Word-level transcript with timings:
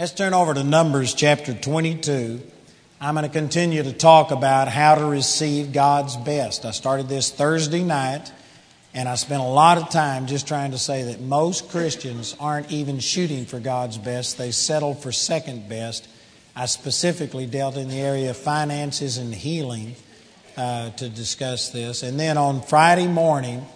Let's 0.00 0.12
turn 0.12 0.32
over 0.32 0.54
to 0.54 0.64
Numbers 0.64 1.12
chapter 1.12 1.52
22. 1.52 2.40
I'm 3.02 3.14
going 3.16 3.26
to 3.26 3.30
continue 3.30 3.82
to 3.82 3.92
talk 3.92 4.30
about 4.30 4.66
how 4.66 4.94
to 4.94 5.04
receive 5.04 5.74
God's 5.74 6.16
best. 6.16 6.64
I 6.64 6.70
started 6.70 7.06
this 7.10 7.30
Thursday 7.30 7.84
night, 7.84 8.32
and 8.94 9.06
I 9.06 9.16
spent 9.16 9.42
a 9.42 9.46
lot 9.46 9.76
of 9.76 9.90
time 9.90 10.26
just 10.26 10.48
trying 10.48 10.70
to 10.70 10.78
say 10.78 11.02
that 11.02 11.20
most 11.20 11.68
Christians 11.68 12.34
aren't 12.40 12.72
even 12.72 12.98
shooting 12.98 13.44
for 13.44 13.60
God's 13.60 13.98
best, 13.98 14.38
they 14.38 14.52
settle 14.52 14.94
for 14.94 15.12
second 15.12 15.68
best. 15.68 16.08
I 16.56 16.64
specifically 16.64 17.44
dealt 17.44 17.76
in 17.76 17.88
the 17.88 18.00
area 18.00 18.30
of 18.30 18.38
finances 18.38 19.18
and 19.18 19.34
healing 19.34 19.96
uh, 20.56 20.92
to 20.92 21.10
discuss 21.10 21.72
this. 21.72 22.02
And 22.02 22.18
then 22.18 22.38
on 22.38 22.62
Friday 22.62 23.06
morning, 23.06 23.66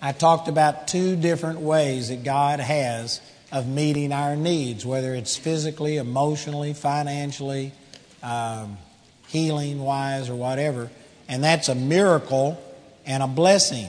I 0.00 0.12
talked 0.12 0.46
about 0.46 0.86
two 0.86 1.16
different 1.16 1.58
ways 1.58 2.08
that 2.08 2.22
God 2.22 2.60
has 2.60 3.20
of 3.52 3.68
meeting 3.68 4.12
our 4.12 4.34
needs, 4.34 4.84
whether 4.84 5.14
it's 5.14 5.36
physically, 5.36 5.98
emotionally, 5.98 6.72
financially, 6.72 7.72
um, 8.22 8.78
healing 9.28 9.80
wise, 9.80 10.30
or 10.30 10.34
whatever. 10.34 10.90
And 11.28 11.44
that's 11.44 11.68
a 11.68 11.74
miracle 11.74 12.60
and 13.04 13.22
a 13.22 13.26
blessing. 13.26 13.88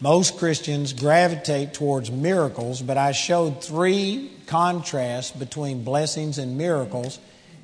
Most 0.00 0.38
Christians 0.38 0.92
gravitate 0.92 1.74
towards 1.74 2.10
miracles, 2.10 2.82
but 2.82 2.96
I 2.96 3.12
showed 3.12 3.62
three 3.62 4.30
contrasts 4.46 5.30
between 5.32 5.82
blessings 5.82 6.38
and 6.38 6.56
miracles. 6.56 7.18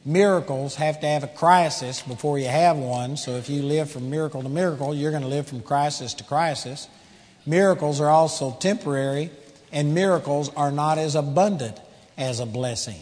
Miracles 0.04 0.76
have 0.76 1.00
to 1.00 1.06
have 1.06 1.22
a 1.22 1.28
crisis 1.28 2.02
before 2.02 2.38
you 2.38 2.48
have 2.48 2.76
one, 2.76 3.16
so 3.16 3.32
if 3.32 3.50
you 3.50 3.62
live 3.62 3.90
from 3.90 4.10
miracle 4.10 4.42
to 4.42 4.48
miracle, 4.48 4.94
you're 4.94 5.10
going 5.10 5.22
to 5.22 5.28
live 5.28 5.46
from 5.46 5.60
crisis 5.60 6.14
to 6.14 6.24
crisis. 6.24 6.88
Miracles 7.44 8.00
are 8.00 8.08
also 8.08 8.52
temporary, 8.52 9.30
and 9.72 9.94
miracles 9.94 10.50
are 10.54 10.70
not 10.70 10.98
as 10.98 11.14
abundant 11.14 11.78
as 12.16 12.40
a 12.40 12.46
blessing. 12.46 13.00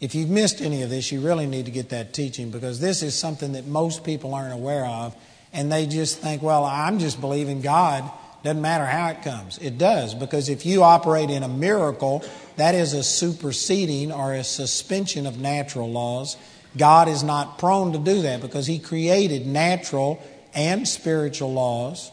If 0.00 0.14
you've 0.14 0.30
missed 0.30 0.60
any 0.60 0.82
of 0.82 0.90
this, 0.90 1.10
you 1.10 1.20
really 1.20 1.46
need 1.46 1.64
to 1.64 1.72
get 1.72 1.88
that 1.88 2.14
teaching 2.14 2.50
because 2.50 2.78
this 2.78 3.02
is 3.02 3.14
something 3.16 3.52
that 3.52 3.66
most 3.66 4.04
people 4.04 4.34
aren't 4.34 4.54
aware 4.54 4.86
of, 4.86 5.14
and 5.52 5.72
they 5.72 5.86
just 5.86 6.18
think, 6.18 6.42
well, 6.42 6.64
I'm 6.64 6.98
just 6.98 7.20
believing 7.20 7.62
God. 7.62 8.08
Doesn't 8.44 8.62
matter 8.62 8.86
how 8.86 9.08
it 9.08 9.22
comes. 9.22 9.58
It 9.58 9.78
does, 9.78 10.14
because 10.14 10.48
if 10.48 10.64
you 10.64 10.84
operate 10.84 11.30
in 11.30 11.42
a 11.42 11.48
miracle, 11.48 12.24
that 12.56 12.76
is 12.76 12.92
a 12.92 13.02
superseding 13.02 14.12
or 14.12 14.34
a 14.34 14.44
suspension 14.44 15.26
of 15.26 15.38
natural 15.38 15.90
laws. 15.90 16.36
God 16.76 17.08
is 17.08 17.24
not 17.24 17.58
prone 17.58 17.92
to 17.92 17.98
do 17.98 18.22
that 18.22 18.40
because 18.40 18.68
He 18.68 18.78
created 18.78 19.46
natural 19.46 20.22
and 20.54 20.86
spiritual 20.86 21.52
laws, 21.52 22.12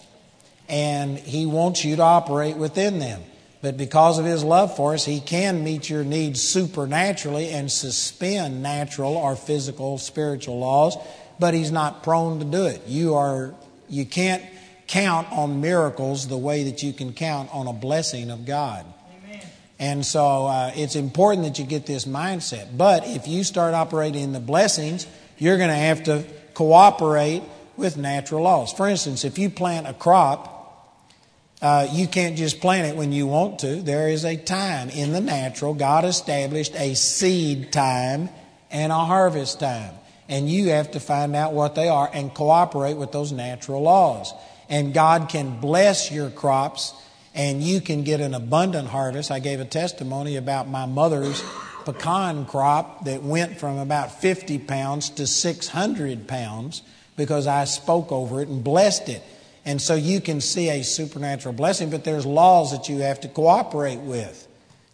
and 0.68 1.20
He 1.20 1.46
wants 1.46 1.86
you 1.86 1.98
to 1.98 2.02
operate 2.02 2.58
within 2.58 2.98
them. 2.98 3.22
But 3.66 3.78
because 3.78 4.20
of 4.20 4.26
his 4.26 4.44
love 4.44 4.76
for 4.76 4.94
us, 4.94 5.06
he 5.06 5.20
can 5.20 5.64
meet 5.64 5.90
your 5.90 6.04
needs 6.04 6.40
supernaturally 6.40 7.50
and 7.50 7.72
suspend 7.72 8.62
natural 8.62 9.18
or 9.18 9.36
physical 9.36 9.98
spiritual 9.98 10.60
laws, 10.60 10.96
but 11.40 11.56
he's 11.56 11.72
not 11.72 12.04
prone 12.04 12.38
to 12.38 12.46
do 12.46 12.68
it. 12.68 12.84
You 12.86 13.16
are 13.16 13.56
you 13.90 14.06
can't 14.06 14.44
count 14.86 15.32
on 15.32 15.62
miracles 15.62 16.28
the 16.28 16.38
way 16.38 16.66
that 16.66 16.84
you 16.84 16.94
can 16.94 17.12
count 17.12 17.50
on 17.52 17.66
a 17.66 17.74
blessing 17.74 18.30
of 18.30 18.46
God. 18.46 18.86
Amen. 19.26 19.42
And 19.80 20.06
so 20.06 20.46
uh, 20.46 20.72
it's 20.76 20.96
important 20.96 21.48
that 21.48 21.58
you 21.58 21.66
get 21.66 21.88
this 21.88 22.06
mindset. 22.06 22.78
But 22.78 23.08
if 23.08 23.28
you 23.28 23.44
start 23.44 23.74
operating 23.74 24.22
in 24.22 24.32
the 24.32 24.40
blessings, 24.40 25.08
you're 25.40 25.58
going 25.58 25.72
to 25.72 25.76
have 25.76 26.04
to 26.04 26.24
cooperate 26.54 27.42
with 27.78 27.98
natural 27.98 28.44
laws. 28.44 28.72
For 28.72 28.88
instance, 28.88 29.26
if 29.26 29.40
you 29.40 29.50
plant 29.50 29.88
a 29.88 29.94
crop 29.94 30.55
uh, 31.62 31.88
you 31.92 32.08
can't 32.08 32.38
just 32.38 32.60
plant 32.60 32.88
it 32.88 32.96
when 32.96 33.12
you 33.12 33.28
want 33.28 33.60
to. 33.60 33.82
There 33.82 34.10
is 34.10 34.26
a 34.26 34.36
time 34.36 34.90
in 34.90 35.14
the 35.14 35.22
natural. 35.22 35.74
God 35.74 36.06
established 36.06 36.76
a 36.76 36.96
seed 36.96 37.72
time 37.72 38.30
and 38.72 38.92
a 38.92 39.06
harvest 39.06 39.60
time. 39.60 39.94
And 40.28 40.50
you 40.50 40.70
have 40.70 40.92
to 40.92 41.00
find 41.00 41.36
out 41.36 41.54
what 41.54 41.76
they 41.76 41.88
are 41.88 42.10
and 42.12 42.34
cooperate 42.34 42.96
with 42.96 43.12
those 43.12 43.32
natural 43.32 43.82
laws. 43.82 44.34
And 44.70 44.94
God 44.94 45.30
can 45.30 45.60
bless 45.60 46.12
your 46.12 46.30
crops 46.30 46.94
and 47.34 47.62
you 47.62 47.82
can 47.82 48.04
get 48.04 48.22
an 48.22 48.34
abundant 48.34 48.88
harvest. 48.88 49.30
I 49.30 49.40
gave 49.40 49.60
a 49.60 49.66
testimony 49.66 50.38
about 50.38 50.68
my 50.68 50.86
mother's 50.86 51.44
pecan 51.84 52.46
crop 52.46 53.06
that 53.06 53.22
went 53.24 53.60
from 53.60 53.78
about 53.78 54.20
50 54.20 54.60
pounds 54.60 55.10
to 55.12 55.28
600 55.28 56.28
pounds 56.28 56.82
because 57.16 57.46
I 57.46 57.66
spoke 57.66 58.12
over 58.12 58.42
it 58.42 58.48
and 58.48 58.64
blessed 58.64 59.10
it. 59.10 59.22
And 59.66 59.82
so 59.82 59.96
you 59.96 60.22
can 60.22 60.42
see 60.42 60.70
a 60.70 60.84
supernatural 60.84 61.54
blessing, 61.54 61.90
but 61.90 62.04
there's 62.04 62.26
laws 62.26 62.72
that 62.72 62.88
you 62.88 63.00
have 63.00 63.20
to 63.22 63.28
cooperate 63.28 64.00
with. 64.00 64.48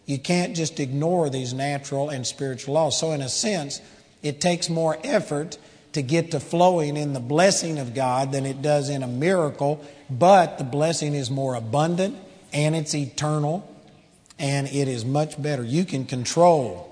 You 0.06 0.18
can't 0.18 0.56
just 0.56 0.80
ignore 0.80 1.28
these 1.28 1.52
natural 1.52 2.08
and 2.08 2.26
spiritual 2.26 2.74
laws. 2.74 2.98
So, 2.98 3.12
in 3.12 3.20
a 3.20 3.28
sense, 3.28 3.80
it 4.22 4.40
takes 4.40 4.68
more 4.68 4.98
effort 5.04 5.58
to 5.92 6.02
get 6.02 6.30
to 6.30 6.40
flowing 6.40 6.96
in 6.96 7.12
the 7.12 7.20
blessing 7.20 7.78
of 7.78 7.94
God 7.94 8.32
than 8.32 8.46
it 8.46 8.62
does 8.62 8.88
in 8.88 9.02
a 9.02 9.06
miracle, 9.06 9.84
but 10.10 10.58
the 10.58 10.64
blessing 10.64 11.14
is 11.14 11.30
more 11.30 11.54
abundant 11.54 12.16
and 12.52 12.74
it's 12.74 12.94
eternal 12.94 13.68
and 14.38 14.66
it 14.68 14.88
is 14.88 15.04
much 15.04 15.40
better. 15.40 15.62
You 15.62 15.84
can 15.84 16.06
control 16.06 16.88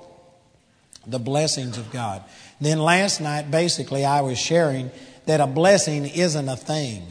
the 1.06 1.18
blessings 1.18 1.78
of 1.78 1.90
God. 1.90 2.22
Then 2.60 2.78
last 2.78 3.20
night, 3.20 3.50
basically, 3.50 4.04
I 4.04 4.20
was 4.20 4.38
sharing 4.38 4.90
that 5.24 5.40
a 5.40 5.46
blessing 5.46 6.06
isn't 6.06 6.48
a 6.48 6.56
thing. 6.56 7.06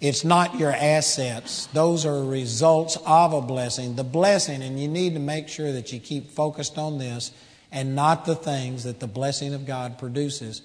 It's 0.00 0.24
not 0.24 0.58
your 0.58 0.72
assets. 0.72 1.66
Those 1.66 2.06
are 2.06 2.24
results 2.24 2.96
of 3.04 3.32
a 3.34 3.42
blessing. 3.42 3.96
The 3.96 4.04
blessing, 4.04 4.62
and 4.62 4.80
you 4.80 4.88
need 4.88 5.12
to 5.14 5.20
make 5.20 5.48
sure 5.48 5.72
that 5.72 5.92
you 5.92 6.00
keep 6.00 6.30
focused 6.30 6.78
on 6.78 6.98
this 6.98 7.32
and 7.70 7.94
not 7.94 8.24
the 8.24 8.34
things 8.34 8.84
that 8.84 8.98
the 8.98 9.06
blessing 9.06 9.52
of 9.52 9.66
God 9.66 9.98
produces. 9.98 10.62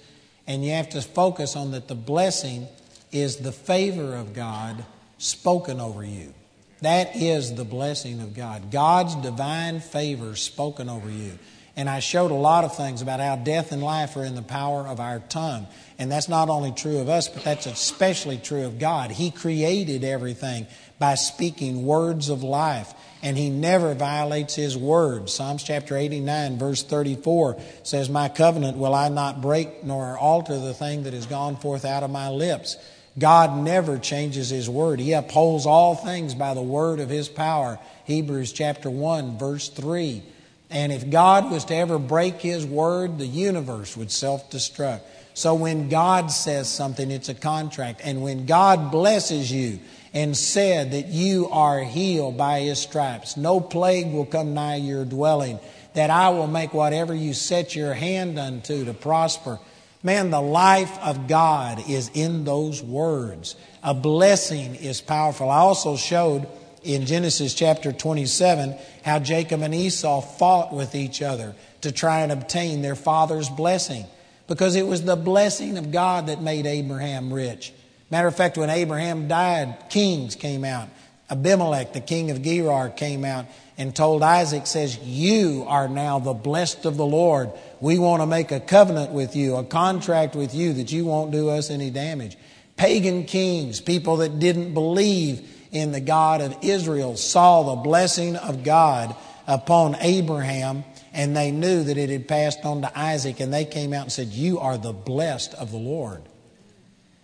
And 0.47 0.63
you 0.63 0.72
have 0.72 0.90
to 0.90 1.01
focus 1.01 1.56
on 1.56 1.72
that 1.72 1.88
the 1.88 1.96
blessing 1.96 2.68
is 3.12 3.38
the 3.38 3.51
favor 3.51 4.16
of 4.16 4.34
God 4.34 4.85
spoken 5.18 5.79
over 5.81 6.03
you. 6.03 6.34
That 6.81 7.16
is 7.16 7.56
the 7.56 7.66
blessing 7.66 8.22
of 8.22 8.35
God. 8.35 8.72
God's 8.72 9.16
divine 9.16 9.79
favor 9.79 10.35
spoken 10.35 10.90
over 10.90 11.09
you. 11.09 11.38
And 11.77 11.89
I 11.89 11.99
showed 11.99 12.31
a 12.31 12.35
lot 12.35 12.63
of 12.63 12.75
things 12.77 13.01
about 13.01 13.19
how 13.19 13.35
death 13.35 13.73
and 13.73 13.83
life 13.83 14.15
are 14.15 14.23
in 14.23 14.35
the 14.35 14.41
power 14.41 14.87
of 14.87 15.01
our 15.01 15.19
tongue. 15.19 15.67
And 15.99 16.09
that's 16.09 16.29
not 16.29 16.49
only 16.49 16.71
true 16.71 16.99
of 16.99 17.09
us, 17.09 17.27
but 17.27 17.43
that's 17.43 17.65
especially 17.65 18.37
true 18.37 18.65
of 18.65 18.79
God. 18.79 19.11
He 19.11 19.29
created 19.29 20.03
everything 20.03 20.67
by 20.99 21.15
speaking 21.15 21.85
words 21.85 22.29
of 22.29 22.43
life, 22.43 22.93
and 23.21 23.37
He 23.37 23.49
never 23.49 23.93
violates 23.93 24.55
His 24.55 24.77
word. 24.77 25.29
Psalms 25.29 25.63
chapter 25.63 25.97
89, 25.97 26.57
verse 26.57 26.81
34 26.83 27.59
says, 27.83 28.09
My 28.09 28.29
covenant 28.29 28.77
will 28.77 28.93
I 28.93 29.09
not 29.09 29.41
break 29.41 29.83
nor 29.83 30.17
alter 30.17 30.57
the 30.57 30.73
thing 30.73 31.03
that 31.03 31.13
has 31.13 31.25
gone 31.25 31.57
forth 31.57 31.83
out 31.83 32.03
of 32.03 32.09
my 32.09 32.29
lips. 32.29 32.77
God 33.19 33.57
never 33.57 33.97
changes 33.97 34.49
His 34.49 34.69
word. 34.69 35.01
He 35.01 35.11
upholds 35.11 35.65
all 35.65 35.95
things 35.95 36.35
by 36.35 36.53
the 36.53 36.61
word 36.61 37.01
of 37.01 37.09
His 37.09 37.27
power. 37.27 37.79
Hebrews 38.05 38.53
chapter 38.53 38.89
1, 38.89 39.37
verse 39.37 39.67
3. 39.67 40.23
And 40.69 40.91
if 40.91 41.09
God 41.09 41.51
was 41.51 41.65
to 41.65 41.75
ever 41.75 41.99
break 41.99 42.41
His 42.41 42.65
word, 42.65 43.17
the 43.17 43.27
universe 43.27 43.95
would 43.95 44.11
self 44.11 44.49
destruct. 44.49 45.01
So 45.33 45.53
when 45.53 45.89
God 45.89 46.31
says 46.31 46.69
something, 46.69 47.11
it's 47.11 47.29
a 47.29 47.35
contract. 47.35 48.01
And 48.03 48.23
when 48.23 48.45
God 48.45 48.89
blesses 48.91 49.51
you 49.51 49.79
and 50.13 50.35
said 50.35 50.91
that 50.91 51.07
you 51.07 51.49
are 51.49 51.81
healed 51.81 52.37
by 52.37 52.61
His 52.61 52.79
stripes, 52.79 53.35
no 53.35 53.59
plague 53.59 54.13
will 54.13 54.25
come 54.25 54.53
nigh 54.53 54.77
your 54.77 55.03
dwelling, 55.05 55.59
that 55.93 56.09
I 56.09 56.29
will 56.29 56.47
make 56.47 56.73
whatever 56.73 57.13
you 57.13 57.33
set 57.33 57.75
your 57.75 57.93
hand 57.93 58.39
unto 58.39 58.85
to 58.85 58.93
prosper. 58.93 59.59
Man, 60.03 60.29
the 60.29 60.41
life 60.41 60.97
of 60.99 61.27
God 61.27 61.89
is 61.89 62.11
in 62.13 62.43
those 62.45 62.81
words. 62.81 63.55
A 63.83 63.93
blessing 63.93 64.75
is 64.75 65.01
powerful. 65.01 65.49
I 65.49 65.57
also 65.57 65.97
showed 65.97 66.47
in 66.85 67.06
Genesis 67.06 67.53
chapter 67.53 67.91
27 67.91 68.75
how 69.03 69.19
Jacob 69.19 69.62
and 69.62 69.73
Esau 69.73 70.22
fought 70.22 70.73
with 70.73 70.96
each 70.96 71.22
other 71.22 71.56
to 71.81 71.91
try 71.91 72.22
and 72.22 72.32
obtain 72.32 72.82
their 72.82 72.96
father's 72.96 73.49
blessing 73.49 74.05
because 74.47 74.76
it 74.76 74.87
was 74.87 75.03
the 75.03 75.16
blessing 75.16 75.78
of 75.78 75.91
God 75.91 76.28
that 76.28 76.41
made 76.41 76.66
Abraham 76.66 77.34
rich. 77.34 77.73
Matter 78.11 78.28
of 78.28 78.35
fact, 78.35 78.58
when 78.58 78.70
Abraham 78.70 79.28
died, 79.28 79.90
kings 79.90 80.35
came 80.35 80.64
out. 80.64 80.90
Abimelech, 81.29 81.93
the 81.93 82.02
king 82.02 82.29
of 82.29 82.43
Gerar, 82.43 82.90
came 82.90 83.26
out 83.26 83.46
and 83.79 83.96
told 83.96 84.22
Isaac, 84.22 84.67
says, 84.67 84.97
You 84.99 85.66
are 85.67 85.88
now 85.88 86.20
the 86.20 86.34
blessed 86.34 86.85
of 86.85 86.97
the 86.97 87.05
Lord. 87.05 87.49
We 87.79 87.97
want 87.97 88.22
to 88.22 88.28
make 88.28 88.52
a 88.52 88.59
covenant 88.59 89.11
with 89.11 89.35
you, 89.35 89.55
a 89.55 89.64
contract 89.64 90.35
with 90.35 90.53
you 90.53 90.73
that 90.73 90.91
you 90.91 91.05
won't 91.05 91.31
do 91.31 91.49
us 91.49 91.72
any 91.72 91.90
damage. 91.90 92.38
Pagan 92.78 93.26
kings, 93.26 93.81
people 93.81 94.17
that 94.17 94.38
didn't 94.38 94.76
believe 94.76 95.54
in 95.72 95.91
the 95.91 96.00
God 96.00 96.41
of 96.41 96.58
Israel 96.62 97.17
saw 97.17 97.64
the 97.64 97.82
blessing 97.82 98.35
of 98.35 98.64
God 98.64 99.16
upon 99.47 99.96
Abraham 100.00 100.84
and 101.14 101.35
they 101.35 101.52
knew 101.52 101.84
that 101.84 101.97
it 101.97 102.09
had 102.09 102.28
passed 102.28 102.66
on 102.66 102.82
to 102.82 103.00
Isaac 103.00 103.40
and 103.40 103.53
they 103.53 103.66
came 103.66 103.94
out 103.94 104.03
and 104.03 104.12
said, 104.12 104.28
You 104.28 104.59
are 104.59 104.78
the 104.78 104.94
blessed 104.94 105.53
of 105.53 105.72
the 105.72 105.78
Lord. 105.78 106.23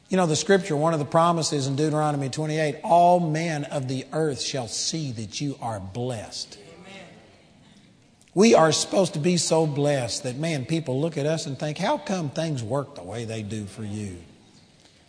You 0.10 0.18
know, 0.18 0.26
the 0.26 0.36
scripture, 0.36 0.76
one 0.76 0.94
of 0.94 1.00
the 1.00 1.06
promises 1.06 1.68
in 1.68 1.76
Deuteronomy 1.76 2.30
28 2.30 2.82
all 2.84 3.20
men 3.20 3.64
of 3.66 3.88
the 3.88 4.06
earth 4.12 4.42
shall 4.42 4.68
see 4.68 5.12
that 5.14 5.40
you 5.40 5.58
are 5.62 5.80
blessed. 5.80 6.58
We 8.34 8.56
are 8.56 8.72
supposed 8.72 9.14
to 9.14 9.20
be 9.20 9.36
so 9.38 9.68
blessed 9.68 10.24
that, 10.24 10.38
man, 10.38 10.66
people 10.66 11.02
look 11.02 11.18
at 11.18 11.26
us 11.26 11.48
and 11.48 11.60
think, 11.60 11.78
how 11.78 11.98
come 11.98 12.30
things 12.30 12.64
work 12.64 12.96
the 12.96 13.04
way 13.04 13.26
they 13.26 13.44
do 13.44 13.66
for 13.66 13.84
you? 13.84 14.18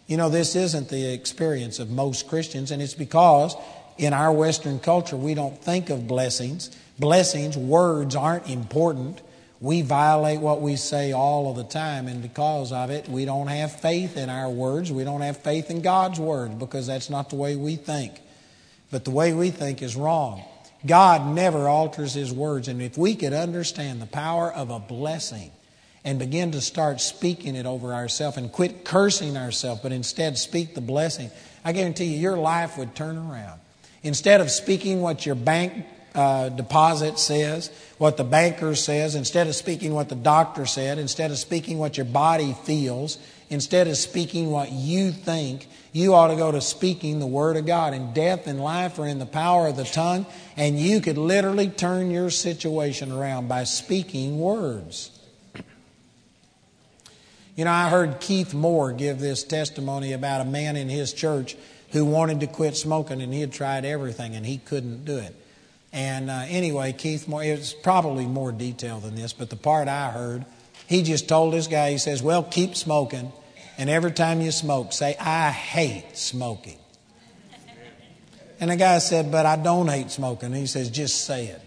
You 0.07 0.17
know, 0.17 0.29
this 0.29 0.57
isn't 0.57 0.89
the 0.89 1.13
experience 1.13 1.79
of 1.79 1.91
most 1.91 2.29
Christians, 2.29 2.71
and 2.71 2.83
it's 2.83 2.95
because 2.95 3.57
in 3.99 4.13
our 4.13 4.33
Western 4.33 4.79
culture 4.79 5.17
we 5.17 5.35
don't 5.35 5.57
think 5.63 5.91
of 5.91 6.09
blessings. 6.09 6.71
Blessings, 6.99 7.57
words 7.57 8.17
aren't 8.17 8.49
important. 8.49 9.21
We 9.61 9.83
violate 9.83 10.41
what 10.41 10.61
we 10.61 10.75
say 10.75 11.13
all 11.13 11.51
of 11.51 11.57
the 11.57 11.65
time, 11.65 12.09
and 12.09 12.21
because 12.21 12.73
of 12.73 12.91
it, 12.91 13.09
we 13.09 13.25
don't 13.25 13.47
have 13.47 13.81
faith 13.81 14.17
in 14.17 14.29
our 14.29 14.51
words. 14.51 14.91
We 14.91 15.05
don't 15.05 15.21
have 15.21 15.37
faith 15.37 15.71
in 15.71 15.83
God's 15.83 16.19
word 16.19 16.59
because 16.59 16.89
that's 16.89 17.09
not 17.09 17.31
the 17.31 17.37
way 17.37 17.55
we 17.55 17.77
think. 17.77 18.21
But 18.91 19.05
the 19.05 19.13
way 19.13 19.33
we 19.33 19.51
think 19.51 19.81
is 19.81 19.95
wrong. 19.95 20.43
God 20.85 21.33
never 21.33 21.69
alters 21.69 22.15
His 22.15 22.33
words. 22.33 22.67
And 22.67 22.83
if 22.83 22.99
we 22.99 23.15
could 23.15 23.33
understand 23.33 24.03
the 24.03 24.07
power 24.07 24.53
of 24.53 24.71
a 24.71 24.81
blessing 24.81 25.53
and 26.05 26.19
begin 26.19 26.53
to 26.53 26.61
start 26.61 27.01
speaking 27.01 27.55
it 27.55 27.67
over 27.67 27.95
ourselves 27.95 28.37
and 28.37 28.51
quit 28.51 28.85
cursing 28.85 29.37
ourselves, 29.37 29.81
but 29.83 29.93
instead 29.93 30.37
speak 30.37 30.75
the 30.75 30.81
blessing, 30.81 31.31
I 31.65 31.73
guarantee 31.73 32.07
you 32.07 32.19
your 32.19 32.37
life 32.37 32.77
would 32.77 32.95
turn 32.95 33.17
around. 33.17 33.61
Instead 34.03 34.41
of 34.41 34.51
speaking 34.51 35.01
what 35.01 35.25
your 35.25 35.37
bank 35.37 35.87
uh, 36.15 36.49
deposit 36.49 37.19
says, 37.19 37.71
what 37.99 38.17
the 38.17 38.25
banker 38.25 38.75
says, 38.75 39.15
instead 39.15 39.47
of 39.47 39.55
speaking 39.55 39.95
what 39.95 40.09
the 40.09 40.17
doctor 40.17 40.67
said, 40.67 40.99
instead 40.99 41.31
of 41.31 41.39
speaking 41.39 41.79
what 41.79 41.97
your 41.97 42.07
body 42.07 42.55
feels, 42.65 43.17
instead 43.49 43.87
of 43.87 43.97
speaking 43.97 44.51
what 44.51 44.73
you 44.73 45.13
think, 45.13 45.69
you 45.93 46.15
ought 46.15 46.29
to 46.29 46.37
go 46.37 46.51
to 46.51 46.61
speaking 46.61 47.21
the 47.21 47.27
Word 47.27 47.57
of 47.57 47.65
God. 47.65 47.95
And 47.95 48.13
death 48.13 48.47
and 48.49 48.61
life 48.61 48.99
are 48.99 49.07
in 49.07 49.21
the 49.21 49.27
power 49.27 49.69
of 49.69 49.77
the 49.77 49.85
tongue, 49.85 50.27
and 50.57 50.79
you 50.79 51.01
could 51.01 51.17
literally 51.17 51.69
turn 51.69 52.11
your 52.11 52.31
situation 52.31 53.13
around 53.13 53.47
by 53.47 53.65
speaking 53.65 54.41
words. 54.41 55.12
You 57.55 57.65
know, 57.65 57.71
I 57.71 57.89
heard 57.89 58.21
Keith 58.21 58.55
Moore 58.55 58.93
give 58.93 59.21
this 59.21 59.45
testimony 59.45 60.13
about 60.13 60.41
a 60.41 60.45
man 60.45 60.77
in 60.77 60.89
his 60.89 61.13
church 61.13 61.57
who 61.91 62.05
wanted 62.05 62.41
to 62.41 62.47
quit 62.47 62.77
smoking, 62.77 63.21
and 63.21 63.33
he 63.33 63.41
had 63.41 63.53
tried 63.53 63.85
everything, 63.85 64.35
and 64.35 64.47
he 64.47 64.59
couldn't 64.59 65.05
do 65.05 65.19
it. 65.19 65.37
And 65.93 66.31
uh, 66.31 66.45
anyway, 66.49 66.93
Keith 66.93 67.29
Moore, 67.29 67.45
it's 67.45 67.75
probably 67.75 68.25
more 68.25 68.53
detail 68.53 69.01
than 69.01 69.15
this, 69.15 69.35
but 69.35 69.51
the 69.51 69.57
part 69.57 69.89
I 69.89 70.11
heard, 70.11 70.47
he 70.87 71.03
just 71.03 71.29
told 71.29 71.53
this 71.53 71.67
guy, 71.67 71.91
he 71.91 71.99
says, 71.99 72.23
Well, 72.23 72.43
keep 72.43 72.75
smoking 72.75 73.33
and 73.79 73.89
every 73.89 74.13
time 74.13 74.41
you 74.41 74.53
smoke, 74.53 74.93
say, 74.93 75.17
I 75.19 75.51
hate 75.51 76.17
smoking. 76.17 76.79
And 78.61 78.71
the 78.71 78.77
guy 78.77 78.99
said, 78.99 79.33
But 79.33 79.47
I 79.47 79.57
don't 79.57 79.89
hate 79.89 80.11
smoking. 80.11 80.47
And 80.47 80.57
he 80.57 80.67
says, 80.67 80.91
Just 80.91 81.25
say 81.25 81.47
it. 81.47 81.63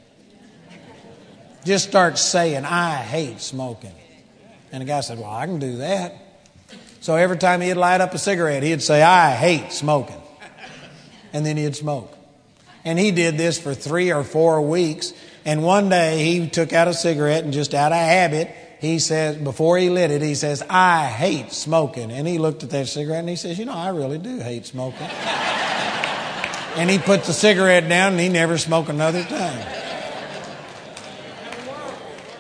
Just 1.66 1.90
start 1.90 2.18
saying, 2.18 2.64
I 2.64 2.96
hate 2.96 3.42
smoking. 3.42 3.94
And 4.72 4.82
the 4.82 4.86
guy 4.86 5.02
said, 5.02 5.20
Well, 5.20 5.30
I 5.30 5.46
can 5.46 5.60
do 5.60 5.78
that. 5.78 6.16
So 7.02 7.16
every 7.16 7.38
time 7.38 7.62
he'd 7.62 7.76
light 7.76 8.02
up 8.02 8.14
a 8.14 8.18
cigarette, 8.18 8.64
he'd 8.64 8.82
say, 8.82 9.04
I 9.04 9.36
hate 9.36 9.72
smoking. 9.72 10.22
And 11.34 11.46
then 11.46 11.58
he'd 11.58 11.76
smoke. 11.76 12.12
And 12.84 12.98
he 12.98 13.12
did 13.12 13.38
this 13.38 13.60
for 13.60 13.74
three 13.74 14.12
or 14.12 14.24
four 14.24 14.62
weeks. 14.62 15.14
And 15.46 15.64
one 15.64 15.90
day 15.90 16.24
he 16.24 16.50
took 16.50 16.74
out 16.74 16.88
a 16.88 16.94
cigarette 16.94 17.44
and 17.44 17.54
just 17.54 17.74
out 17.76 17.92
of 17.92 17.98
habit, 17.98 18.50
he 18.80 19.00
says, 19.00 19.38
before 19.38 19.78
he 19.78 19.90
lit 19.90 20.12
it, 20.12 20.22
he 20.22 20.36
says, 20.36 20.64
I 20.70 21.06
hate 21.06 21.52
smoking. 21.52 22.12
And 22.12 22.28
he 22.28 22.38
looked 22.38 22.64
at 22.64 22.72
that 22.72 22.88
cigarette 22.88 23.20
and 23.20 23.30
he 23.30 23.36
says, 23.36 23.60
You 23.60 23.66
know, 23.66 23.74
I 23.74 23.90
really 23.90 24.18
do 24.18 24.40
hate 24.40 24.66
smoking. 24.66 25.08
and 26.76 26.90
he 26.90 26.98
put 26.98 27.24
the 27.26 27.34
cigarette 27.34 27.88
down 27.88 28.14
and 28.14 28.22
he 28.22 28.30
never 28.30 28.58
smoked 28.58 28.90
another 28.90 29.24
time. 29.24 29.85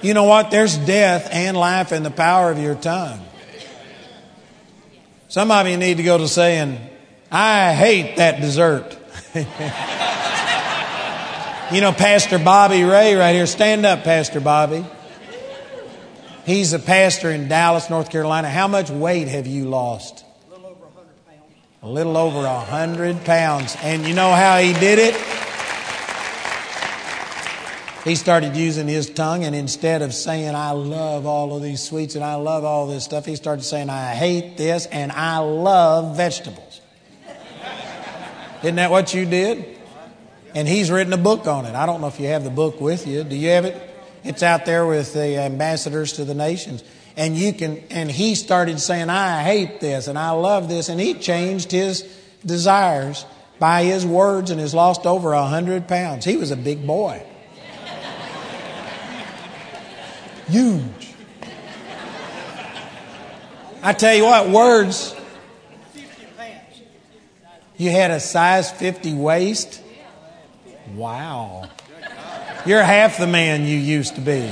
You 0.06 0.14
know 0.14 0.26
what? 0.26 0.52
There's 0.52 0.78
death 0.78 1.30
and 1.32 1.58
life 1.58 1.92
in 1.92 2.04
the 2.04 2.12
power 2.12 2.52
of 2.52 2.60
your 2.60 2.76
tongue. 2.76 3.20
Some 5.30 5.50
of 5.50 5.68
you 5.68 5.78
need 5.78 5.98
to 5.98 6.04
go 6.04 6.20
to 6.20 6.28
saying, 6.28 6.78
I 7.32 7.74
hate 7.74 8.18
that 8.18 8.40
dessert. 8.40 8.96
you 11.74 11.82
know, 11.82 11.92
Pastor 11.92 12.38
Bobby 12.38 12.84
Ray 12.84 13.16
right 13.16 13.34
here. 13.34 13.48
Stand 13.48 13.84
up, 13.84 14.04
Pastor 14.04 14.40
Bobby. 14.40 14.86
He's 16.46 16.74
a 16.74 16.80
pastor 16.80 17.32
in 17.32 17.48
Dallas, 17.48 17.90
North 17.90 18.12
Carolina. 18.12 18.48
How 18.48 18.68
much 18.68 18.92
weight 18.92 19.28
have 19.28 19.48
you 19.48 19.68
lost? 19.68 20.24
A 20.46 20.52
little 20.52 20.68
over 20.68 20.86
100 20.86 21.26
pounds. 21.26 21.42
A 21.82 21.90
little 21.90 22.16
over 22.16 22.44
100 22.44 23.26
pounds. 23.26 23.76
And 23.82 24.06
you 24.06 24.14
know 24.14 24.32
how 24.32 24.60
he 24.60 24.74
did 24.74 25.00
it? 25.00 25.16
He 28.06 28.14
started 28.14 28.56
using 28.56 28.88
his 28.88 29.10
tongue, 29.10 29.46
and 29.46 29.56
instead 29.56 30.04
of 30.04 30.14
saying, 30.14 30.54
I 30.54 30.72
love 30.72 31.26
all 31.26 31.58
of 31.58 31.64
these 31.64 31.82
sweets 31.82 32.14
and 32.14 32.24
I 32.24 32.36
love 32.36 32.64
all 32.64 32.86
this 32.86 33.04
stuff, 33.04 33.26
he 33.26 33.36
started 33.36 33.64
saying, 33.64 33.90
I 33.90 34.14
hate 34.14 34.58
this 34.58 34.86
and 34.86 35.12
I 35.12 35.40
love 35.40 36.16
vegetables. 36.16 36.82
Isn't 38.62 38.76
that 38.76 38.92
what 38.92 39.16
you 39.16 39.26
did? 39.26 39.80
And 40.54 40.68
he's 40.68 40.92
written 40.92 41.14
a 41.14 41.18
book 41.18 41.48
on 41.48 41.66
it. 41.66 41.74
I 41.74 41.88
don't 41.88 42.00
know 42.00 42.06
if 42.08 42.20
you 42.20 42.28
have 42.28 42.44
the 42.44 42.52
book 42.52 42.80
with 42.80 43.08
you. 43.08 43.24
Do 43.24 43.36
you 43.36 43.50
have 43.50 43.66
it? 43.66 43.76
It's 44.24 44.44
out 44.44 44.66
there 44.66 44.86
with 44.86 45.14
the 45.14 45.40
ambassadors 45.40 46.14
to 46.14 46.26
the 46.26 46.36
nations. 46.36 46.84
And 47.18 47.36
you 47.36 47.54
can, 47.54 47.84
and 47.90 48.12
he 48.12 48.36
started 48.36 48.80
saying, 48.80 49.10
I 49.10 49.42
hate 49.42 49.80
this 49.80 50.08
and 50.08 50.18
I 50.18 50.30
love 50.30 50.70
this. 50.70 50.90
And 50.90 51.02
he 51.02 51.16
changed 51.16 51.72
his 51.72 52.04
desires 52.46 53.26
by 53.58 53.84
his 53.84 54.06
words 54.06 54.52
and 54.52 54.60
has 54.60 54.76
lost 54.76 55.08
over 55.08 55.34
a 55.34 55.46
hundred 55.46 55.88
pounds. 55.88 56.24
He 56.24 56.38
was 56.38 56.52
a 56.52 56.58
big 56.58 56.86
boy. 56.86 57.26
Huge. 60.48 61.14
I 63.82 63.94
tell 63.94 64.16
you 64.16 64.26
what, 64.26 64.50
words. 64.50 65.16
You 67.78 67.92
had 67.92 68.12
a 68.12 68.20
size 68.20 68.72
50 68.72 69.14
waist? 69.14 69.82
Wow. 70.94 71.70
You're 72.66 72.84
half 72.84 73.18
the 73.18 73.28
man 73.28 73.66
you 73.66 73.78
used 73.78 74.16
to 74.16 74.22
be. 74.22 74.40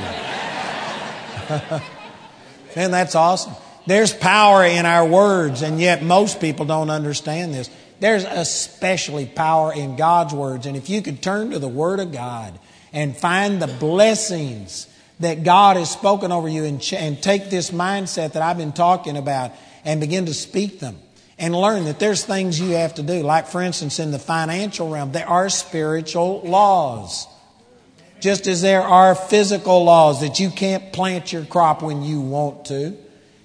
Man, 2.75 2.91
that's 2.91 3.15
awesome. 3.15 3.53
There's 3.85 4.13
power 4.13 4.65
in 4.65 4.85
our 4.85 5.05
words, 5.05 5.61
and 5.61 5.79
yet 5.79 6.03
most 6.03 6.39
people 6.39 6.65
don't 6.65 6.89
understand 6.89 7.53
this. 7.53 7.69
There's 7.99 8.23
especially 8.23 9.25
power 9.25 9.73
in 9.73 9.95
God's 9.95 10.33
words. 10.33 10.65
And 10.65 10.75
if 10.75 10.89
you 10.89 11.01
could 11.01 11.21
turn 11.21 11.51
to 11.51 11.59
the 11.59 11.67
Word 11.67 11.99
of 11.99 12.11
God 12.11 12.57
and 12.91 13.15
find 13.15 13.61
the 13.61 13.67
blessings 13.67 14.87
that 15.23 15.43
God 15.43 15.77
has 15.77 15.91
spoken 15.91 16.31
over 16.31 16.47
you 16.47 16.63
and, 16.63 16.81
ch- 16.81 16.93
and 16.93 17.21
take 17.21 17.49
this 17.49 17.71
mindset 17.71 18.33
that 18.33 18.41
I've 18.41 18.57
been 18.57 18.73
talking 18.73 19.17
about 19.17 19.51
and 19.83 19.99
begin 19.99 20.27
to 20.27 20.33
speak 20.33 20.79
them 20.79 20.97
and 21.37 21.55
learn 21.55 21.85
that 21.85 21.99
there's 21.99 22.23
things 22.23 22.59
you 22.59 22.71
have 22.71 22.95
to 22.95 23.03
do. 23.03 23.23
Like, 23.23 23.47
for 23.47 23.61
instance, 23.61 23.99
in 23.99 24.11
the 24.11 24.19
financial 24.19 24.89
realm, 24.89 25.11
there 25.11 25.27
are 25.27 25.49
spiritual 25.49 26.41
laws. 26.41 27.27
Just 28.19 28.47
as 28.47 28.61
there 28.61 28.81
are 28.81 29.15
physical 29.15 29.83
laws 29.83 30.21
that 30.21 30.39
you 30.39 30.49
can't 30.49 30.93
plant 30.93 31.33
your 31.33 31.43
crop 31.43 31.81
when 31.81 32.03
you 32.03 32.21
want 32.21 32.65
to. 32.65 32.95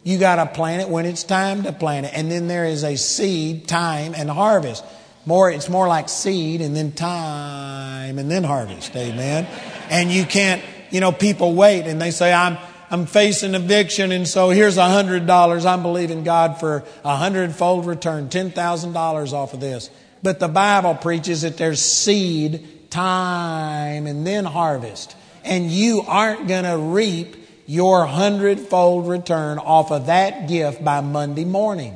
You 0.04 0.18
got 0.18 0.36
to 0.36 0.46
plant 0.46 0.82
it 0.82 0.88
when 0.88 1.04
it's 1.04 1.24
time 1.24 1.64
to 1.64 1.72
plant 1.72 2.06
it. 2.06 2.12
And 2.14 2.30
then 2.30 2.46
there 2.46 2.64
is 2.64 2.84
a 2.84 2.96
seed, 2.96 3.66
time, 3.66 4.14
and 4.14 4.30
harvest. 4.30 4.84
More, 5.26 5.50
it's 5.50 5.68
more 5.68 5.88
like 5.88 6.08
seed 6.08 6.60
and 6.60 6.76
then 6.76 6.92
time 6.92 8.18
and 8.18 8.30
then 8.30 8.44
harvest. 8.44 8.94
Amen. 8.96 9.46
And 9.90 10.10
you 10.10 10.24
can't, 10.24 10.62
you 10.90 11.00
know, 11.00 11.12
people 11.12 11.54
wait 11.54 11.86
and 11.86 12.00
they 12.00 12.10
say, 12.10 12.32
I'm, 12.32 12.58
I'm 12.90 13.06
facing 13.06 13.54
eviction 13.54 14.12
and 14.12 14.26
so 14.26 14.50
here's 14.50 14.76
a 14.76 14.88
hundred 14.88 15.26
dollars. 15.26 15.66
I'm 15.66 15.82
believing 15.82 16.24
God 16.24 16.58
for 16.58 16.84
a 17.04 17.16
hundredfold 17.16 17.86
return, 17.86 18.28
$10,000 18.28 19.32
off 19.32 19.54
of 19.54 19.60
this. 19.60 19.90
But 20.22 20.40
the 20.40 20.48
Bible 20.48 20.94
preaches 20.94 21.42
that 21.42 21.56
there's 21.56 21.80
seed 21.80 22.90
time 22.90 24.06
and 24.06 24.26
then 24.26 24.44
harvest. 24.44 25.16
And 25.44 25.70
you 25.70 26.02
aren't 26.06 26.48
going 26.48 26.64
to 26.64 26.76
reap 26.76 27.36
your 27.66 28.06
hundredfold 28.06 29.06
return 29.06 29.58
off 29.58 29.92
of 29.92 30.06
that 30.06 30.48
gift 30.48 30.82
by 30.82 31.00
Monday 31.00 31.44
morning. 31.44 31.94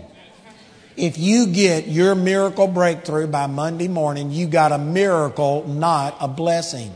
If 0.96 1.16
you 1.16 1.46
get 1.46 1.88
your 1.88 2.14
miracle 2.14 2.68
breakthrough 2.68 3.26
by 3.26 3.46
Monday 3.46 3.88
morning, 3.88 4.30
you 4.30 4.46
got 4.46 4.72
a 4.72 4.78
miracle, 4.78 5.66
not 5.66 6.16
a 6.20 6.28
blessing. 6.28 6.92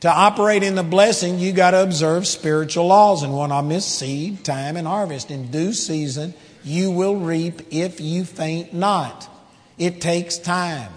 To 0.00 0.10
operate 0.10 0.62
in 0.62 0.74
the 0.74 0.82
blessing, 0.82 1.38
you 1.38 1.52
got 1.52 1.70
to 1.70 1.82
observe 1.82 2.26
spiritual 2.26 2.86
laws, 2.86 3.22
and 3.22 3.32
one 3.32 3.50
of 3.50 3.64
them 3.64 3.72
is 3.72 3.84
seed, 3.84 4.44
time, 4.44 4.76
and 4.76 4.86
harvest. 4.86 5.30
In 5.30 5.50
due 5.50 5.72
season, 5.72 6.34
you 6.62 6.90
will 6.90 7.16
reap 7.16 7.62
if 7.70 8.00
you 8.00 8.24
faint 8.24 8.74
not. 8.74 9.28
It 9.78 10.00
takes 10.00 10.36
time. 10.36 10.92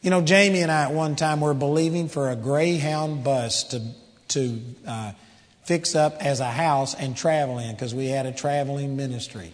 You 0.00 0.10
know, 0.10 0.20
Jamie 0.20 0.60
and 0.60 0.70
I 0.70 0.84
at 0.84 0.92
one 0.92 1.16
time 1.16 1.40
were 1.40 1.54
believing 1.54 2.08
for 2.08 2.30
a 2.30 2.36
Greyhound 2.36 3.24
bus 3.24 3.64
to, 3.64 3.82
to 4.28 4.60
uh, 4.86 5.12
fix 5.64 5.96
up 5.96 6.24
as 6.24 6.38
a 6.38 6.50
house 6.50 6.94
and 6.94 7.16
travel 7.16 7.58
in 7.58 7.72
because 7.72 7.94
we 7.94 8.06
had 8.06 8.26
a 8.26 8.32
traveling 8.32 8.96
ministry. 8.96 9.52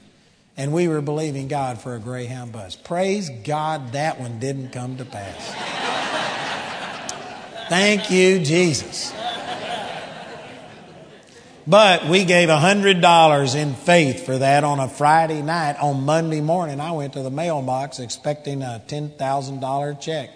And 0.56 0.72
we 0.72 0.86
were 0.86 1.00
believing 1.00 1.48
God 1.48 1.80
for 1.80 1.96
a 1.96 1.98
Greyhound 1.98 2.52
bus. 2.52 2.76
Praise 2.76 3.30
God 3.30 3.92
that 3.92 4.20
one 4.20 4.38
didn't 4.38 4.70
come 4.70 4.98
to 4.98 5.04
pass. 5.04 6.23
Thank 7.68 8.10
you, 8.10 8.40
Jesus. 8.40 9.12
But 11.66 12.06
we 12.08 12.24
gave 12.24 12.50
$100 12.50 13.54
in 13.54 13.74
faith 13.74 14.26
for 14.26 14.36
that 14.36 14.64
on 14.64 14.80
a 14.80 14.88
Friday 14.88 15.40
night. 15.40 15.76
On 15.80 16.04
Monday 16.04 16.42
morning, 16.42 16.78
I 16.78 16.92
went 16.92 17.14
to 17.14 17.22
the 17.22 17.30
mailbox 17.30 18.00
expecting 18.00 18.62
a 18.62 18.82
$10,000 18.86 20.00
check. 20.00 20.30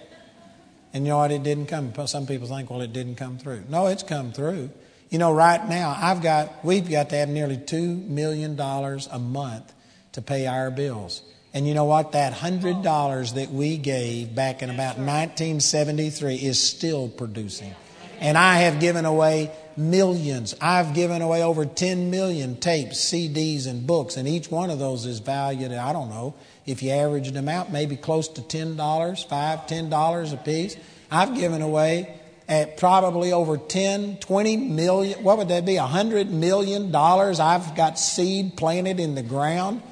And 0.95 1.05
you 1.05 1.11
know 1.11 1.19
what? 1.19 1.31
It 1.31 1.43
didn't 1.43 1.67
come. 1.67 1.93
Some 2.07 2.27
people 2.27 2.49
think, 2.49 2.71
well, 2.71 2.81
it 2.81 2.95
didn't 2.95 3.17
come 3.17 3.37
through. 3.37 3.65
No, 3.69 3.89
it's 3.89 4.03
come 4.03 4.33
through. 4.33 4.71
You 5.11 5.19
know, 5.19 5.31
right 5.33 5.67
now, 5.69 5.95
I've 6.01 6.23
got, 6.23 6.65
we've 6.65 6.89
got 6.89 7.11
to 7.11 7.17
have 7.17 7.29
nearly 7.29 7.59
$2 7.59 8.09
million 8.09 8.59
a 8.59 9.19
month 9.19 9.73
to 10.13 10.23
pay 10.23 10.47
our 10.47 10.71
bills. 10.71 11.21
And 11.55 11.67
you 11.67 11.75
know 11.75 11.85
what? 11.85 12.13
That 12.13 12.35
$100 12.35 13.35
that 13.35 13.51
we 13.51 13.79
gave 13.79 14.35
back 14.35 14.63
in 14.63 14.71
about 14.71 14.99
1973 14.99 16.37
is 16.37 16.61
still 16.61 17.09
producing. 17.09 17.75
And 18.21 18.37
I 18.37 18.59
have 18.59 18.81
given 18.81 19.05
away 19.05 19.51
millions. 19.77 20.55
I've 20.61 20.93
given 20.93 21.23
away 21.23 21.43
over 21.43 21.65
10 21.65 22.11
million 22.11 22.57
tapes, 22.57 22.99
CDs, 22.99 23.67
and 23.67 23.87
books, 23.87 24.17
and 24.17 24.27
each 24.27 24.51
one 24.51 24.71
of 24.71 24.79
those 24.79 25.07
is 25.07 25.21
valued 25.21 25.71
at, 25.71 25.79
I 25.79 25.93
don't 25.93 26.11
know, 26.11 26.35
if 26.67 26.83
you 26.83 26.91
averaged 26.91 27.33
them 27.33 27.49
out, 27.49 27.73
maybe 27.73 27.97
close 27.97 28.29
to 28.29 28.43
$10, 28.43 28.77
$5, 28.77 29.29
$10 29.29 30.33
a 30.33 30.37
piece. 30.39 30.77
I've 31.11 31.35
given 31.37 31.63
away 31.63 32.19
at 32.49 32.77
probably 32.77 33.33
over 33.33 33.57
10, 33.57 34.17
20 34.17 34.57
million, 34.57 35.23
what 35.23 35.39
would 35.39 35.49
that 35.49 35.65
be? 35.65 35.75
$100 35.75 36.29
million 36.29 36.95
I've 36.95 37.75
got 37.77 37.99
seed 37.99 38.57
planted 38.57 39.01
in 39.01 39.15
the 39.15 39.23
ground 39.23 39.83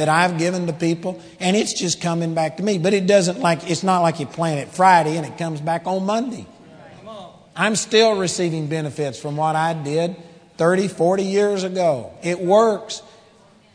that 0.00 0.08
I've 0.08 0.38
given 0.38 0.66
to 0.66 0.72
people, 0.72 1.20
and 1.40 1.54
it's 1.54 1.74
just 1.74 2.00
coming 2.00 2.32
back 2.32 2.56
to 2.56 2.62
me. 2.62 2.78
But 2.78 2.94
it 2.94 3.06
doesn't 3.06 3.40
like, 3.40 3.70
it's 3.70 3.82
not 3.82 4.00
like 4.00 4.18
you 4.18 4.24
plant 4.24 4.60
it 4.60 4.72
Friday 4.72 5.18
and 5.18 5.26
it 5.26 5.36
comes 5.36 5.60
back 5.60 5.86
on 5.86 6.06
Monday. 6.06 6.46
I'm 7.54 7.76
still 7.76 8.16
receiving 8.16 8.68
benefits 8.68 9.20
from 9.20 9.36
what 9.36 9.56
I 9.56 9.74
did 9.74 10.16
30, 10.56 10.88
40 10.88 11.22
years 11.22 11.64
ago. 11.64 12.14
It 12.22 12.40
works. 12.40 13.02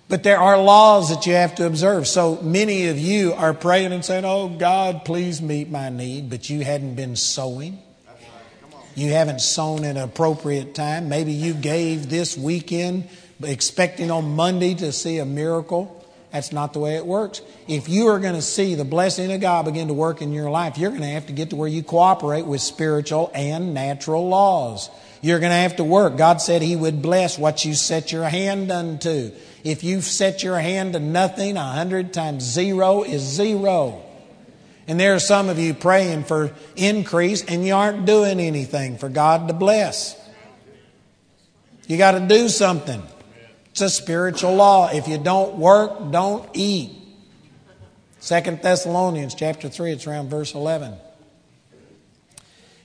But 0.08 0.24
there 0.24 0.40
are 0.40 0.60
laws 0.60 1.10
that 1.10 1.28
you 1.28 1.34
have 1.34 1.54
to 1.56 1.68
observe. 1.68 2.08
So 2.08 2.42
many 2.42 2.88
of 2.88 2.98
you 2.98 3.34
are 3.34 3.54
praying 3.54 3.94
and 3.94 4.04
saying, 4.04 4.26
Oh, 4.26 4.50
God, 4.50 5.06
please 5.06 5.44
meet 5.44 5.70
my 5.70 5.90
need, 5.90 6.32
but 6.32 6.50
you 6.50 6.64
hadn't 6.64 6.96
been 6.96 7.16
sowing. 7.16 7.78
You 8.96 9.12
haven't 9.12 9.42
sown 9.42 9.84
at 9.84 9.98
an 9.98 10.02
appropriate 10.02 10.74
time. 10.74 11.08
Maybe 11.08 11.34
you 11.34 11.54
gave 11.54 12.10
this 12.10 12.36
weekend 12.36 13.10
expecting 13.44 14.10
on 14.10 14.36
Monday 14.36 14.74
to 14.76 14.92
see 14.92 15.18
a 15.20 15.26
miracle. 15.26 16.05
That's 16.36 16.52
not 16.52 16.74
the 16.74 16.80
way 16.80 16.96
it 16.96 17.06
works. 17.06 17.42
If 17.66 17.88
you 17.88 18.08
are 18.08 18.20
going 18.20 18.36
to 18.36 18.42
see 18.42 18.76
the 18.76 18.84
blessing 18.84 19.32
of 19.32 19.40
God 19.40 19.64
begin 19.64 19.88
to 19.88 19.94
work 19.94 20.22
in 20.22 20.34
your 20.34 20.50
life, 20.50 20.78
you're 20.78 20.90
going 20.90 21.02
to 21.02 21.08
have 21.08 21.28
to 21.28 21.34
get 21.34 21.52
to 21.52 21.56
where 21.56 21.70
you 21.70 21.82
cooperate 21.82 22.46
with 22.46 22.60
spiritual 22.60 23.32
and 23.34 23.74
natural 23.74 24.28
laws. 24.28 24.90
You're 25.22 25.40
going 25.40 25.52
to 25.52 25.56
have 25.56 25.78
to 25.78 25.86
work. 25.86 26.18
God 26.18 26.42
said 26.42 26.62
He 26.62 26.76
would 26.76 27.02
bless 27.02 27.40
what 27.40 27.64
you 27.64 27.74
set 27.74 28.12
your 28.12 28.26
hand 28.26 28.70
unto. 28.70 29.32
If 29.64 29.86
you've 29.86 30.04
set 30.04 30.44
your 30.44 30.60
hand 30.60 30.92
to 30.92 31.00
nothing, 31.00 31.56
a 31.56 31.64
hundred 31.64 32.12
times 32.12 32.44
zero 32.44 33.04
is 33.04 33.22
zero. 33.22 34.04
And 34.90 35.00
there 35.00 35.16
are 35.16 35.20
some 35.20 35.48
of 35.48 35.58
you 35.58 35.74
praying 35.74 36.26
for 36.26 36.54
increase 36.76 37.46
and 37.46 37.66
you 37.66 37.76
aren't 37.76 38.06
doing 38.06 38.42
anything 38.42 38.98
for 38.98 39.08
God 39.08 39.48
to 39.48 39.54
bless. 39.54 40.20
You 41.88 41.98
got 41.98 42.12
to 42.12 42.28
do 42.28 42.50
something. 42.50 43.02
It's 43.76 43.82
a 43.82 43.90
spiritual 43.90 44.56
law. 44.56 44.90
If 44.90 45.10
you 45.10 45.18
don't 45.18 45.58
work, 45.58 46.10
don't 46.10 46.50
eat. 46.54 46.92
Second 48.22 48.62
Thessalonians 48.62 49.36
chapter 49.36 49.68
3, 49.68 49.92
it's 49.92 50.08
around 50.08 50.30
verse 50.30 50.54
11. 50.54 50.94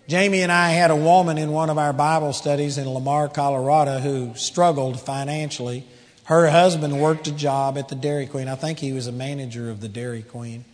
Jamie 0.08 0.42
and 0.42 0.50
I 0.50 0.70
had 0.70 0.90
a 0.90 0.96
woman 0.96 1.38
in 1.38 1.52
one 1.52 1.70
of 1.70 1.78
our 1.78 1.92
Bible 1.92 2.32
studies 2.32 2.76
in 2.76 2.88
Lamar, 2.88 3.28
Colorado, 3.28 4.00
who 4.00 4.34
struggled 4.34 5.00
financially. 5.00 5.84
Her 6.24 6.50
husband 6.50 7.00
worked 7.00 7.28
a 7.28 7.32
job 7.32 7.78
at 7.78 7.88
the 7.88 7.94
Dairy 7.94 8.26
Queen. 8.26 8.48
I 8.48 8.56
think 8.56 8.80
he 8.80 8.92
was 8.92 9.06
a 9.06 9.12
manager 9.12 9.70
of 9.70 9.80
the 9.80 9.88
Dairy 9.88 10.22
Queen. 10.22 10.64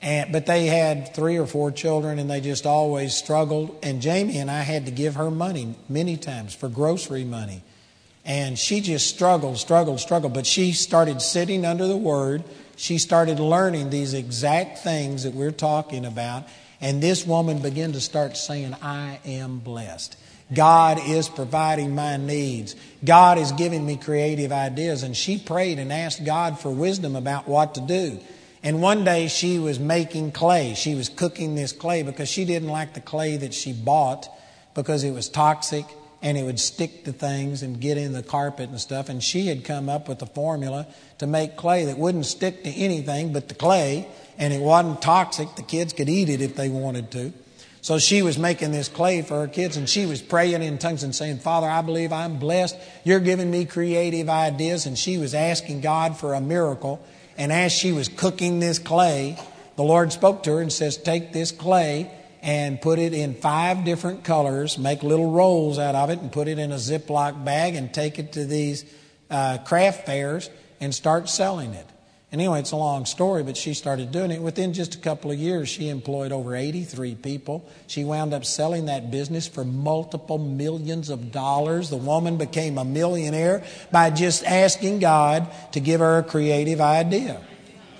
And, 0.00 0.32
but 0.32 0.46
they 0.46 0.66
had 0.66 1.14
three 1.14 1.36
or 1.36 1.46
four 1.46 1.70
children 1.70 2.18
and 2.18 2.28
they 2.28 2.40
just 2.40 2.66
always 2.66 3.14
struggled. 3.14 3.78
And 3.84 4.02
Jamie 4.02 4.38
and 4.38 4.50
I 4.50 4.62
had 4.62 4.86
to 4.86 4.90
give 4.90 5.14
her 5.14 5.30
money 5.30 5.76
many 5.88 6.16
times 6.16 6.56
for 6.56 6.68
grocery 6.68 7.22
money. 7.22 7.62
And 8.24 8.58
she 8.58 8.80
just 8.80 9.08
struggled, 9.08 9.58
struggled, 9.58 10.00
struggled. 10.00 10.32
But 10.32 10.46
she 10.46 10.72
started 10.72 11.20
sitting 11.20 11.64
under 11.64 11.86
the 11.86 11.96
Word. 11.96 12.44
She 12.76 12.98
started 12.98 13.40
learning 13.40 13.90
these 13.90 14.14
exact 14.14 14.78
things 14.78 15.24
that 15.24 15.34
we're 15.34 15.50
talking 15.50 16.04
about. 16.04 16.44
And 16.80 17.02
this 17.02 17.26
woman 17.26 17.60
began 17.60 17.92
to 17.92 18.00
start 18.00 18.36
saying, 18.36 18.74
I 18.82 19.20
am 19.24 19.58
blessed. 19.58 20.16
God 20.52 21.00
is 21.04 21.28
providing 21.28 21.94
my 21.94 22.16
needs. 22.16 22.76
God 23.04 23.38
is 23.38 23.52
giving 23.52 23.86
me 23.86 23.96
creative 23.96 24.52
ideas. 24.52 25.02
And 25.02 25.16
she 25.16 25.38
prayed 25.38 25.78
and 25.78 25.92
asked 25.92 26.24
God 26.24 26.58
for 26.58 26.70
wisdom 26.70 27.16
about 27.16 27.48
what 27.48 27.74
to 27.74 27.80
do. 27.80 28.20
And 28.62 28.80
one 28.80 29.04
day 29.04 29.26
she 29.28 29.58
was 29.58 29.80
making 29.80 30.32
clay. 30.32 30.74
She 30.74 30.94
was 30.94 31.08
cooking 31.08 31.54
this 31.54 31.72
clay 31.72 32.02
because 32.02 32.28
she 32.28 32.44
didn't 32.44 32.68
like 32.68 32.94
the 32.94 33.00
clay 33.00 33.36
that 33.38 33.54
she 33.54 33.72
bought 33.72 34.28
because 34.74 35.02
it 35.02 35.10
was 35.10 35.28
toxic 35.28 35.86
and 36.22 36.38
it 36.38 36.44
would 36.44 36.60
stick 36.60 37.04
to 37.04 37.12
things 37.12 37.62
and 37.62 37.80
get 37.80 37.98
in 37.98 38.12
the 38.12 38.22
carpet 38.22 38.70
and 38.70 38.80
stuff. 38.80 39.08
And 39.08 39.22
she 39.22 39.48
had 39.48 39.64
come 39.64 39.88
up 39.88 40.08
with 40.08 40.22
a 40.22 40.26
formula 40.26 40.86
to 41.18 41.26
make 41.26 41.56
clay 41.56 41.84
that 41.86 41.98
wouldn't 41.98 42.26
stick 42.26 42.62
to 42.62 42.70
anything 42.70 43.32
but 43.32 43.48
the 43.48 43.54
clay, 43.54 44.06
and 44.38 44.52
it 44.52 44.60
wasn't 44.60 45.02
toxic. 45.02 45.54
The 45.56 45.62
kids 45.62 45.92
could 45.92 46.08
eat 46.08 46.28
it 46.28 46.40
if 46.40 46.54
they 46.54 46.68
wanted 46.68 47.10
to. 47.10 47.32
So 47.80 47.98
she 47.98 48.22
was 48.22 48.38
making 48.38 48.70
this 48.70 48.88
clay 48.88 49.22
for 49.22 49.40
her 49.40 49.48
kids, 49.48 49.76
and 49.76 49.88
she 49.88 50.06
was 50.06 50.22
praying 50.22 50.62
in 50.62 50.78
tongues 50.78 51.02
and 51.02 51.12
saying, 51.12 51.38
Father, 51.38 51.68
I 51.68 51.82
believe 51.82 52.12
I'm 52.12 52.38
blessed. 52.38 52.76
You're 53.02 53.18
giving 53.18 53.50
me 53.50 53.64
creative 53.64 54.28
ideas. 54.28 54.86
And 54.86 54.96
she 54.96 55.18
was 55.18 55.34
asking 55.34 55.80
God 55.80 56.16
for 56.16 56.34
a 56.34 56.40
miracle. 56.40 57.04
And 57.36 57.52
as 57.52 57.72
she 57.72 57.90
was 57.90 58.06
cooking 58.06 58.60
this 58.60 58.78
clay, 58.78 59.36
the 59.74 59.82
Lord 59.82 60.12
spoke 60.12 60.44
to 60.44 60.52
her 60.52 60.60
and 60.60 60.72
says, 60.72 60.96
Take 60.96 61.32
this 61.32 61.50
clay 61.50 62.08
and 62.42 62.80
put 62.80 62.98
it 62.98 63.14
in 63.14 63.34
five 63.34 63.84
different 63.84 64.24
colors, 64.24 64.76
make 64.76 65.04
little 65.04 65.30
rolls 65.30 65.78
out 65.78 65.94
of 65.94 66.10
it, 66.10 66.18
and 66.18 66.32
put 66.32 66.48
it 66.48 66.58
in 66.58 66.72
a 66.72 66.76
Ziploc 66.76 67.44
bag 67.44 67.76
and 67.76 67.94
take 67.94 68.18
it 68.18 68.32
to 68.32 68.44
these 68.44 68.84
uh, 69.30 69.58
craft 69.58 70.04
fairs 70.06 70.50
and 70.80 70.92
start 70.92 71.28
selling 71.28 71.72
it. 71.72 71.86
And 72.32 72.40
anyway, 72.40 72.60
it's 72.60 72.72
a 72.72 72.76
long 72.76 73.04
story, 73.04 73.42
but 73.42 73.58
she 73.58 73.74
started 73.74 74.10
doing 74.10 74.30
it. 74.30 74.40
Within 74.40 74.72
just 74.72 74.94
a 74.94 74.98
couple 74.98 75.30
of 75.30 75.38
years, 75.38 75.68
she 75.68 75.90
employed 75.90 76.32
over 76.32 76.56
83 76.56 77.14
people. 77.16 77.68
She 77.86 78.04
wound 78.04 78.32
up 78.32 78.46
selling 78.46 78.86
that 78.86 79.10
business 79.10 79.46
for 79.46 79.64
multiple 79.64 80.38
millions 80.38 81.10
of 81.10 81.30
dollars. 81.30 81.90
The 81.90 81.98
woman 81.98 82.38
became 82.38 82.78
a 82.78 82.86
millionaire 82.86 83.62
by 83.92 84.08
just 84.08 84.44
asking 84.44 85.00
God 85.00 85.46
to 85.72 85.80
give 85.80 86.00
her 86.00 86.18
a 86.18 86.22
creative 86.22 86.80
idea. 86.80 87.38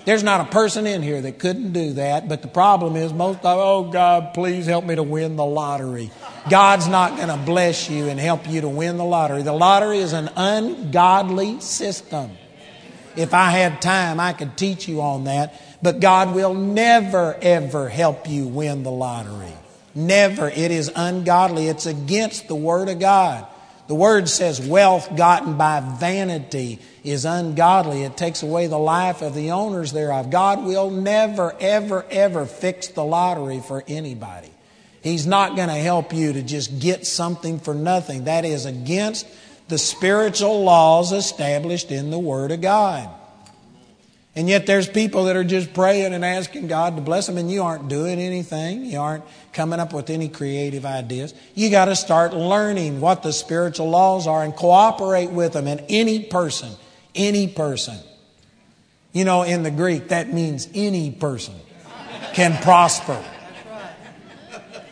There's 0.05 0.23
not 0.23 0.41
a 0.41 0.51
person 0.51 0.85
in 0.85 1.01
here 1.01 1.21
that 1.21 1.39
couldn't 1.39 1.71
do 1.71 1.93
that, 1.93 2.27
but 2.27 2.41
the 2.41 2.47
problem 2.47 2.95
is 2.95 3.13
most 3.13 3.39
of, 3.39 3.45
oh 3.45 3.89
God, 3.89 4.33
please 4.33 4.65
help 4.65 4.83
me 4.83 4.95
to 4.95 5.03
win 5.03 5.37
the 5.37 5.45
lottery. 5.45 6.11
God's 6.49 6.87
not 6.87 7.15
going 7.15 7.29
to 7.29 7.37
bless 7.37 7.89
you 7.89 8.09
and 8.09 8.19
help 8.19 8.49
you 8.49 8.61
to 8.61 8.69
win 8.69 8.97
the 8.97 9.05
lottery. 9.05 9.43
The 9.43 9.53
lottery 9.53 9.99
is 9.99 10.11
an 10.11 10.29
ungodly 10.35 11.61
system. 11.61 12.31
If 13.15 13.33
I 13.33 13.51
had 13.51 13.81
time, 13.81 14.19
I 14.19 14.33
could 14.33 14.57
teach 14.57 14.87
you 14.87 15.01
on 15.01 15.25
that, 15.25 15.61
but 15.81 15.99
God 15.99 16.35
will 16.35 16.53
never, 16.53 17.37
ever 17.41 17.87
help 17.87 18.27
you 18.27 18.47
win 18.47 18.83
the 18.83 18.91
lottery. 18.91 19.53
Never. 19.95 20.49
It 20.49 20.71
is 20.71 20.91
ungodly. 20.93 21.67
It's 21.67 21.85
against 21.85 22.47
the 22.47 22.55
Word 22.55 22.89
of 22.89 22.99
God. 22.99 23.45
The 23.87 23.95
Word 23.95 24.29
says 24.29 24.61
wealth 24.61 25.15
gotten 25.15 25.57
by 25.57 25.81
vanity 25.81 26.79
is 27.03 27.25
ungodly. 27.25 28.03
It 28.03 28.15
takes 28.15 28.41
away 28.41 28.67
the 28.67 28.77
life 28.77 29.21
of 29.21 29.35
the 29.35 29.51
owners 29.51 29.91
thereof. 29.91 30.29
God 30.29 30.63
will 30.63 30.89
never, 30.89 31.53
ever, 31.59 32.05
ever 32.09 32.45
fix 32.45 32.87
the 32.87 33.03
lottery 33.03 33.59
for 33.59 33.83
anybody. 33.87 34.51
He's 35.01 35.27
not 35.27 35.57
going 35.57 35.67
to 35.67 35.75
help 35.75 36.13
you 36.13 36.31
to 36.31 36.41
just 36.41 36.79
get 36.79 37.05
something 37.05 37.59
for 37.59 37.73
nothing. 37.73 38.23
That 38.23 38.45
is 38.45 38.65
against 38.65 39.27
the 39.67 39.77
spiritual 39.77 40.63
laws 40.63 41.11
established 41.11 41.91
in 41.91 42.09
the 42.09 42.19
Word 42.19 42.51
of 42.51 42.61
God. 42.61 43.09
And 44.35 44.49
yet 44.49 44.65
there's 44.65 44.89
people 44.89 45.25
that 45.25 45.35
are 45.35 45.43
just 45.43 45.75
praying 45.75 46.11
and 46.11 46.25
asking 46.25 46.65
God 46.67 46.95
to 46.95 47.03
bless 47.03 47.27
them, 47.27 47.37
and 47.37 47.51
you 47.51 47.61
aren't 47.61 47.87
doing 47.87 48.19
anything. 48.19 48.83
You 48.83 48.99
aren't 48.99 49.23
coming 49.51 49.79
up 49.79 49.93
with 49.93 50.09
any 50.09 50.27
creative 50.27 50.85
ideas. 50.85 51.35
You 51.53 51.69
got 51.69 51.85
to 51.85 51.95
start 51.95 52.33
learning 52.33 52.99
what 52.99 53.21
the 53.21 53.31
spiritual 53.31 53.91
laws 53.91 54.25
are 54.25 54.43
and 54.43 54.55
cooperate 54.55 55.29
with 55.29 55.53
them. 55.53 55.67
And 55.67 55.83
any 55.87 56.23
person, 56.23 56.71
any 57.13 57.47
person, 57.47 57.97
you 59.11 59.23
know, 59.23 59.43
in 59.43 59.61
the 59.61 59.69
Greek, 59.69 60.07
that 60.07 60.33
means 60.33 60.67
any 60.73 61.11
person 61.11 61.53
can 62.33 62.59
prosper. 62.63 63.23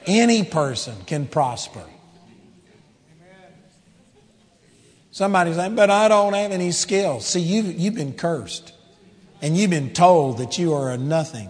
Any 0.06 0.44
person 0.44 0.96
can 1.08 1.26
prosper. 1.26 1.84
Somebody's 5.10 5.56
saying, 5.56 5.76
but 5.76 5.90
I 5.90 6.08
don't 6.08 6.34
have 6.34 6.52
any 6.52 6.72
skills. 6.72 7.26
See, 7.26 7.42
you, 7.42 7.64
you've 7.64 7.96
been 7.96 8.14
cursed 8.14 8.74
and 9.42 9.58
you've 9.58 9.70
been 9.70 9.94
told 9.94 10.38
that 10.38 10.58
you 10.58 10.74
are 10.74 10.92
a 10.92 10.98
nothing 10.98 11.50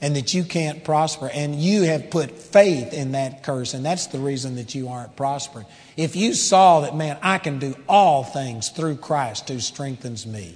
and 0.00 0.16
that 0.16 0.34
you 0.34 0.42
can't 0.42 0.84
prosper. 0.84 1.30
And 1.32 1.54
you 1.54 1.82
have 1.82 2.10
put 2.10 2.32
faith 2.32 2.92
in 2.92 3.12
that 3.12 3.42
curse, 3.44 3.72
and 3.72 3.86
that's 3.86 4.08
the 4.08 4.18
reason 4.18 4.56
that 4.56 4.74
you 4.74 4.88
aren't 4.88 5.16
prospering. 5.16 5.64
If 5.96 6.16
you 6.16 6.34
saw 6.34 6.80
that, 6.80 6.96
man, 6.96 7.18
I 7.22 7.38
can 7.38 7.60
do 7.60 7.76
all 7.88 8.24
things 8.24 8.68
through 8.68 8.96
Christ 8.96 9.48
who 9.48 9.60
strengthens 9.60 10.26
me, 10.26 10.54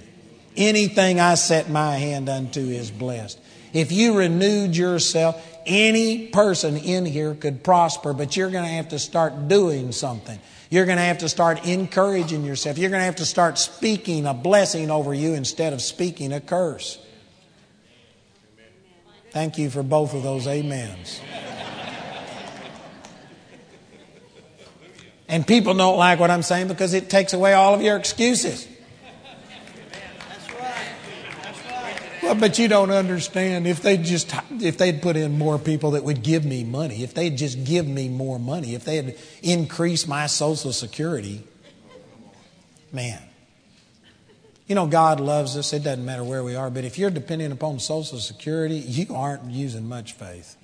anything 0.57 1.19
I 1.19 1.35
set 1.35 1.69
my 1.69 1.95
hand 1.95 2.27
unto 2.27 2.59
is 2.59 2.91
blessed. 2.91 3.39
If 3.73 3.91
you 3.91 4.17
renewed 4.17 4.75
yourself, 4.75 5.41
any 5.65 6.27
person 6.27 6.77
in 6.77 7.05
here 7.05 7.35
could 7.35 7.63
prosper, 7.63 8.13
but 8.13 8.35
you're 8.35 8.49
going 8.49 8.63
to 8.63 8.69
have 8.69 8.89
to 8.89 8.99
start 8.99 9.47
doing 9.47 9.91
something. 9.91 10.39
You're 10.69 10.85
going 10.85 10.97
to 10.97 11.03
have 11.03 11.19
to 11.19 11.29
start 11.29 11.65
encouraging 11.65 12.43
yourself. 12.43 12.77
You're 12.77 12.89
going 12.89 13.01
to 13.01 13.05
have 13.05 13.17
to 13.17 13.25
start 13.25 13.57
speaking 13.57 14.25
a 14.25 14.33
blessing 14.33 14.91
over 14.91 15.13
you 15.13 15.33
instead 15.33 15.73
of 15.73 15.81
speaking 15.81 16.33
a 16.33 16.41
curse. 16.41 16.99
Thank 19.31 19.57
you 19.57 19.69
for 19.69 19.83
both 19.83 20.13
of 20.13 20.23
those 20.23 20.47
amens. 20.47 21.21
And 25.29 25.45
people 25.45 25.73
don't 25.73 25.97
like 25.97 26.19
what 26.19 26.31
I'm 26.31 26.41
saying 26.41 26.69
because 26.69 26.93
it 26.93 27.09
takes 27.09 27.33
away 27.33 27.53
all 27.53 27.73
of 27.73 27.81
your 27.81 27.97
excuses. 27.97 28.67
Well, 32.27 32.35
but 32.35 32.59
you 32.59 32.67
don't 32.67 32.91
understand. 32.91 33.65
If 33.67 33.81
they 33.81 33.95
just 33.95 34.35
if 34.59 34.77
they'd 34.77 35.01
put 35.01 35.15
in 35.15 35.37
more 35.37 35.57
people 35.57 35.91
that 35.91 36.03
would 36.03 36.23
give 36.23 36.43
me 36.43 36.65
money, 36.65 37.01
if 37.01 37.13
they'd 37.13 37.37
just 37.37 37.63
give 37.63 37.87
me 37.87 38.09
more 38.09 38.37
money, 38.37 38.75
if 38.75 38.83
they'd 38.83 39.17
increase 39.41 40.05
my 40.05 40.27
social 40.27 40.73
security, 40.73 41.45
man. 42.91 43.21
You 44.67 44.75
know, 44.75 44.87
God 44.87 45.21
loves 45.21 45.55
us. 45.55 45.71
It 45.71 45.85
doesn't 45.85 46.03
matter 46.03 46.25
where 46.25 46.43
we 46.43 46.53
are. 46.53 46.69
But 46.69 46.83
if 46.83 46.97
you're 46.97 47.09
depending 47.09 47.53
upon 47.53 47.79
Social 47.79 48.19
Security, 48.19 48.75
you 48.75 49.15
aren't 49.15 49.49
using 49.49 49.87
much 49.87 50.11
faith. 50.11 50.57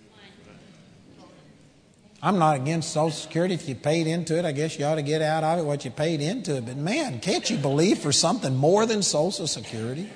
I'm 2.22 2.40
not 2.40 2.58
against 2.58 2.92
Social 2.92 3.12
Security. 3.12 3.54
If 3.54 3.70
you 3.70 3.76
paid 3.76 4.08
into 4.08 4.38
it, 4.38 4.44
I 4.44 4.52
guess 4.52 4.78
you 4.78 4.84
ought 4.84 4.96
to 4.96 5.02
get 5.02 5.22
out 5.22 5.46
of 5.46 5.60
it 5.60 5.64
what 5.64 5.86
you 5.86 5.92
paid 5.92 6.20
into 6.20 6.58
it. 6.58 6.66
But 6.66 6.76
man, 6.76 7.22
can't 7.22 7.50
you 7.50 7.56
believe 7.56 8.00
for 8.00 8.12
something 8.12 8.54
more 8.54 8.86
than 8.86 9.02
Social 9.02 9.48
Security? 9.48 10.10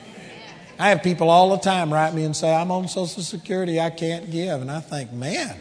I 0.79 0.89
have 0.89 1.01
people 1.01 1.29
all 1.29 1.49
the 1.49 1.57
time 1.57 1.91
write 1.91 2.13
me 2.13 2.23
and 2.23 2.35
say, 2.35 2.53
I'm 2.53 2.71
on 2.71 2.87
Social 2.87 3.23
Security, 3.23 3.79
I 3.79 3.89
can't 3.89 4.29
give. 4.29 4.61
And 4.61 4.69
I 4.69 4.79
think, 4.79 5.11
man, 5.11 5.55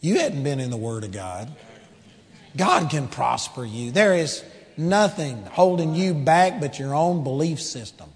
you 0.00 0.18
hadn't 0.18 0.42
been 0.42 0.60
in 0.60 0.70
the 0.70 0.76
Word 0.76 1.04
of 1.04 1.12
God. 1.12 1.50
God 2.56 2.90
can 2.90 3.08
prosper 3.08 3.64
you. 3.64 3.90
There 3.90 4.14
is 4.14 4.44
nothing 4.76 5.44
holding 5.46 5.94
you 5.94 6.12
back 6.12 6.60
but 6.60 6.78
your 6.78 6.94
own 6.94 7.24
belief 7.24 7.60
system. 7.60 8.10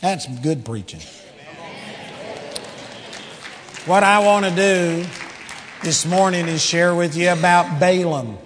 That's 0.00 0.26
good 0.40 0.64
preaching. 0.64 1.00
What 3.86 4.02
I 4.02 4.20
want 4.20 4.46
to 4.46 4.50
do 4.50 5.06
this 5.82 6.06
morning 6.06 6.46
is 6.46 6.64
share 6.64 6.94
with 6.94 7.16
you 7.16 7.30
about 7.30 7.80
Balaam. 7.80 8.38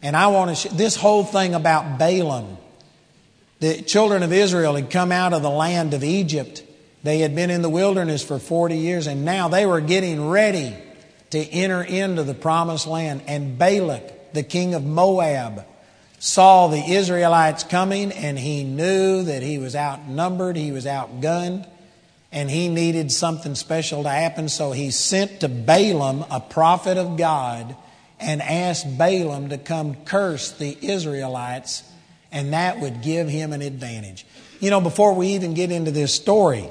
And 0.00 0.16
I 0.16 0.28
want 0.28 0.50
to, 0.50 0.54
sh- 0.56 0.72
this 0.72 0.94
whole 0.94 1.24
thing 1.24 1.54
about 1.54 1.98
Balaam. 1.98 2.56
The 3.60 3.82
children 3.82 4.22
of 4.22 4.32
Israel 4.32 4.76
had 4.76 4.90
come 4.90 5.10
out 5.10 5.32
of 5.32 5.42
the 5.42 5.50
land 5.50 5.94
of 5.94 6.04
Egypt. 6.04 6.62
They 7.02 7.18
had 7.20 7.34
been 7.34 7.50
in 7.50 7.62
the 7.62 7.68
wilderness 7.68 8.22
for 8.22 8.38
40 8.38 8.76
years, 8.76 9.06
and 9.06 9.24
now 9.24 9.48
they 9.48 9.66
were 9.66 9.80
getting 9.80 10.28
ready 10.28 10.76
to 11.30 11.38
enter 11.38 11.82
into 11.82 12.22
the 12.22 12.34
promised 12.34 12.86
land. 12.86 13.22
And 13.26 13.58
Balak, 13.58 14.32
the 14.32 14.42
king 14.42 14.74
of 14.74 14.84
Moab, 14.84 15.64
saw 16.18 16.68
the 16.68 16.82
Israelites 16.82 17.64
coming 17.64 18.10
and 18.12 18.38
he 18.38 18.64
knew 18.64 19.22
that 19.22 19.42
he 19.42 19.58
was 19.58 19.76
outnumbered, 19.76 20.56
he 20.56 20.72
was 20.72 20.84
outgunned, 20.84 21.66
and 22.32 22.50
he 22.50 22.68
needed 22.68 23.12
something 23.12 23.54
special 23.54 24.02
to 24.02 24.08
happen. 24.08 24.48
So 24.48 24.72
he 24.72 24.90
sent 24.90 25.40
to 25.40 25.48
Balaam, 25.48 26.24
a 26.30 26.40
prophet 26.40 26.98
of 26.98 27.16
God, 27.16 27.76
and 28.20 28.42
asked 28.42 28.98
Balaam 28.98 29.50
to 29.50 29.58
come 29.58 29.94
curse 30.04 30.50
the 30.50 30.76
Israelites, 30.82 31.84
and 32.32 32.52
that 32.52 32.80
would 32.80 33.02
give 33.02 33.28
him 33.28 33.52
an 33.52 33.62
advantage. 33.62 34.26
You 34.60 34.70
know, 34.70 34.80
before 34.80 35.14
we 35.14 35.28
even 35.28 35.54
get 35.54 35.70
into 35.70 35.90
this 35.90 36.12
story, 36.12 36.68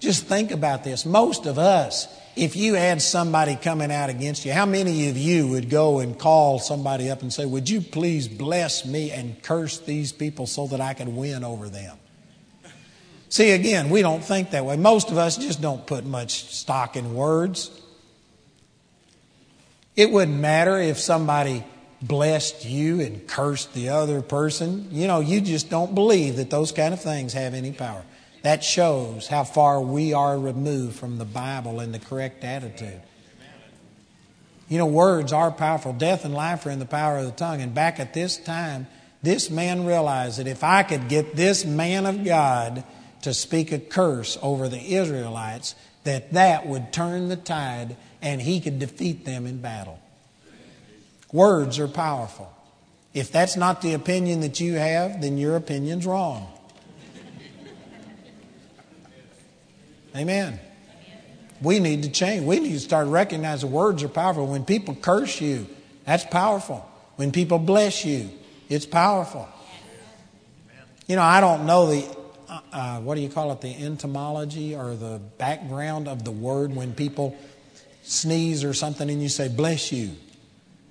just 0.00 0.26
think 0.26 0.50
about 0.50 0.84
this. 0.84 1.04
Most 1.04 1.46
of 1.46 1.58
us, 1.58 2.08
if 2.36 2.56
you 2.56 2.74
had 2.74 3.02
somebody 3.02 3.56
coming 3.56 3.90
out 3.90 4.10
against 4.10 4.44
you, 4.44 4.52
how 4.52 4.66
many 4.66 5.08
of 5.08 5.16
you 5.16 5.48
would 5.48 5.70
go 5.70 6.00
and 6.00 6.18
call 6.18 6.58
somebody 6.58 7.10
up 7.10 7.22
and 7.22 7.32
say, 7.32 7.44
Would 7.44 7.68
you 7.68 7.80
please 7.80 8.28
bless 8.28 8.84
me 8.84 9.10
and 9.10 9.42
curse 9.42 9.78
these 9.78 10.12
people 10.12 10.46
so 10.46 10.66
that 10.68 10.80
I 10.80 10.94
could 10.94 11.08
win 11.08 11.44
over 11.44 11.68
them? 11.68 11.96
See, 13.28 13.50
again, 13.50 13.90
we 13.90 14.00
don't 14.00 14.22
think 14.22 14.50
that 14.50 14.64
way. 14.64 14.76
Most 14.76 15.10
of 15.10 15.18
us 15.18 15.36
just 15.36 15.60
don't 15.60 15.84
put 15.86 16.04
much 16.04 16.44
stock 16.54 16.96
in 16.96 17.14
words. 17.14 17.70
It 19.96 20.10
wouldn't 20.10 20.38
matter 20.38 20.78
if 20.78 21.00
somebody 21.00 21.64
blessed 22.06 22.64
you 22.64 23.00
and 23.00 23.26
cursed 23.26 23.72
the 23.74 23.88
other 23.88 24.20
person. 24.20 24.88
You 24.90 25.06
know, 25.06 25.20
you 25.20 25.40
just 25.40 25.70
don't 25.70 25.94
believe 25.94 26.36
that 26.36 26.50
those 26.50 26.72
kind 26.72 26.92
of 26.92 27.00
things 27.00 27.32
have 27.32 27.54
any 27.54 27.72
power. 27.72 28.04
That 28.42 28.62
shows 28.62 29.26
how 29.26 29.44
far 29.44 29.80
we 29.80 30.12
are 30.12 30.38
removed 30.38 30.96
from 30.96 31.16
the 31.16 31.24
Bible 31.24 31.80
and 31.80 31.94
the 31.94 31.98
correct 31.98 32.44
attitude. 32.44 33.00
You 34.68 34.78
know, 34.78 34.86
words 34.86 35.32
are 35.32 35.50
powerful. 35.50 35.92
Death 35.92 36.24
and 36.24 36.34
life 36.34 36.66
are 36.66 36.70
in 36.70 36.78
the 36.78 36.86
power 36.86 37.18
of 37.18 37.24
the 37.24 37.32
tongue. 37.32 37.62
And 37.62 37.74
back 37.74 38.00
at 38.00 38.12
this 38.12 38.36
time, 38.36 38.86
this 39.22 39.48
man 39.48 39.86
realized 39.86 40.38
that 40.38 40.46
if 40.46 40.62
I 40.62 40.82
could 40.82 41.08
get 41.08 41.36
this 41.36 41.64
man 41.64 42.04
of 42.04 42.24
God 42.24 42.84
to 43.22 43.32
speak 43.32 43.72
a 43.72 43.78
curse 43.78 44.36
over 44.42 44.68
the 44.68 44.94
Israelites, 44.94 45.74
that 46.04 46.32
that 46.34 46.66
would 46.66 46.92
turn 46.92 47.28
the 47.28 47.36
tide 47.36 47.96
and 48.20 48.42
he 48.42 48.60
could 48.60 48.78
defeat 48.78 49.24
them 49.24 49.46
in 49.46 49.62
battle. 49.62 49.98
Words 51.34 51.80
are 51.80 51.88
powerful. 51.88 52.48
If 53.12 53.32
that's 53.32 53.56
not 53.56 53.82
the 53.82 53.94
opinion 53.94 54.42
that 54.42 54.60
you 54.60 54.74
have, 54.74 55.20
then 55.20 55.36
your 55.36 55.56
opinion's 55.56 56.06
wrong. 56.06 56.46
Amen. 60.14 60.60
We 61.60 61.80
need 61.80 62.04
to 62.04 62.10
change. 62.10 62.44
We 62.44 62.60
need 62.60 62.74
to 62.74 62.78
start 62.78 63.08
recognizing 63.08 63.72
words 63.72 64.04
are 64.04 64.08
powerful. 64.08 64.46
When 64.46 64.64
people 64.64 64.94
curse 64.94 65.40
you, 65.40 65.66
that's 66.04 66.24
powerful. 66.24 66.88
When 67.16 67.32
people 67.32 67.58
bless 67.58 68.04
you, 68.04 68.30
it's 68.68 68.86
powerful. 68.86 69.48
You 71.08 71.16
know, 71.16 71.22
I 71.22 71.40
don't 71.40 71.66
know 71.66 71.86
the, 71.86 72.16
uh, 72.48 72.60
uh, 72.72 73.00
what 73.00 73.16
do 73.16 73.22
you 73.22 73.28
call 73.28 73.50
it, 73.50 73.60
the 73.60 73.74
entomology 73.74 74.76
or 74.76 74.94
the 74.94 75.20
background 75.38 76.06
of 76.06 76.24
the 76.24 76.30
word 76.30 76.76
when 76.76 76.94
people 76.94 77.36
sneeze 78.04 78.62
or 78.62 78.72
something 78.72 79.10
and 79.10 79.20
you 79.20 79.28
say, 79.28 79.48
bless 79.48 79.90
you. 79.90 80.12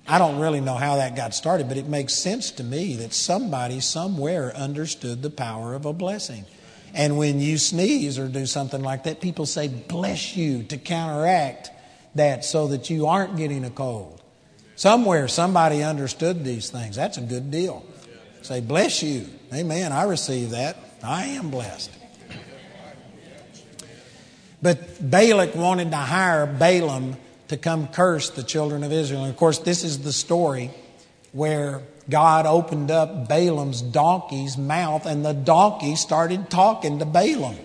I 0.06 0.18
don't 0.18 0.38
really 0.38 0.60
know 0.60 0.74
how 0.74 0.96
that 0.96 1.16
got 1.16 1.34
started, 1.34 1.68
but 1.68 1.78
it 1.78 1.86
makes 1.86 2.12
sense 2.12 2.50
to 2.52 2.64
me 2.64 2.96
that 2.96 3.14
somebody 3.14 3.80
somewhere 3.80 4.54
understood 4.54 5.22
the 5.22 5.30
power 5.30 5.74
of 5.74 5.86
a 5.86 5.92
blessing. 5.94 6.44
And 6.92 7.16
when 7.16 7.40
you 7.40 7.56
sneeze 7.58 8.18
or 8.18 8.28
do 8.28 8.46
something 8.46 8.82
like 8.82 9.04
that, 9.04 9.20
people 9.20 9.46
say, 9.46 9.68
bless 9.68 10.36
you 10.36 10.62
to 10.64 10.76
counteract 10.76 11.70
that 12.14 12.44
so 12.44 12.68
that 12.68 12.90
you 12.90 13.06
aren't 13.06 13.36
getting 13.36 13.64
a 13.64 13.70
cold. 13.70 14.22
Somewhere 14.76 15.26
somebody 15.26 15.82
understood 15.82 16.44
these 16.44 16.70
things. 16.70 16.96
That's 16.96 17.16
a 17.16 17.22
good 17.22 17.50
deal. 17.50 17.84
Say, 18.42 18.60
bless 18.60 19.02
you. 19.02 19.26
Amen. 19.52 19.90
I 19.92 20.04
receive 20.04 20.50
that. 20.50 20.76
I 21.02 21.26
am 21.26 21.50
blessed. 21.50 21.90
But 24.60 25.10
Balak 25.10 25.54
wanted 25.54 25.90
to 25.90 25.96
hire 25.96 26.46
Balaam 26.46 27.16
to 27.48 27.56
come 27.56 27.88
curse 27.88 28.30
the 28.30 28.42
children 28.42 28.82
of 28.82 28.92
Israel. 28.92 29.24
And 29.24 29.30
of 29.30 29.36
course, 29.36 29.58
this 29.58 29.84
is 29.84 30.00
the 30.00 30.12
story 30.12 30.70
where 31.32 31.82
God 32.08 32.46
opened 32.46 32.90
up 32.90 33.28
Balaam's 33.28 33.82
donkey's 33.82 34.56
mouth 34.56 35.06
and 35.06 35.24
the 35.24 35.32
donkey 35.32 35.96
started 35.96 36.50
talking 36.50 36.98
to 36.98 37.04
Balaam. 37.04 37.56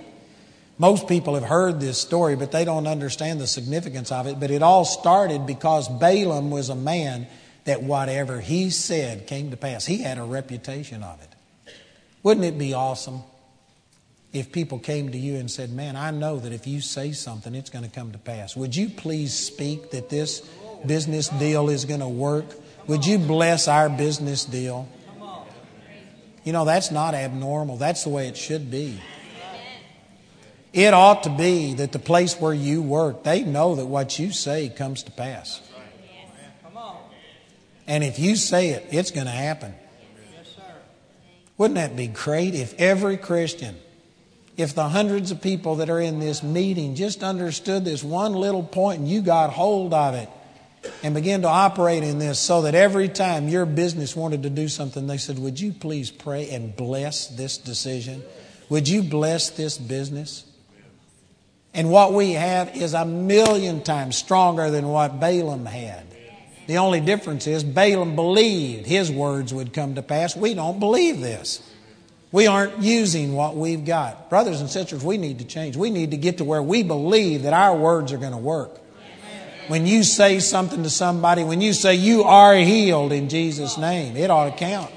Most 0.78 1.10
people 1.10 1.36
have 1.36 1.44
heard 1.44 1.82
this 1.82 2.00
story, 2.00 2.38
but 2.38 2.54
they 2.54 2.63
don't 2.63 2.88
understand 2.88 3.42
the 3.42 3.48
significance 3.48 4.12
of 4.12 4.28
it. 4.28 4.39
But 4.39 4.50
it 4.50 4.63
all 4.63 4.86
started 4.86 5.46
because 5.46 5.89
Balaam 5.89 6.52
was 6.52 6.70
a 6.70 6.76
man 6.76 7.28
that 7.65 7.84
whatever 7.84 8.39
he 8.39 8.70
said 8.70 9.28
came 9.28 9.52
to 9.52 9.58
pass. 9.58 9.86
He 9.86 9.98
had 9.98 10.18
a 10.18 10.24
reputation 10.24 11.04
of 11.04 11.22
it. 11.22 11.74
Wouldn't 12.24 12.46
it 12.46 12.58
be 12.58 12.74
awesome 12.74 13.24
if 14.32 14.52
people 14.52 14.78
came 14.78 15.12
to 15.12 15.18
you 15.18 15.36
and 15.36 15.50
said, 15.50 15.72
Man, 15.72 15.96
I 15.96 16.12
know 16.12 16.39
that 16.39 16.52
if 16.52 16.68
you 16.68 16.82
say 16.82 17.12
something, 17.12 17.56
it's 17.56 17.70
going 17.70 17.86
to 17.86 17.92
come 17.92 18.12
to 18.12 18.18
pass. 18.18 18.56
Would 18.56 18.76
you 18.76 18.89
please 18.89 19.34
speak 19.34 19.92
that 19.92 20.10
this 20.10 20.42
business 20.86 21.30
deal 21.30 21.70
is 21.70 21.86
going 21.86 22.00
to 22.02 22.08
work? 22.08 22.46
Would 22.88 23.06
you 23.06 23.18
bless 23.18 23.68
our 23.68 23.89
business 23.89 24.46
deal? 24.46 24.88
You 26.44 26.54
know, 26.54 26.65
that's 26.65 26.89
not 26.89 27.13
abnormal. 27.13 27.78
That's 27.78 28.04
the 28.04 28.10
way 28.10 28.28
it 28.28 28.38
should 28.38 28.72
be. 28.72 29.00
It 30.72 30.94
ought 30.94 31.24
to 31.24 31.30
be 31.32 31.74
that 31.76 31.92
the 31.92 32.00
place 32.00 32.36
where 32.36 32.54
you 32.54 32.82
work, 32.82 33.24
they 33.24 33.44
know 33.44 33.76
that 33.76 33.88
what 33.88 34.20
you 34.20 34.32
say 34.32 34.70
comes 34.70 35.04
to 35.04 35.12
pass. 35.12 35.62
And 37.88 38.04
if 38.04 38.20
you 38.20 38.36
say 38.36 38.70
it, 38.70 38.86
it's 38.92 39.10
going 39.10 39.26
to 39.26 39.32
happen. 39.32 39.74
Wouldn't 41.58 41.76
that 41.76 41.96
be 41.96 42.08
great 42.08 42.54
if 42.54 42.80
every 42.80 43.18
Christian 43.18 43.76
if 44.60 44.76
the 44.76 44.89
hundreds 44.89 45.32
of 45.32 45.41
people 45.41 45.78
that 45.78 45.89
are 45.89 46.02
in 46.02 46.19
this 46.19 46.43
meeting 46.43 46.95
just 46.95 47.24
understood 47.24 47.86
this 47.86 48.04
one 48.04 48.34
little 48.34 48.63
point 48.63 49.00
and 49.00 49.08
you 49.08 49.22
got 49.22 49.52
hold 49.52 49.93
of 49.93 50.15
it 50.15 50.30
and 51.02 51.13
began 51.15 51.43
to 51.43 51.48
operate 51.48 52.04
in 52.04 52.19
this 52.19 52.39
so 52.39 52.63
that 52.63 52.76
every 52.76 53.08
time 53.08 53.48
your 53.48 53.65
business 53.65 54.15
wanted 54.15 54.43
to 54.43 54.50
do 54.50 54.67
something, 54.67 55.08
they 55.08 55.17
said, 55.17 55.39
Would 55.39 55.60
you 55.60 55.72
please 55.72 56.12
pray 56.12 56.50
and 56.50 56.76
bless 56.76 57.28
this 57.28 57.58
decision? 57.58 58.22
Would 58.67 58.88
you 58.88 59.02
bless 59.02 59.50
this 59.50 59.78
business? 59.78 60.45
And 61.74 61.89
what 61.89 62.13
we 62.13 62.34
have 62.34 62.76
is 62.76 62.93
a 62.93 63.06
million 63.06 63.82
times 63.82 64.17
stronger 64.17 64.69
than 64.72 64.88
what 64.88 65.19
Balaam 65.19 65.65
had. 65.65 66.06
The 66.67 66.78
only 66.78 67.00
difference 67.00 67.48
is 67.48 67.63
Balaam 67.63 68.15
believed 68.15 68.86
his 68.86 69.12
words 69.12 69.54
would 69.54 69.74
come 69.74 69.95
to 69.95 70.02
pass. 70.02 70.36
We 70.36 70.54
don't 70.54 70.80
believe 70.80 71.22
this. 71.22 71.63
We 72.32 72.46
aren't 72.46 72.80
using 72.80 73.34
what 73.34 73.56
we've 73.56 73.84
got. 73.84 74.30
Brothers 74.30 74.62
and 74.62 74.70
sisters, 74.70 75.04
we 75.04 75.18
need 75.18 75.39
to 75.39 75.46
change. 75.46 75.76
We 75.76 75.89
need 75.89 76.12
to 76.12 76.18
get 76.18 76.38
to 76.38 76.44
where 76.44 76.62
we 76.62 76.84
believe 76.84 77.44
that 77.44 77.54
our 77.54 77.76
words 77.76 78.13
are 78.13 78.18
going 78.18 78.34
to 78.34 78.38
work. 78.38 78.80
When 79.68 79.86
you 79.86 80.04
say 80.04 80.39
something 80.39 80.84
to 80.84 80.89
somebody, 80.89 81.44
when 81.44 81.62
you 81.62 81.74
say 81.74 81.96
you 81.96 82.24
are 82.24 82.56
healed 82.56 83.12
in 83.12 83.30
Jesus' 83.30 83.78
name, 83.78 84.15
it 84.15 84.30
ought 84.30 84.50
to 84.50 84.58
count. 84.58 84.92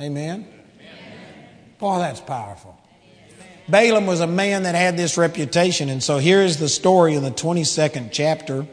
Amen? 0.00 0.46
Boy, 1.78 1.98
that's 1.98 2.20
powerful. 2.20 2.78
Balaam 3.68 4.06
was 4.06 4.20
a 4.20 4.26
man 4.26 4.62
that 4.64 4.74
had 4.74 4.96
this 4.96 5.16
reputation, 5.16 5.88
and 5.88 6.02
so 6.02 6.18
here 6.18 6.40
is 6.40 6.58
the 6.58 6.68
story 6.68 7.14
in 7.14 7.22
the 7.22 7.30
22nd 7.30 8.10
chapter. 8.12 8.66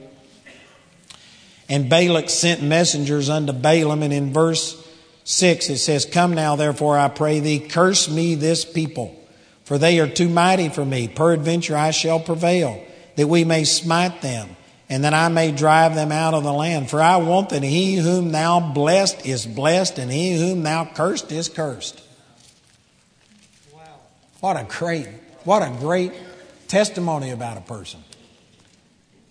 And 1.68 1.89
Balak 1.89 2.30
sent 2.30 2.62
messengers 2.62 3.30
unto 3.30 3.54
Balaam, 3.54 4.04
and 4.04 4.13
in 4.13 4.34
verse 4.34 4.83
6, 5.25 5.69
it 5.69 5.77
says, 5.77 6.05
Come 6.05 6.33
now, 6.33 6.55
therefore, 6.55 6.97
I 6.97 7.07
pray 7.07 7.39
thee, 7.39 7.59
curse 7.59 8.09
me 8.09 8.36
this 8.36 8.65
people, 8.65 9.15
for 9.63 9.77
they 9.77 9.99
are 9.99 10.07
too 10.07 10.29
mighty 10.29 10.69
for 10.69 10.83
me. 10.83 11.07
Peradventure 11.07 11.77
I 11.77 11.91
shall 11.91 12.19
prevail, 12.19 12.83
that 13.15 13.27
we 13.27 13.45
may 13.45 13.63
smite 13.63 14.21
them, 14.21 14.55
and 14.89 15.05
that 15.05 15.13
I 15.13 15.29
may 15.29 15.51
drive 15.51 15.95
them 15.95 16.12
out 16.12 16.33
of 16.33 16.43
the 16.43 16.51
land. 16.51 16.89
For 16.89 17.01
I 17.01 17.17
want 17.17 17.49
that 17.49 17.63
he 17.63 17.95
whom 17.95 18.31
thou 18.31 18.59
blessed 18.73 19.25
is 19.25 19.45
blessed, 19.45 19.97
and 19.97 20.12
he 20.12 20.38
whom 20.38 20.63
thou 20.63 20.86
cursed 20.86 21.31
is 21.31 21.47
cursed. 21.47 22.01
Wow. 23.73 23.81
What 24.41 24.57
a 24.57 24.65
great, 24.65 25.07
what 25.45 25.62
a 25.62 25.73
great 25.79 26.12
testimony 26.67 27.29
about 27.29 27.57
a 27.57 27.62
person. 27.62 28.03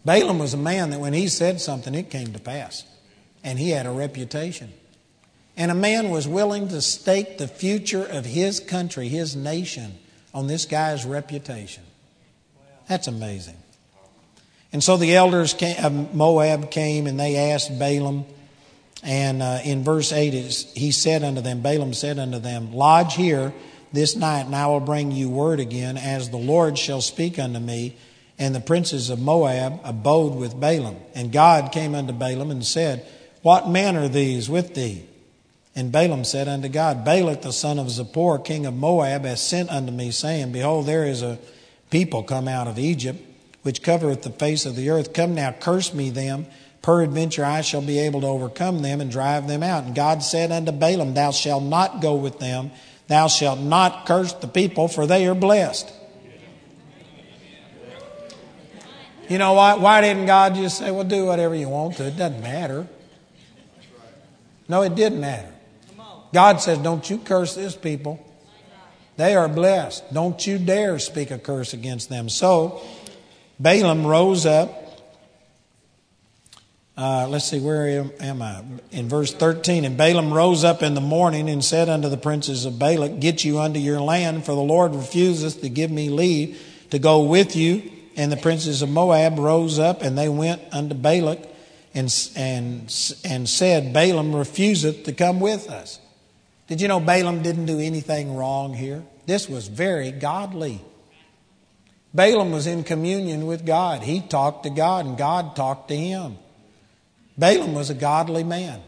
Balaam 0.05 0.39
was 0.39 0.55
a 0.55 0.59
man 0.59 0.91
that 0.91 1.01
when 1.01 1.13
he 1.13 1.29
said 1.29 1.61
something, 1.61 1.95
it 1.95 2.11
came 2.11 2.33
to 2.33 2.41
pass. 2.41 2.85
And 3.45 3.59
he 3.59 3.71
had 3.71 3.87
a 3.87 3.91
reputation. 3.91 4.73
And 5.57 5.71
a 5.71 5.75
man 5.75 6.11
was 6.11 6.27
willing 6.27 6.69
to 6.69 6.81
stake 6.81 7.39
the 7.39 7.49
future 7.49 8.05
of 8.05 8.25
his 8.25 8.59
country, 8.61 9.09
his 9.09 9.37
nation, 9.37 9.95
on 10.33 10.47
this 10.47 10.65
guy's 10.65 11.05
reputation. 11.05 11.83
That's 12.89 13.07
amazing. 13.07 13.57
And 14.73 14.83
so 14.83 14.97
the 14.97 15.15
elders 15.17 15.55
of 15.79 16.15
Moab 16.15 16.71
came 16.71 17.07
and 17.07 17.21
they 17.21 17.37
asked 17.53 17.79
Balaam. 17.79 18.25
And 19.03 19.43
uh, 19.43 19.59
in 19.65 19.85
verse 19.85 20.13
8, 20.13 20.33
he 20.75 20.93
said 20.93 21.23
unto 21.23 21.43
them, 21.43 21.61
Balaam 21.61 21.93
said 21.93 22.19
unto 22.19 22.39
them, 22.39 22.73
Lodge 22.73 23.15
here 23.15 23.53
this 23.93 24.17
night, 24.17 24.47
and 24.47 24.57
I 24.57 24.69
will 24.69 24.81
bring 24.81 25.13
you 25.13 25.29
word 25.29 25.61
again, 25.61 25.99
as 25.99 26.31
the 26.31 26.39
Lord 26.39 26.79
shall 26.79 27.03
speak 27.03 27.39
unto 27.39 27.59
me. 27.59 27.97
And 28.39 28.55
the 28.55 28.61
princes 28.61 29.11
of 29.11 29.21
Moab 29.21 29.81
abode 29.85 30.35
with 30.35 30.59
Balaam. 30.59 30.97
And 31.15 31.31
God 31.31 31.71
came 31.71 31.95
unto 31.95 32.13
Balaam 32.15 32.51
and 32.51 32.65
said, 32.65 33.07
What 33.43 33.69
men 33.69 33.97
are 33.97 34.09
these 34.09 34.49
with 34.49 34.75
thee? 34.75 35.07
And 35.75 35.91
Balaam 35.91 36.25
said 36.25 36.49
unto 36.49 36.69
God, 36.69 37.05
Balak 37.05 37.43
the 37.43 37.53
son 37.53 37.79
of 37.79 37.87
Zippor, 37.87 38.45
king 38.45 38.67
of 38.67 38.75
Moab, 38.75 39.25
has 39.25 39.41
sent 39.41 39.71
unto 39.71 39.91
me, 39.91 40.11
saying, 40.11 40.53
Behold, 40.53 40.87
there 40.87 41.05
is 41.05 41.23
a 41.23 41.39
people 41.91 42.23
come 42.23 42.47
out 42.47 42.69
of 42.69 42.79
Egypt, 42.79 43.21
which 43.63 43.83
covereth 43.83 44.23
the 44.23 44.31
face 44.31 44.67
of 44.67 44.77
the 44.77 44.91
earth. 44.91 45.15
Come 45.15 45.35
now, 45.35 45.53
curse 45.53 45.95
me 45.95 46.11
them. 46.11 46.47
Peradventure 46.83 47.45
I 47.45 47.63
shall 47.63 47.81
be 47.81 48.01
able 48.01 48.21
to 48.23 48.27
overcome 48.27 48.83
them 48.83 49.01
and 49.01 49.11
drive 49.11 49.47
them 49.47 49.63
out. 49.63 49.85
And 49.85 49.95
God 49.95 50.23
said 50.23 50.51
unto 50.51 50.73
Balaam, 50.73 51.15
Thou 51.15 51.31
shalt 51.31 51.63
not 51.63 52.03
go 52.03 52.17
with 52.17 52.39
them. 52.39 52.71
Thou 53.07 53.29
shalt 53.29 53.61
not 53.61 54.05
curse 54.05 54.33
the 54.35 54.49
people, 54.49 54.89
for 54.89 55.07
they 55.07 55.27
are 55.27 55.35
blessed. 55.35 55.91
You 59.29 59.39
know 59.39 59.55
why? 59.55 59.77
Why 59.77 60.01
didn't 60.03 60.27
God 60.27 60.55
just 60.55 60.77
say, 60.77 60.91
Well, 60.91 61.05
do 61.05 61.25
whatever 61.25 61.55
you 61.55 61.69
want 61.69 61.97
to? 61.97 62.09
It 62.09 62.17
doesn't 62.17 62.43
matter. 62.43 62.87
No, 64.69 64.83
it 64.83 64.95
didn't 64.95 65.21
matter. 65.21 65.52
God 66.33 66.61
says, 66.61 66.79
Don't 66.79 67.09
you 67.09 67.19
curse 67.19 67.55
this 67.55 67.77
people. 67.77 68.25
They 69.17 69.35
are 69.35 69.49
blessed. 69.49 70.13
Don't 70.13 70.47
you 70.47 70.59
dare 70.59 70.99
speak 70.99 71.31
a 71.31 71.39
curse 71.39 71.75
against 71.75 72.09
them. 72.09 72.29
So 72.29 72.83
Balaam 73.61 74.07
rose 74.07 74.47
up. 74.47 74.79
Uh, 76.97 77.27
let's 77.29 77.47
see, 77.47 77.59
where 77.59 77.89
am, 78.01 78.13
am, 78.21 78.43
I? 78.43 78.63
In 78.91 79.09
verse 79.09 79.33
13. 79.33 79.85
And 79.85 79.97
Balaam 79.97 80.33
rose 80.33 80.65
up 80.65 80.83
in 80.83 80.95
the 80.95 81.01
morning 81.01 81.49
and 81.49 81.65
said 81.65 81.89
unto 81.89 82.09
the 82.09 82.17
princes 82.17 82.65
of 82.65 82.79
Balak, 82.79 83.21
Get 83.21 83.45
you 83.45 83.61
unto 83.61 83.81
your 83.81 84.01
land, 84.01 84.45
for 84.45 84.53
the 84.53 84.61
Lord 84.63 84.95
refuseth 84.95 85.61
to 85.61 85.69
give 85.69 85.91
me 85.91 86.11
leave 86.11 86.61
to 86.91 86.99
go 86.99 87.23
with 87.23 87.57
you. 87.57 87.91
And 88.17 88.31
the 88.31 88.37
princes 88.37 88.83
of 88.83 88.91
Moab 88.91 89.39
rose 89.39 89.79
up 89.79 90.03
and 90.03 90.19
they 90.19 90.29
went 90.29 90.61
unto 90.71 90.95
Balak 90.95 91.39
and, 91.95 92.13
and, 92.37 92.81
and 93.25 93.49
said, 93.49 93.93
Balaam 93.93 94.35
refuseth 94.35 95.05
to 95.05 95.13
come 95.13 95.41
with 95.41 95.71
us. 95.71 95.99
Did 96.73 96.81
you 96.81 96.89
know 96.89 97.01
Balaam 97.01 97.43
didn't 97.43 97.67
do 97.67 97.79
anything 97.79 98.35
wrong 98.35 98.73
here? 98.73 99.03
This 99.27 99.47
was 99.47 99.69
very 99.69 100.11
godly. 100.11 100.81
Balaam 102.15 102.51
was 102.51 102.67
in 102.67 102.83
communion 102.83 103.47
with 103.47 103.67
God. 103.67 104.03
He 104.03 104.23
talked 104.23 104.63
to 104.63 104.71
God, 104.71 105.05
and 105.05 105.19
God 105.19 105.55
talked 105.55 105.89
to 105.89 105.95
him. 105.95 106.39
Balaam 107.37 107.75
was 107.75 107.91
a 107.91 107.95
godly 107.95 108.43
man. 108.43 108.81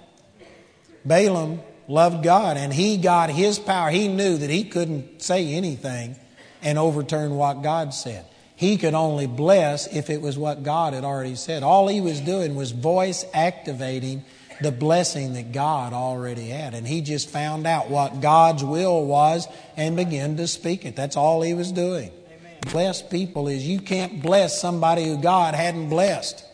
Balaam 1.04 1.60
loved 1.86 2.24
God, 2.24 2.56
and 2.56 2.72
he 2.72 2.96
got 2.96 3.28
his 3.28 3.58
power. 3.58 3.90
He 3.90 4.08
knew 4.08 4.38
that 4.38 4.48
he 4.48 4.64
couldn't 4.64 5.20
say 5.20 5.52
anything 5.52 6.16
and 6.62 6.78
overturn 6.78 7.36
what 7.36 7.62
God 7.62 7.92
said. 7.92 8.24
He 8.56 8.78
could 8.78 8.94
only 8.94 9.26
bless 9.26 9.94
if 9.94 10.08
it 10.08 10.22
was 10.22 10.38
what 10.38 10.62
God 10.62 10.94
had 10.94 11.04
already 11.04 11.34
said. 11.34 11.62
All 11.62 11.86
he 11.88 12.00
was 12.00 12.18
doing 12.22 12.54
was 12.54 12.70
voice 12.70 13.26
activating 13.34 14.24
the 14.60 14.72
blessing 14.72 15.34
that 15.34 15.52
God 15.52 15.92
already 15.92 16.48
had. 16.48 16.74
And 16.74 16.86
he 16.86 17.00
just 17.00 17.28
found 17.28 17.66
out 17.66 17.90
what 17.90 18.20
God's 18.20 18.64
will 18.64 19.04
was 19.04 19.48
and 19.76 19.96
began 19.96 20.36
to 20.36 20.46
speak 20.46 20.84
it. 20.84 20.96
That's 20.96 21.16
all 21.16 21.42
he 21.42 21.54
was 21.54 21.72
doing. 21.72 22.10
Amen. 22.26 22.58
Bless 22.72 23.02
people 23.02 23.48
is 23.48 23.66
you 23.66 23.80
can't 23.80 24.22
bless 24.22 24.60
somebody 24.60 25.04
who 25.04 25.20
God 25.20 25.54
hadn't 25.54 25.88
blessed. 25.88 26.44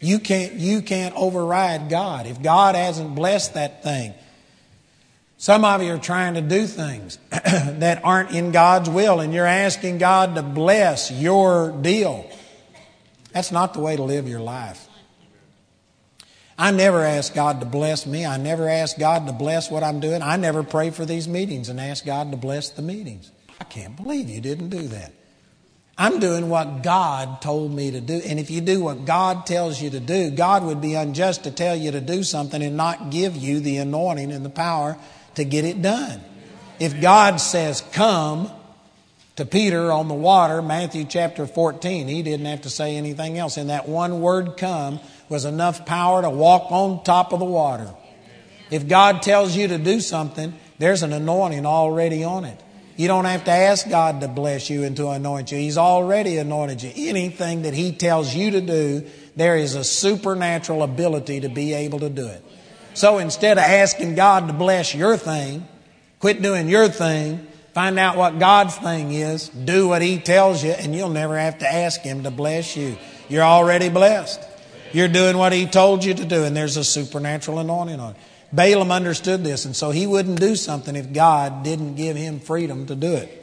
You 0.00 0.18
can't, 0.18 0.54
you 0.54 0.82
can't 0.82 1.14
override 1.14 1.88
God. 1.88 2.26
If 2.26 2.42
God 2.42 2.74
hasn't 2.74 3.14
blessed 3.14 3.54
that 3.54 3.84
thing, 3.84 4.14
some 5.38 5.64
of 5.64 5.82
you 5.82 5.94
are 5.94 5.98
trying 5.98 6.34
to 6.34 6.40
do 6.40 6.66
things 6.66 7.18
that 7.30 8.04
aren't 8.04 8.30
in 8.30 8.52
God's 8.52 8.88
will, 8.88 9.20
and 9.20 9.32
you're 9.34 9.46
asking 9.46 9.98
God 9.98 10.34
to 10.36 10.42
bless 10.42 11.10
your 11.10 11.72
deal. 11.72 12.30
That's 13.32 13.50
not 13.50 13.74
the 13.74 13.80
way 13.80 13.96
to 13.96 14.02
live 14.02 14.28
your 14.28 14.40
life. 14.40 14.88
I 16.62 16.70
never 16.70 17.02
ask 17.02 17.34
God 17.34 17.58
to 17.58 17.66
bless 17.66 18.06
me. 18.06 18.24
I 18.24 18.36
never 18.36 18.68
ask 18.68 18.96
God 18.96 19.26
to 19.26 19.32
bless 19.32 19.68
what 19.68 19.82
I'm 19.82 19.98
doing. 19.98 20.22
I 20.22 20.36
never 20.36 20.62
pray 20.62 20.90
for 20.90 21.04
these 21.04 21.26
meetings 21.26 21.68
and 21.68 21.80
ask 21.80 22.06
God 22.06 22.30
to 22.30 22.36
bless 22.36 22.70
the 22.70 22.82
meetings. 22.82 23.32
I 23.60 23.64
can't 23.64 23.96
believe 23.96 24.28
you 24.28 24.40
didn't 24.40 24.68
do 24.68 24.82
that. 24.82 25.12
I'm 25.98 26.20
doing 26.20 26.48
what 26.48 26.84
God 26.84 27.42
told 27.42 27.72
me 27.72 27.90
to 27.90 28.00
do. 28.00 28.22
And 28.24 28.38
if 28.38 28.48
you 28.48 28.60
do 28.60 28.80
what 28.80 29.04
God 29.06 29.44
tells 29.44 29.82
you 29.82 29.90
to 29.90 29.98
do, 29.98 30.30
God 30.30 30.62
would 30.62 30.80
be 30.80 30.94
unjust 30.94 31.42
to 31.44 31.50
tell 31.50 31.74
you 31.74 31.90
to 31.90 32.00
do 32.00 32.22
something 32.22 32.62
and 32.62 32.76
not 32.76 33.10
give 33.10 33.36
you 33.36 33.58
the 33.58 33.78
anointing 33.78 34.30
and 34.30 34.44
the 34.44 34.50
power 34.50 34.96
to 35.34 35.44
get 35.44 35.64
it 35.64 35.82
done. 35.82 36.20
If 36.78 37.00
God 37.00 37.40
says, 37.40 37.80
come 37.92 38.48
to 39.34 39.44
Peter 39.44 39.90
on 39.90 40.06
the 40.06 40.14
water, 40.14 40.62
Matthew 40.62 41.06
chapter 41.06 41.48
14, 41.48 42.06
he 42.06 42.22
didn't 42.22 42.46
have 42.46 42.62
to 42.62 42.70
say 42.70 42.96
anything 42.96 43.36
else. 43.36 43.56
In 43.56 43.66
that 43.66 43.88
one 43.88 44.20
word, 44.20 44.56
come, 44.56 45.00
was 45.32 45.44
enough 45.44 45.84
power 45.84 46.22
to 46.22 46.30
walk 46.30 46.70
on 46.70 47.02
top 47.02 47.32
of 47.32 47.40
the 47.40 47.44
water. 47.44 47.92
If 48.70 48.86
God 48.86 49.22
tells 49.22 49.56
you 49.56 49.66
to 49.68 49.78
do 49.78 50.00
something, 50.00 50.54
there's 50.78 51.02
an 51.02 51.12
anointing 51.12 51.66
already 51.66 52.22
on 52.22 52.44
it. 52.44 52.62
You 52.96 53.08
don't 53.08 53.24
have 53.24 53.44
to 53.44 53.50
ask 53.50 53.88
God 53.88 54.20
to 54.20 54.28
bless 54.28 54.70
you 54.70 54.84
and 54.84 54.96
to 54.98 55.08
anoint 55.08 55.50
you. 55.50 55.58
He's 55.58 55.78
already 55.78 56.36
anointed 56.36 56.82
you. 56.82 56.92
Anything 56.94 57.62
that 57.62 57.74
He 57.74 57.92
tells 57.92 58.34
you 58.34 58.52
to 58.52 58.60
do, 58.60 59.06
there 59.34 59.56
is 59.56 59.74
a 59.74 59.82
supernatural 59.82 60.82
ability 60.82 61.40
to 61.40 61.48
be 61.48 61.72
able 61.72 62.00
to 62.00 62.10
do 62.10 62.26
it. 62.26 62.44
So 62.94 63.18
instead 63.18 63.56
of 63.56 63.64
asking 63.64 64.14
God 64.14 64.48
to 64.48 64.52
bless 64.52 64.94
your 64.94 65.16
thing, 65.16 65.66
quit 66.20 66.42
doing 66.42 66.68
your 66.68 66.88
thing, 66.88 67.46
find 67.72 67.98
out 67.98 68.18
what 68.18 68.38
God's 68.38 68.76
thing 68.76 69.12
is, 69.12 69.48
do 69.48 69.88
what 69.88 70.02
He 70.02 70.18
tells 70.18 70.62
you, 70.62 70.72
and 70.72 70.94
you'll 70.94 71.08
never 71.08 71.38
have 71.38 71.58
to 71.58 71.72
ask 71.72 72.02
Him 72.02 72.24
to 72.24 72.30
bless 72.30 72.76
you. 72.76 72.98
You're 73.28 73.42
already 73.42 73.88
blessed. 73.88 74.51
You're 74.92 75.08
doing 75.08 75.36
what 75.38 75.52
He 75.52 75.66
told 75.66 76.04
you 76.04 76.14
to 76.14 76.24
do, 76.24 76.44
and 76.44 76.56
there's 76.56 76.76
a 76.76 76.84
supernatural 76.84 77.58
anointing 77.58 78.00
on 78.00 78.12
it. 78.12 78.16
Balaam 78.52 78.92
understood 78.92 79.42
this, 79.42 79.64
and 79.64 79.74
so 79.74 79.90
he 79.90 80.06
wouldn't 80.06 80.38
do 80.38 80.56
something 80.56 80.94
if 80.94 81.12
God 81.12 81.64
didn't 81.64 81.94
give 81.94 82.16
him 82.16 82.38
freedom 82.38 82.86
to 82.86 82.94
do 82.94 83.14
it. 83.14 83.38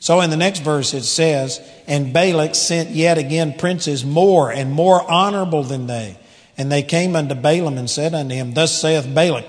So 0.00 0.20
in 0.20 0.30
the 0.30 0.36
next 0.36 0.60
verse 0.60 0.92
it 0.92 1.04
says, 1.04 1.60
And 1.86 2.12
Balak 2.12 2.54
sent 2.54 2.90
yet 2.90 3.16
again 3.16 3.54
princes 3.56 4.04
more 4.04 4.52
and 4.52 4.70
more 4.70 5.10
honorable 5.10 5.62
than 5.62 5.86
they. 5.86 6.18
And 6.58 6.70
they 6.70 6.82
came 6.82 7.16
unto 7.16 7.34
Balaam 7.34 7.78
and 7.78 7.88
said 7.88 8.12
unto 8.12 8.34
him, 8.34 8.52
Thus 8.52 8.78
saith 8.78 9.14
Balak, 9.14 9.46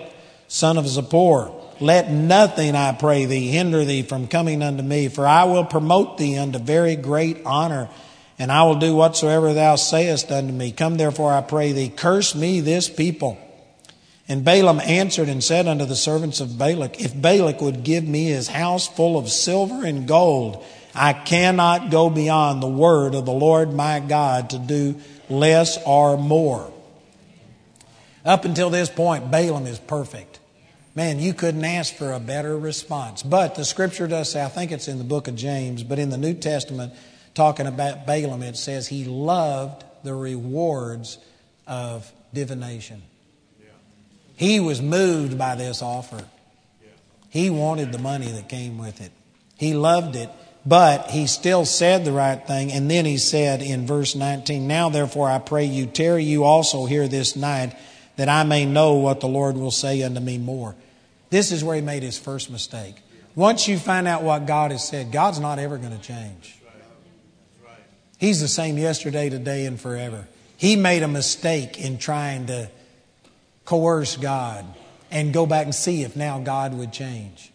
son 0.47 0.77
of 0.77 0.85
Zippor, 0.85 1.57
let 1.81 2.11
nothing, 2.11 2.75
I 2.75 2.93
pray 2.93 3.25
thee, 3.25 3.47
hinder 3.47 3.83
thee 3.83 4.03
from 4.03 4.27
coming 4.27 4.61
unto 4.61 4.83
me, 4.83 5.09
for 5.09 5.27
I 5.27 5.45
will 5.45 5.65
promote 5.65 6.17
thee 6.17 6.37
unto 6.37 6.59
very 6.59 6.95
great 6.95 7.39
honor, 7.45 7.89
and 8.41 8.51
I 8.51 8.63
will 8.63 8.79
do 8.79 8.95
whatsoever 8.95 9.53
thou 9.53 9.75
sayest 9.75 10.31
unto 10.31 10.51
me. 10.51 10.71
Come 10.71 10.97
therefore, 10.97 11.31
I 11.31 11.41
pray 11.41 11.73
thee, 11.73 11.89
curse 11.89 12.33
me 12.33 12.59
this 12.59 12.89
people. 12.89 13.37
And 14.27 14.43
Balaam 14.43 14.79
answered 14.79 15.29
and 15.29 15.43
said 15.43 15.67
unto 15.67 15.85
the 15.85 15.95
servants 15.95 16.39
of 16.39 16.57
Balak, 16.57 16.99
If 16.99 17.13
Balak 17.13 17.61
would 17.61 17.83
give 17.83 18.03
me 18.03 18.25
his 18.25 18.47
house 18.47 18.87
full 18.87 19.15
of 19.15 19.29
silver 19.29 19.85
and 19.85 20.07
gold, 20.07 20.65
I 20.95 21.13
cannot 21.13 21.91
go 21.91 22.09
beyond 22.09 22.63
the 22.63 22.67
word 22.67 23.13
of 23.13 23.27
the 23.27 23.31
Lord 23.31 23.73
my 23.73 23.99
God 23.99 24.49
to 24.49 24.57
do 24.57 24.95
less 25.29 25.77
or 25.85 26.17
more. 26.17 26.73
Up 28.25 28.43
until 28.43 28.71
this 28.71 28.89
point, 28.89 29.29
Balaam 29.29 29.67
is 29.67 29.77
perfect. 29.77 30.39
Man, 30.95 31.19
you 31.19 31.35
couldn't 31.35 31.63
ask 31.63 31.93
for 31.93 32.11
a 32.11 32.19
better 32.19 32.57
response. 32.57 33.21
But 33.21 33.53
the 33.53 33.65
scripture 33.65 34.07
does 34.07 34.31
say, 34.31 34.43
I 34.43 34.49
think 34.49 34.71
it's 34.71 34.87
in 34.87 34.97
the 34.97 35.03
book 35.03 35.27
of 35.27 35.35
James, 35.35 35.83
but 35.83 35.99
in 35.99 36.09
the 36.09 36.17
New 36.17 36.33
Testament, 36.33 36.93
talking 37.33 37.67
about 37.67 38.05
Balaam, 38.05 38.43
it 38.43 38.57
says 38.57 38.87
he 38.87 39.05
loved 39.05 39.83
the 40.03 40.13
rewards 40.13 41.17
of 41.67 42.11
divination. 42.33 43.01
He 44.35 44.59
was 44.59 44.81
moved 44.81 45.37
by 45.37 45.55
this 45.55 45.81
offer. 45.81 46.23
He 47.29 47.49
wanted 47.49 47.91
the 47.91 47.99
money 47.99 48.27
that 48.31 48.49
came 48.49 48.77
with 48.77 48.99
it. 48.99 49.11
He 49.55 49.73
loved 49.73 50.15
it, 50.15 50.29
but 50.65 51.11
he 51.11 51.27
still 51.27 51.65
said 51.65 52.03
the 52.03 52.11
right 52.11 52.45
thing. 52.45 52.71
And 52.71 52.89
then 52.89 53.05
he 53.05 53.17
said 53.17 53.61
in 53.61 53.85
verse 53.85 54.15
19, 54.15 54.67
Now 54.67 54.89
therefore 54.89 55.29
I 55.29 55.37
pray 55.37 55.65
you, 55.65 55.85
tarry 55.85 56.23
you 56.23 56.43
also 56.43 56.87
here 56.87 57.07
this 57.07 57.35
night 57.35 57.75
that 58.17 58.27
I 58.27 58.43
may 58.43 58.65
know 58.65 58.95
what 58.95 59.19
the 59.19 59.27
Lord 59.27 59.55
will 59.55 59.71
say 59.71 60.03
unto 60.03 60.19
me 60.19 60.37
more. 60.37 60.75
This 61.29 61.51
is 61.51 61.63
where 61.63 61.75
he 61.75 61.81
made 61.81 62.03
his 62.03 62.17
first 62.17 62.49
mistake. 62.49 62.95
Once 63.35 63.67
you 63.67 63.77
find 63.77 64.07
out 64.07 64.23
what 64.23 64.45
God 64.45 64.71
has 64.71 64.85
said, 64.85 65.11
God's 65.11 65.39
not 65.39 65.59
ever 65.59 65.77
going 65.77 65.97
to 65.97 66.03
change. 66.03 66.60
He's 68.21 68.39
the 68.39 68.47
same 68.47 68.77
yesterday, 68.77 69.29
today, 69.29 69.65
and 69.65 69.81
forever. 69.81 70.27
He 70.55 70.75
made 70.75 71.01
a 71.01 71.07
mistake 71.07 71.79
in 71.79 71.97
trying 71.97 72.45
to 72.45 72.69
coerce 73.65 74.15
God 74.15 74.63
and 75.09 75.33
go 75.33 75.47
back 75.47 75.65
and 75.65 75.73
see 75.73 76.03
if 76.03 76.15
now 76.15 76.37
God 76.37 76.75
would 76.75 76.93
change. 76.93 77.51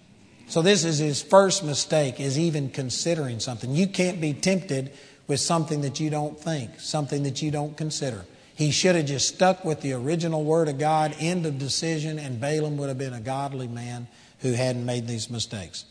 So 0.49 0.63
this 0.63 0.85
is 0.85 0.99
his 0.99 1.23
first 1.23 1.63
mistake 1.63 2.19
is 2.19 2.37
even 2.37 2.71
considering 2.71 3.39
something. 3.39 3.77
You 3.77 3.87
can't 3.87 4.21
be 4.21 4.35
tempted 4.35 4.91
with 5.29 5.39
something 5.39 5.83
that 5.83 6.01
you 6.01 6.11
don't 6.11 6.37
think, 6.37 6.81
something 6.81 7.23
that 7.23 7.41
you 7.43 7.53
don't 7.53 7.77
consider. 7.77 8.25
He 8.57 8.73
should 8.73 8.97
have 8.97 9.07
just 9.07 9.29
stuck 9.29 9.65
with 9.65 9.83
the 9.83 9.93
original 9.93 10.43
word 10.43 10.67
of 10.67 10.81
God, 10.81 11.15
end 11.21 11.47
of 11.47 11.61
decision, 11.61 12.19
and 12.19 12.41
Balaam 12.41 12.77
would 12.79 12.89
have 12.89 12.99
been 12.99 13.15
a 13.15 13.21
godly 13.21 13.69
man 13.69 14.09
who 14.41 14.55
hadn't 14.55 14.85
made 14.85 15.07
these 15.07 15.31
mistakes. 15.31 15.85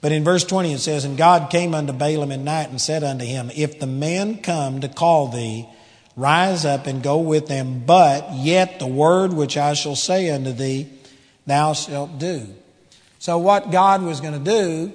But 0.00 0.12
in 0.12 0.24
verse 0.24 0.44
20 0.44 0.72
it 0.72 0.78
says, 0.78 1.04
And 1.04 1.16
God 1.16 1.50
came 1.50 1.74
unto 1.74 1.92
Balaam 1.92 2.32
at 2.32 2.40
night 2.40 2.70
and 2.70 2.80
said 2.80 3.02
unto 3.02 3.24
him, 3.24 3.50
If 3.54 3.80
the 3.80 3.86
men 3.86 4.38
come 4.38 4.80
to 4.80 4.88
call 4.88 5.28
thee, 5.28 5.68
rise 6.16 6.64
up 6.64 6.86
and 6.86 7.02
go 7.02 7.18
with 7.18 7.46
them, 7.46 7.82
but 7.84 8.32
yet 8.34 8.78
the 8.78 8.86
word 8.86 9.32
which 9.32 9.56
I 9.56 9.74
shall 9.74 9.96
say 9.96 10.30
unto 10.30 10.52
thee, 10.52 10.88
thou 11.46 11.72
shalt 11.72 12.18
do. 12.18 12.46
So 13.18 13.38
what 13.38 13.70
God 13.72 14.02
was 14.02 14.20
going 14.20 14.44
to 14.44 14.50
do 14.50 14.92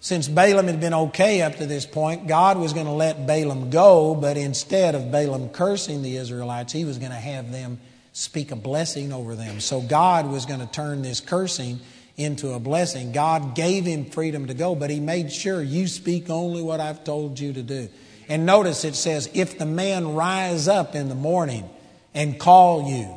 since 0.00 0.28
Balaam 0.28 0.68
had 0.68 0.80
been 0.80 0.94
okay 0.94 1.42
up 1.42 1.56
to 1.56 1.66
this 1.66 1.84
point, 1.84 2.28
God 2.28 2.58
was 2.58 2.72
going 2.72 2.86
to 2.86 2.92
let 2.92 3.26
Balaam 3.26 3.70
go, 3.70 4.14
but 4.14 4.36
instead 4.36 4.94
of 4.94 5.10
Balaam 5.10 5.48
cursing 5.48 6.02
the 6.02 6.16
Israelites, 6.16 6.72
he 6.72 6.84
was 6.84 6.98
going 6.98 7.10
to 7.10 7.16
have 7.16 7.50
them 7.50 7.80
speak 8.12 8.52
a 8.52 8.56
blessing 8.56 9.12
over 9.12 9.34
them. 9.34 9.58
So 9.58 9.80
God 9.80 10.30
was 10.30 10.46
going 10.46 10.60
to 10.60 10.66
turn 10.66 11.02
this 11.02 11.20
cursing 11.20 11.80
into 12.16 12.52
a 12.52 12.58
blessing. 12.58 13.12
God 13.12 13.54
gave 13.54 13.84
him 13.84 14.06
freedom 14.06 14.46
to 14.46 14.54
go, 14.54 14.74
but 14.74 14.90
he 14.90 15.00
made 15.00 15.32
sure 15.32 15.62
you 15.62 15.86
speak 15.86 16.30
only 16.30 16.62
what 16.62 16.80
I've 16.80 17.04
told 17.04 17.38
you 17.38 17.52
to 17.52 17.62
do. 17.62 17.88
And 18.28 18.46
notice 18.46 18.84
it 18.84 18.94
says, 18.94 19.30
if 19.34 19.58
the 19.58 19.66
man 19.66 20.14
rise 20.14 20.66
up 20.66 20.94
in 20.94 21.08
the 21.08 21.14
morning 21.14 21.68
and 22.14 22.40
call 22.40 22.90
you, 22.90 23.14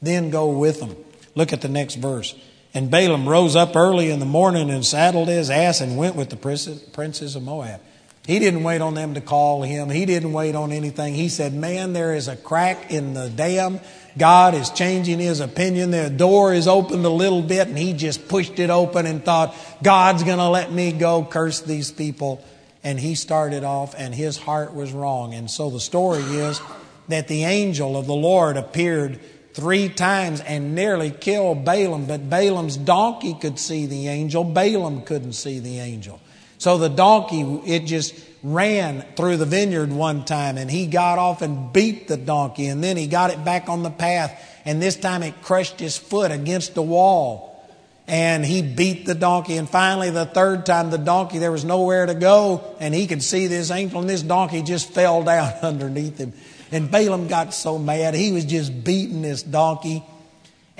then 0.00 0.30
go 0.30 0.58
with 0.58 0.80
him. 0.80 0.96
Look 1.34 1.52
at 1.52 1.60
the 1.60 1.68
next 1.68 1.96
verse. 1.96 2.34
And 2.74 2.90
Balaam 2.90 3.28
rose 3.28 3.54
up 3.54 3.76
early 3.76 4.10
in 4.10 4.18
the 4.18 4.26
morning 4.26 4.70
and 4.70 4.84
saddled 4.84 5.28
his 5.28 5.50
ass 5.50 5.80
and 5.80 5.96
went 5.96 6.16
with 6.16 6.30
the 6.30 6.36
princes 6.36 7.36
of 7.36 7.42
Moab. 7.42 7.80
He 8.24 8.38
didn't 8.38 8.62
wait 8.62 8.80
on 8.80 8.94
them 8.94 9.14
to 9.14 9.20
call 9.20 9.62
him. 9.62 9.90
He 9.90 10.06
didn't 10.06 10.32
wait 10.32 10.54
on 10.54 10.70
anything. 10.70 11.14
He 11.14 11.28
said, 11.28 11.52
Man, 11.52 11.92
there 11.92 12.14
is 12.14 12.28
a 12.28 12.36
crack 12.36 12.92
in 12.92 13.14
the 13.14 13.28
dam. 13.28 13.80
God 14.16 14.54
is 14.54 14.70
changing 14.70 15.18
his 15.18 15.40
opinion. 15.40 15.90
The 15.90 16.08
door 16.08 16.52
is 16.52 16.68
opened 16.68 17.04
a 17.04 17.10
little 17.10 17.42
bit, 17.42 17.66
and 17.66 17.76
he 17.76 17.94
just 17.94 18.28
pushed 18.28 18.58
it 18.58 18.70
open 18.70 19.06
and 19.06 19.24
thought, 19.24 19.56
God's 19.82 20.22
going 20.22 20.38
to 20.38 20.48
let 20.48 20.70
me 20.70 20.92
go 20.92 21.24
curse 21.24 21.60
these 21.60 21.90
people. 21.90 22.44
And 22.84 22.98
he 22.98 23.14
started 23.16 23.64
off, 23.64 23.94
and 23.96 24.14
his 24.14 24.36
heart 24.36 24.74
was 24.74 24.92
wrong. 24.92 25.34
And 25.34 25.50
so 25.50 25.70
the 25.70 25.80
story 25.80 26.22
is 26.22 26.60
that 27.08 27.26
the 27.26 27.44
angel 27.44 27.96
of 27.96 28.06
the 28.06 28.14
Lord 28.14 28.56
appeared 28.56 29.18
three 29.52 29.88
times 29.88 30.40
and 30.40 30.74
nearly 30.74 31.10
killed 31.10 31.64
Balaam, 31.64 32.06
but 32.06 32.30
Balaam's 32.30 32.76
donkey 32.76 33.34
could 33.34 33.58
see 33.58 33.86
the 33.86 34.08
angel. 34.08 34.44
Balaam 34.44 35.02
couldn't 35.02 35.32
see 35.32 35.58
the 35.58 35.78
angel. 35.78 36.20
So 36.62 36.78
the 36.78 36.88
donkey, 36.88 37.42
it 37.66 37.86
just 37.86 38.14
ran 38.44 39.04
through 39.16 39.36
the 39.36 39.44
vineyard 39.44 39.92
one 39.92 40.24
time 40.24 40.56
and 40.56 40.70
he 40.70 40.86
got 40.86 41.18
off 41.18 41.42
and 41.42 41.72
beat 41.72 42.06
the 42.06 42.16
donkey 42.16 42.66
and 42.68 42.84
then 42.84 42.96
he 42.96 43.08
got 43.08 43.32
it 43.32 43.44
back 43.44 43.68
on 43.68 43.82
the 43.82 43.90
path 43.90 44.40
and 44.64 44.80
this 44.80 44.94
time 44.94 45.24
it 45.24 45.42
crushed 45.42 45.80
his 45.80 45.98
foot 45.98 46.30
against 46.30 46.76
the 46.76 46.82
wall 46.82 47.68
and 48.06 48.44
he 48.44 48.62
beat 48.62 49.06
the 49.06 49.14
donkey 49.16 49.56
and 49.56 49.68
finally 49.68 50.10
the 50.10 50.24
third 50.24 50.64
time 50.64 50.90
the 50.90 50.98
donkey 50.98 51.38
there 51.38 51.50
was 51.50 51.64
nowhere 51.64 52.06
to 52.06 52.14
go 52.14 52.76
and 52.78 52.94
he 52.94 53.08
could 53.08 53.24
see 53.24 53.48
this 53.48 53.72
angel 53.72 54.00
and 54.00 54.08
this 54.08 54.22
donkey 54.22 54.62
just 54.62 54.88
fell 54.92 55.22
down 55.24 55.52
underneath 55.62 56.16
him 56.16 56.32
and 56.72 56.90
Balaam 56.90 57.28
got 57.28 57.52
so 57.52 57.78
mad, 57.78 58.14
he 58.14 58.32
was 58.32 58.46
just 58.46 58.82
beating 58.82 59.20
this 59.20 59.42
donkey. 59.42 60.02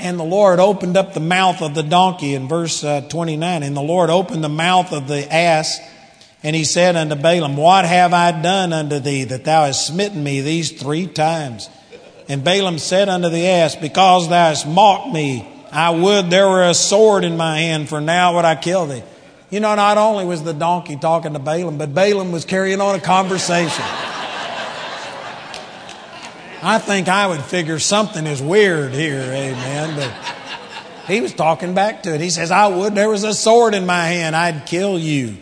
And 0.02 0.18
the 0.18 0.24
Lord 0.24 0.58
opened 0.58 0.96
up 0.96 1.14
the 1.14 1.20
mouth 1.20 1.62
of 1.62 1.76
the 1.76 1.84
donkey 1.84 2.34
in 2.34 2.48
verse 2.48 2.82
uh, 2.82 3.02
29. 3.02 3.62
And 3.62 3.76
the 3.76 3.82
Lord 3.82 4.10
opened 4.10 4.42
the 4.42 4.48
mouth 4.48 4.92
of 4.92 5.06
the 5.06 5.32
ass, 5.32 5.78
and 6.42 6.56
he 6.56 6.64
said 6.64 6.96
unto 6.96 7.14
Balaam, 7.14 7.56
What 7.56 7.84
have 7.84 8.12
I 8.12 8.32
done 8.42 8.72
unto 8.72 8.98
thee 8.98 9.22
that 9.22 9.44
thou 9.44 9.66
hast 9.66 9.86
smitten 9.86 10.24
me 10.24 10.40
these 10.40 10.72
three 10.72 11.06
times? 11.06 11.70
And 12.28 12.42
Balaam 12.42 12.80
said 12.80 13.08
unto 13.08 13.28
the 13.28 13.46
ass, 13.46 13.76
Because 13.76 14.28
thou 14.28 14.48
hast 14.48 14.66
mocked 14.66 15.12
me, 15.12 15.48
I 15.70 15.90
would 15.90 16.30
there 16.30 16.48
were 16.48 16.68
a 16.68 16.74
sword 16.74 17.22
in 17.22 17.36
my 17.36 17.60
hand, 17.60 17.88
for 17.88 18.00
now 18.00 18.34
would 18.34 18.44
I 18.44 18.56
kill 18.56 18.86
thee. 18.86 19.04
You 19.50 19.60
know, 19.60 19.76
not 19.76 19.98
only 19.98 20.24
was 20.24 20.42
the 20.42 20.52
donkey 20.52 20.96
talking 20.96 21.34
to 21.34 21.38
Balaam, 21.38 21.78
but 21.78 21.94
Balaam 21.94 22.32
was 22.32 22.44
carrying 22.44 22.80
on 22.80 22.96
a 22.96 23.00
conversation. 23.00 23.84
I 26.64 26.78
think 26.78 27.08
I 27.08 27.26
would 27.26 27.42
figure 27.42 27.80
something 27.80 28.24
is 28.24 28.40
weird 28.40 28.92
here, 28.92 29.20
amen. 29.20 29.96
But 29.96 30.12
he 31.08 31.20
was 31.20 31.34
talking 31.34 31.74
back 31.74 32.04
to 32.04 32.14
it. 32.14 32.20
He 32.20 32.30
says, 32.30 32.52
I 32.52 32.68
would, 32.68 32.94
there 32.94 33.08
was 33.08 33.24
a 33.24 33.34
sword 33.34 33.74
in 33.74 33.84
my 33.84 34.06
hand, 34.06 34.36
I'd 34.36 34.64
kill 34.66 34.96
you. 34.96 35.36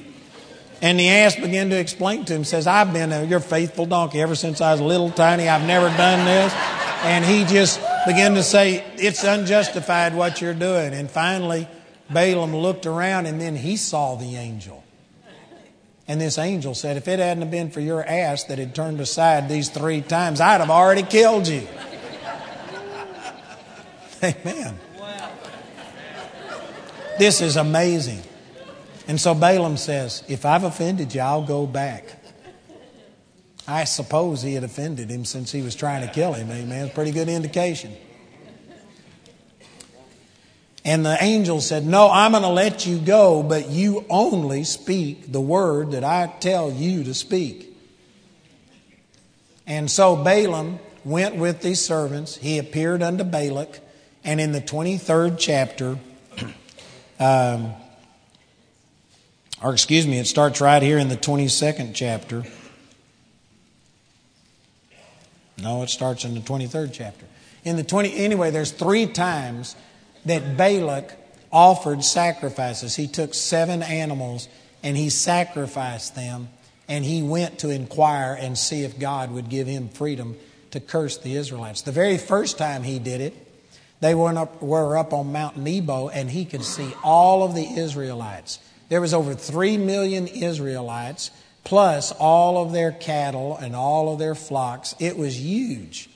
And 0.80 0.98
the 0.98 1.10
ass 1.10 1.36
began 1.36 1.68
to 1.70 1.78
explain 1.78 2.24
to 2.24 2.34
him, 2.34 2.44
says, 2.44 2.66
I've 2.66 2.94
been 2.94 3.12
a, 3.12 3.24
your 3.24 3.40
faithful 3.40 3.84
donkey 3.84 4.22
ever 4.22 4.34
since 4.34 4.62
I 4.62 4.72
was 4.72 4.80
little 4.80 5.10
tiny. 5.10 5.46
I've 5.46 5.66
never 5.66 5.94
done 5.94 6.24
this. 6.24 6.54
And 7.02 7.22
he 7.22 7.44
just 7.44 7.78
began 8.06 8.34
to 8.34 8.42
say, 8.42 8.82
It's 8.96 9.22
unjustified 9.22 10.14
what 10.14 10.40
you're 10.40 10.54
doing. 10.54 10.94
And 10.94 11.10
finally, 11.10 11.68
Balaam 12.08 12.56
looked 12.56 12.86
around 12.86 13.26
and 13.26 13.38
then 13.38 13.56
he 13.56 13.76
saw 13.76 14.14
the 14.14 14.36
angel. 14.36 14.82
And 16.10 16.20
this 16.20 16.38
angel 16.38 16.74
said, 16.74 16.96
If 16.96 17.06
it 17.06 17.20
hadn't 17.20 17.48
been 17.52 17.70
for 17.70 17.78
your 17.78 18.04
ass 18.04 18.42
that 18.44 18.58
had 18.58 18.74
turned 18.74 19.00
aside 19.00 19.48
these 19.48 19.68
three 19.68 20.00
times, 20.00 20.40
I'd 20.40 20.60
have 20.60 20.68
already 20.68 21.04
killed 21.04 21.46
you. 21.46 21.68
Amen. 24.24 24.76
This 27.16 27.40
is 27.40 27.54
amazing. 27.54 28.22
And 29.06 29.20
so 29.20 29.36
Balaam 29.36 29.76
says, 29.76 30.24
If 30.26 30.44
I've 30.44 30.64
offended 30.64 31.14
you, 31.14 31.20
I'll 31.20 31.46
go 31.46 31.64
back. 31.64 32.08
I 33.68 33.84
suppose 33.84 34.42
he 34.42 34.54
had 34.54 34.64
offended 34.64 35.08
him 35.08 35.24
since 35.24 35.52
he 35.52 35.62
was 35.62 35.76
trying 35.76 36.04
to 36.04 36.12
kill 36.12 36.32
him. 36.32 36.50
Amen. 36.50 36.90
Pretty 36.90 37.12
good 37.12 37.28
indication. 37.28 37.94
And 40.84 41.04
the 41.04 41.16
angel 41.22 41.60
said, 41.60 41.84
No, 41.84 42.10
I'm 42.10 42.32
going 42.32 42.42
to 42.42 42.48
let 42.48 42.86
you 42.86 42.98
go, 42.98 43.42
but 43.42 43.68
you 43.68 44.04
only 44.08 44.64
speak 44.64 45.30
the 45.30 45.40
word 45.40 45.92
that 45.92 46.04
I 46.04 46.32
tell 46.40 46.72
you 46.72 47.04
to 47.04 47.14
speak. 47.14 47.66
And 49.66 49.90
so 49.90 50.16
Balaam 50.16 50.78
went 51.04 51.36
with 51.36 51.62
these 51.62 51.80
servants. 51.80 52.36
He 52.36 52.58
appeared 52.58 53.02
unto 53.02 53.24
Balak, 53.24 53.80
And 54.24 54.40
in 54.40 54.52
the 54.52 54.60
23rd 54.60 55.36
chapter, 55.38 55.98
um, 57.20 57.72
or 59.62 59.72
excuse 59.72 60.06
me, 60.06 60.18
it 60.18 60.26
starts 60.26 60.60
right 60.60 60.82
here 60.82 60.98
in 60.98 61.08
the 61.08 61.16
22nd 61.16 61.92
chapter. 61.94 62.44
No, 65.62 65.82
it 65.82 65.90
starts 65.90 66.24
in 66.24 66.34
the 66.34 66.40
23rd 66.40 66.90
chapter. 66.92 67.26
In 67.64 67.76
the 67.76 67.84
20, 67.84 68.16
anyway, 68.16 68.50
there's 68.50 68.70
three 68.70 69.06
times 69.06 69.76
that 70.24 70.56
Balak 70.56 71.16
offered 71.52 72.04
sacrifices. 72.04 72.96
He 72.96 73.06
took 73.06 73.34
seven 73.34 73.82
animals 73.82 74.48
and 74.82 74.96
he 74.96 75.10
sacrificed 75.10 76.14
them 76.14 76.48
and 76.88 77.04
he 77.04 77.22
went 77.22 77.60
to 77.60 77.70
inquire 77.70 78.36
and 78.38 78.56
see 78.56 78.82
if 78.82 78.98
God 78.98 79.30
would 79.30 79.48
give 79.48 79.66
him 79.66 79.88
freedom 79.88 80.36
to 80.72 80.80
curse 80.80 81.18
the 81.18 81.34
Israelites. 81.34 81.82
The 81.82 81.92
very 81.92 82.18
first 82.18 82.58
time 82.58 82.82
he 82.82 82.98
did 82.98 83.20
it, 83.20 83.34
they 84.00 84.14
were 84.14 84.36
up, 84.36 84.62
were 84.62 84.96
up 84.96 85.12
on 85.12 85.32
Mount 85.32 85.56
Nebo 85.56 86.08
and 86.08 86.30
he 86.30 86.44
could 86.44 86.64
see 86.64 86.92
all 87.04 87.42
of 87.42 87.54
the 87.54 87.64
Israelites. 87.64 88.58
There 88.88 89.00
was 89.00 89.14
over 89.14 89.34
3 89.34 89.76
million 89.78 90.26
Israelites 90.26 91.30
plus 91.64 92.12
all 92.12 92.62
of 92.62 92.72
their 92.72 92.92
cattle 92.92 93.56
and 93.56 93.76
all 93.76 94.12
of 94.12 94.18
their 94.18 94.34
flocks. 94.34 94.94
It 94.98 95.16
was 95.16 95.38
huge. 95.38 96.08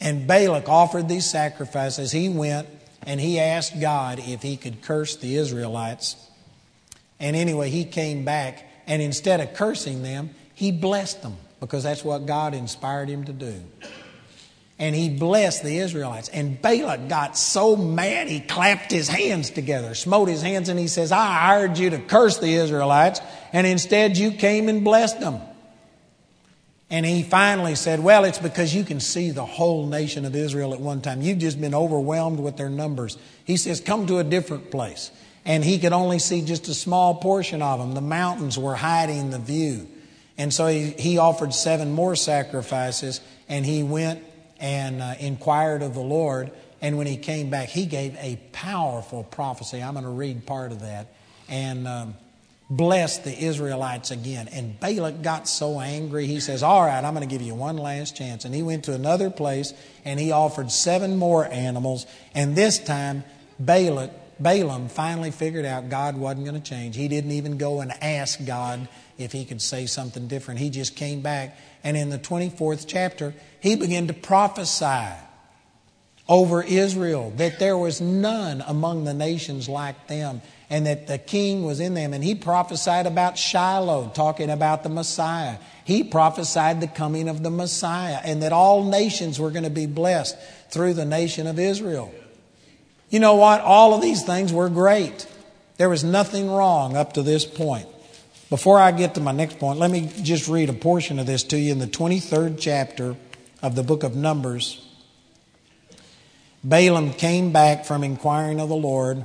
And 0.00 0.26
Balak 0.26 0.68
offered 0.68 1.08
these 1.08 1.28
sacrifices. 1.28 2.12
He 2.12 2.28
went 2.28 2.68
and 3.06 3.20
he 3.20 3.38
asked 3.38 3.80
God 3.80 4.18
if 4.18 4.42
he 4.42 4.56
could 4.56 4.82
curse 4.82 5.16
the 5.16 5.36
Israelites. 5.36 6.16
And 7.18 7.34
anyway, 7.36 7.70
he 7.70 7.84
came 7.84 8.24
back, 8.24 8.68
and 8.86 9.00
instead 9.00 9.40
of 9.40 9.54
cursing 9.54 10.02
them, 10.02 10.30
he 10.54 10.72
blessed 10.72 11.22
them 11.22 11.36
because 11.60 11.84
that's 11.84 12.04
what 12.04 12.26
God 12.26 12.52
inspired 12.52 13.08
him 13.08 13.24
to 13.24 13.32
do. 13.32 13.62
And 14.78 14.94
he 14.94 15.08
blessed 15.08 15.62
the 15.62 15.78
Israelites. 15.78 16.28
And 16.28 16.60
Balak 16.60 17.08
got 17.08 17.38
so 17.38 17.76
mad 17.76 18.28
he 18.28 18.40
clapped 18.40 18.90
his 18.90 19.08
hands 19.08 19.48
together, 19.48 19.94
smote 19.94 20.28
his 20.28 20.42
hands, 20.42 20.68
and 20.68 20.78
he 20.78 20.88
says, 20.88 21.12
I 21.12 21.32
hired 21.32 21.78
you 21.78 21.90
to 21.90 21.98
curse 21.98 22.38
the 22.38 22.52
Israelites, 22.52 23.20
and 23.52 23.66
instead 23.66 24.18
you 24.18 24.32
came 24.32 24.68
and 24.68 24.84
blessed 24.84 25.20
them. 25.20 25.40
And 26.88 27.04
he 27.04 27.22
finally 27.24 27.74
said, 27.74 28.00
Well, 28.00 28.24
it's 28.24 28.38
because 28.38 28.74
you 28.74 28.84
can 28.84 29.00
see 29.00 29.30
the 29.30 29.44
whole 29.44 29.86
nation 29.86 30.24
of 30.24 30.36
Israel 30.36 30.72
at 30.72 30.80
one 30.80 31.00
time. 31.00 31.20
You've 31.20 31.38
just 31.38 31.60
been 31.60 31.74
overwhelmed 31.74 32.38
with 32.38 32.56
their 32.56 32.70
numbers. 32.70 33.18
He 33.44 33.56
says, 33.56 33.80
Come 33.80 34.06
to 34.06 34.18
a 34.18 34.24
different 34.24 34.70
place. 34.70 35.10
And 35.44 35.64
he 35.64 35.78
could 35.78 35.92
only 35.92 36.18
see 36.18 36.42
just 36.42 36.68
a 36.68 36.74
small 36.74 37.16
portion 37.16 37.62
of 37.62 37.78
them. 37.78 37.92
The 37.94 38.00
mountains 38.00 38.58
were 38.58 38.74
hiding 38.74 39.30
the 39.30 39.38
view. 39.38 39.88
And 40.38 40.52
so 40.52 40.66
he, 40.66 40.90
he 40.90 41.18
offered 41.18 41.54
seven 41.54 41.92
more 41.92 42.14
sacrifices, 42.14 43.20
and 43.48 43.64
he 43.64 43.82
went 43.82 44.22
and 44.58 45.00
uh, 45.00 45.14
inquired 45.18 45.82
of 45.82 45.94
the 45.94 46.00
Lord. 46.00 46.50
And 46.82 46.98
when 46.98 47.06
he 47.06 47.16
came 47.16 47.48
back, 47.48 47.68
he 47.68 47.86
gave 47.86 48.16
a 48.16 48.38
powerful 48.52 49.24
prophecy. 49.24 49.82
I'm 49.82 49.94
going 49.94 50.04
to 50.04 50.10
read 50.10 50.46
part 50.46 50.70
of 50.72 50.80
that. 50.80 51.08
And. 51.48 51.88
Um, 51.88 52.14
blessed 52.68 53.24
the 53.24 53.38
Israelites 53.38 54.10
again. 54.10 54.48
And 54.48 54.78
Balak 54.80 55.22
got 55.22 55.48
so 55.48 55.80
angry, 55.80 56.26
he 56.26 56.40
says, 56.40 56.62
All 56.62 56.84
right, 56.84 57.02
I'm 57.02 57.14
going 57.14 57.26
to 57.26 57.32
give 57.32 57.42
you 57.42 57.54
one 57.54 57.76
last 57.76 58.16
chance. 58.16 58.44
And 58.44 58.54
he 58.54 58.62
went 58.62 58.84
to 58.84 58.94
another 58.94 59.30
place 59.30 59.72
and 60.04 60.18
he 60.18 60.32
offered 60.32 60.70
seven 60.70 61.16
more 61.16 61.44
animals. 61.46 62.06
And 62.34 62.56
this 62.56 62.78
time, 62.78 63.24
Balak, 63.58 64.10
Balaam 64.38 64.88
finally 64.88 65.30
figured 65.30 65.64
out 65.64 65.88
God 65.88 66.16
wasn't 66.16 66.46
going 66.46 66.60
to 66.60 66.68
change. 66.68 66.96
He 66.96 67.08
didn't 67.08 67.32
even 67.32 67.56
go 67.56 67.80
and 67.80 67.92
ask 68.02 68.44
God 68.44 68.88
if 69.16 69.32
he 69.32 69.44
could 69.44 69.62
say 69.62 69.86
something 69.86 70.28
different. 70.28 70.60
He 70.60 70.68
just 70.68 70.96
came 70.96 71.22
back. 71.22 71.56
And 71.82 71.96
in 71.96 72.10
the 72.10 72.18
24th 72.18 72.84
chapter, 72.86 73.32
he 73.60 73.76
began 73.76 74.08
to 74.08 74.12
prophesy 74.12 75.14
over 76.28 76.62
Israel 76.62 77.32
that 77.36 77.58
there 77.58 77.78
was 77.78 78.00
none 78.00 78.62
among 78.66 79.04
the 79.04 79.14
nations 79.14 79.68
like 79.68 80.08
them 80.08 80.42
and 80.68 80.86
that 80.86 81.06
the 81.06 81.18
king 81.18 81.64
was 81.64 81.80
in 81.80 81.94
them. 81.94 82.12
And 82.12 82.22
he 82.22 82.34
prophesied 82.34 83.06
about 83.06 83.38
Shiloh, 83.38 84.10
talking 84.14 84.50
about 84.50 84.82
the 84.82 84.88
Messiah. 84.88 85.58
He 85.84 86.02
prophesied 86.02 86.80
the 86.80 86.88
coming 86.88 87.28
of 87.28 87.42
the 87.42 87.50
Messiah 87.50 88.18
and 88.24 88.42
that 88.42 88.52
all 88.52 88.84
nations 88.84 89.38
were 89.38 89.50
going 89.50 89.64
to 89.64 89.70
be 89.70 89.86
blessed 89.86 90.36
through 90.70 90.94
the 90.94 91.04
nation 91.04 91.46
of 91.46 91.58
Israel. 91.58 92.12
You 93.08 93.20
know 93.20 93.36
what? 93.36 93.60
All 93.60 93.94
of 93.94 94.02
these 94.02 94.24
things 94.24 94.52
were 94.52 94.68
great. 94.68 95.26
There 95.76 95.88
was 95.88 96.02
nothing 96.02 96.50
wrong 96.50 96.96
up 96.96 97.12
to 97.12 97.22
this 97.22 97.44
point. 97.44 97.86
Before 98.50 98.78
I 98.78 98.92
get 98.92 99.14
to 99.14 99.20
my 99.20 99.32
next 99.32 99.58
point, 99.58 99.78
let 99.78 99.90
me 99.90 100.10
just 100.22 100.48
read 100.48 100.70
a 100.70 100.72
portion 100.72 101.18
of 101.18 101.26
this 101.26 101.42
to 101.44 101.58
you 101.58 101.72
in 101.72 101.78
the 101.78 101.86
23rd 101.86 102.56
chapter 102.58 103.16
of 103.62 103.74
the 103.74 103.82
book 103.82 104.02
of 104.02 104.16
Numbers. 104.16 104.82
Balaam 106.64 107.12
came 107.12 107.52
back 107.52 107.84
from 107.84 108.02
inquiring 108.02 108.60
of 108.60 108.68
the 108.68 108.76
Lord 108.76 109.24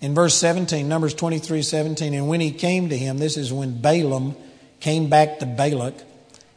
in 0.00 0.14
verse 0.14 0.34
17, 0.36 0.88
Numbers 0.88 1.14
23 1.14 1.62
17, 1.62 2.14
and 2.14 2.28
when 2.28 2.40
he 2.40 2.52
came 2.52 2.88
to 2.88 2.96
him, 2.96 3.18
this 3.18 3.36
is 3.36 3.52
when 3.52 3.80
Balaam 3.80 4.36
came 4.80 5.08
back 5.08 5.40
to 5.40 5.46
Balak, 5.46 5.94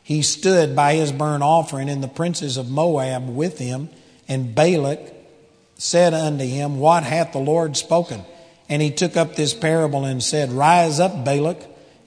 he 0.03 0.21
stood 0.21 0.75
by 0.75 0.95
his 0.95 1.11
burnt 1.11 1.43
offering, 1.43 1.89
and 1.89 2.03
the 2.03 2.07
princes 2.07 2.57
of 2.57 2.69
Moab 2.69 3.29
with 3.29 3.57
him. 3.57 3.89
And 4.27 4.53
Balak 4.53 4.99
said 5.75 6.13
unto 6.13 6.43
him, 6.43 6.79
What 6.79 7.03
hath 7.03 7.33
the 7.33 7.39
Lord 7.39 7.77
spoken? 7.77 8.23
And 8.69 8.81
he 8.81 8.91
took 8.91 9.17
up 9.17 9.35
this 9.35 9.53
parable 9.53 10.05
and 10.05 10.21
said, 10.21 10.51
Rise 10.51 10.99
up, 10.99 11.25
Balak, 11.25 11.57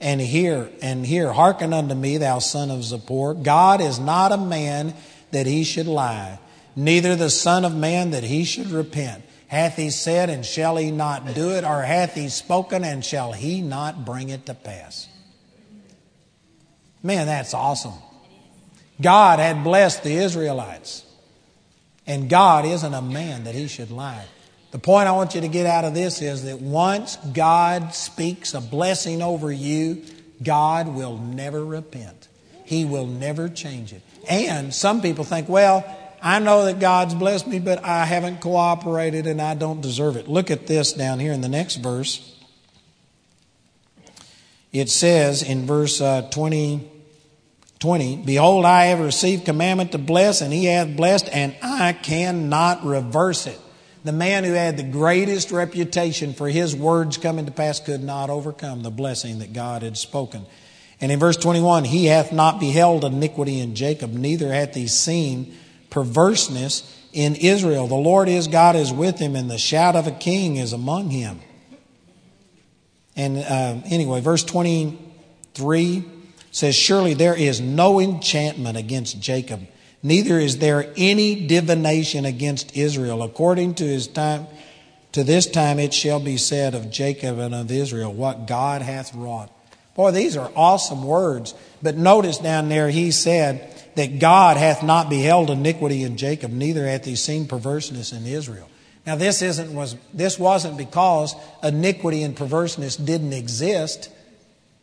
and 0.00 0.20
hear, 0.20 0.70
and 0.82 1.04
hear, 1.04 1.32
hearken 1.32 1.72
unto 1.72 1.94
me, 1.94 2.18
thou 2.18 2.38
son 2.38 2.70
of 2.70 2.80
Zippor. 2.80 3.42
God 3.42 3.80
is 3.80 3.98
not 3.98 4.32
a 4.32 4.36
man 4.36 4.94
that 5.30 5.46
he 5.46 5.64
should 5.64 5.86
lie, 5.86 6.38
neither 6.76 7.16
the 7.16 7.30
Son 7.30 7.64
of 7.64 7.74
Man 7.74 8.10
that 8.12 8.22
he 8.22 8.44
should 8.44 8.68
repent. 8.68 9.24
Hath 9.54 9.76
he 9.76 9.90
said, 9.90 10.30
and 10.30 10.44
shall 10.44 10.76
he 10.76 10.90
not 10.90 11.32
do 11.32 11.50
it? 11.50 11.62
Or 11.62 11.82
hath 11.82 12.14
he 12.14 12.28
spoken, 12.28 12.82
and 12.82 13.04
shall 13.04 13.32
he 13.32 13.60
not 13.60 14.04
bring 14.04 14.30
it 14.30 14.46
to 14.46 14.54
pass? 14.54 15.06
Man, 17.04 17.26
that's 17.26 17.54
awesome. 17.54 17.94
God 19.00 19.38
had 19.38 19.62
blessed 19.62 20.02
the 20.02 20.16
Israelites. 20.16 21.06
And 22.04 22.28
God 22.28 22.64
isn't 22.64 22.94
a 22.94 23.00
man 23.00 23.44
that 23.44 23.54
he 23.54 23.68
should 23.68 23.92
lie. 23.92 24.24
The 24.72 24.80
point 24.80 25.06
I 25.06 25.12
want 25.12 25.36
you 25.36 25.40
to 25.42 25.48
get 25.48 25.66
out 25.66 25.84
of 25.84 25.94
this 25.94 26.20
is 26.20 26.42
that 26.42 26.60
once 26.60 27.14
God 27.32 27.94
speaks 27.94 28.54
a 28.54 28.60
blessing 28.60 29.22
over 29.22 29.52
you, 29.52 30.02
God 30.42 30.88
will 30.88 31.16
never 31.16 31.64
repent. 31.64 32.26
He 32.64 32.84
will 32.84 33.06
never 33.06 33.48
change 33.48 33.92
it. 33.92 34.02
And 34.28 34.74
some 34.74 35.00
people 35.00 35.22
think, 35.22 35.48
well, 35.48 35.84
I 36.26 36.38
know 36.38 36.64
that 36.64 36.80
God's 36.80 37.14
blessed 37.14 37.46
me, 37.46 37.58
but 37.58 37.84
I 37.84 38.06
haven't 38.06 38.40
cooperated 38.40 39.26
and 39.26 39.42
I 39.42 39.54
don't 39.54 39.82
deserve 39.82 40.16
it. 40.16 40.26
Look 40.26 40.50
at 40.50 40.66
this 40.66 40.94
down 40.94 41.20
here 41.20 41.34
in 41.34 41.42
the 41.42 41.50
next 41.50 41.76
verse. 41.76 42.34
It 44.72 44.88
says 44.88 45.42
in 45.42 45.66
verse 45.66 46.00
uh, 46.00 46.22
20, 46.30 46.90
20, 47.78 48.16
Behold, 48.24 48.64
I 48.64 48.86
have 48.86 49.00
received 49.00 49.44
commandment 49.44 49.92
to 49.92 49.98
bless, 49.98 50.40
and 50.40 50.50
he 50.50 50.64
hath 50.64 50.96
blessed, 50.96 51.28
and 51.30 51.54
I 51.62 51.92
cannot 51.92 52.86
reverse 52.86 53.46
it. 53.46 53.60
The 54.02 54.12
man 54.12 54.44
who 54.44 54.52
had 54.52 54.78
the 54.78 54.82
greatest 54.82 55.50
reputation 55.50 56.32
for 56.32 56.48
his 56.48 56.74
words 56.74 57.18
coming 57.18 57.44
to 57.44 57.52
pass 57.52 57.80
could 57.80 58.02
not 58.02 58.30
overcome 58.30 58.82
the 58.82 58.90
blessing 58.90 59.40
that 59.40 59.52
God 59.52 59.82
had 59.82 59.98
spoken. 59.98 60.46
And 61.02 61.12
in 61.12 61.18
verse 61.18 61.36
21, 61.36 61.84
he 61.84 62.06
hath 62.06 62.32
not 62.32 62.60
beheld 62.60 63.04
iniquity 63.04 63.60
in 63.60 63.74
Jacob, 63.74 64.14
neither 64.14 64.50
hath 64.50 64.74
he 64.74 64.88
seen 64.88 65.54
perverseness 65.94 66.82
in 67.12 67.36
Israel. 67.36 67.86
The 67.86 67.94
Lord 67.94 68.26
his 68.26 68.48
God 68.48 68.74
is 68.74 68.92
with 68.92 69.20
him, 69.20 69.36
and 69.36 69.48
the 69.48 69.58
shout 69.58 69.94
of 69.94 70.08
a 70.08 70.10
king 70.10 70.56
is 70.56 70.72
among 70.72 71.10
him. 71.10 71.40
And 73.14 73.38
uh, 73.38 73.86
anyway, 73.86 74.20
verse 74.20 74.42
23 74.42 76.04
says, 76.50 76.74
Surely 76.74 77.14
there 77.14 77.36
is 77.36 77.60
no 77.60 78.00
enchantment 78.00 78.76
against 78.76 79.20
Jacob, 79.20 79.68
neither 80.02 80.40
is 80.40 80.58
there 80.58 80.92
any 80.96 81.46
divination 81.46 82.24
against 82.24 82.76
Israel. 82.76 83.22
According 83.22 83.76
to 83.76 83.84
his 83.84 84.08
time, 84.08 84.48
to 85.12 85.22
this 85.22 85.46
time 85.46 85.78
it 85.78 85.94
shall 85.94 86.18
be 86.18 86.36
said 86.36 86.74
of 86.74 86.90
Jacob 86.90 87.38
and 87.38 87.54
of 87.54 87.70
Israel, 87.70 88.12
what 88.12 88.48
God 88.48 88.82
hath 88.82 89.14
wrought. 89.14 89.52
Boy, 89.94 90.10
these 90.10 90.36
are 90.36 90.50
awesome 90.56 91.04
words. 91.04 91.54
But 91.80 91.96
notice 91.96 92.38
down 92.38 92.68
there, 92.68 92.90
he 92.90 93.12
said, 93.12 93.73
that 93.96 94.18
God 94.18 94.56
hath 94.56 94.82
not 94.82 95.08
beheld 95.08 95.50
iniquity 95.50 96.02
in 96.02 96.16
Jacob, 96.16 96.50
neither 96.50 96.86
hath 96.86 97.04
he 97.04 97.16
seen 97.16 97.46
perverseness 97.46 98.12
in 98.12 98.26
Israel. 98.26 98.68
Now 99.06 99.16
this 99.16 99.42
isn't 99.42 99.74
was 99.74 99.96
this 100.12 100.38
wasn't 100.38 100.78
because 100.78 101.34
iniquity 101.62 102.22
and 102.22 102.36
perverseness 102.36 102.96
didn't 102.96 103.32
exist. 103.32 104.10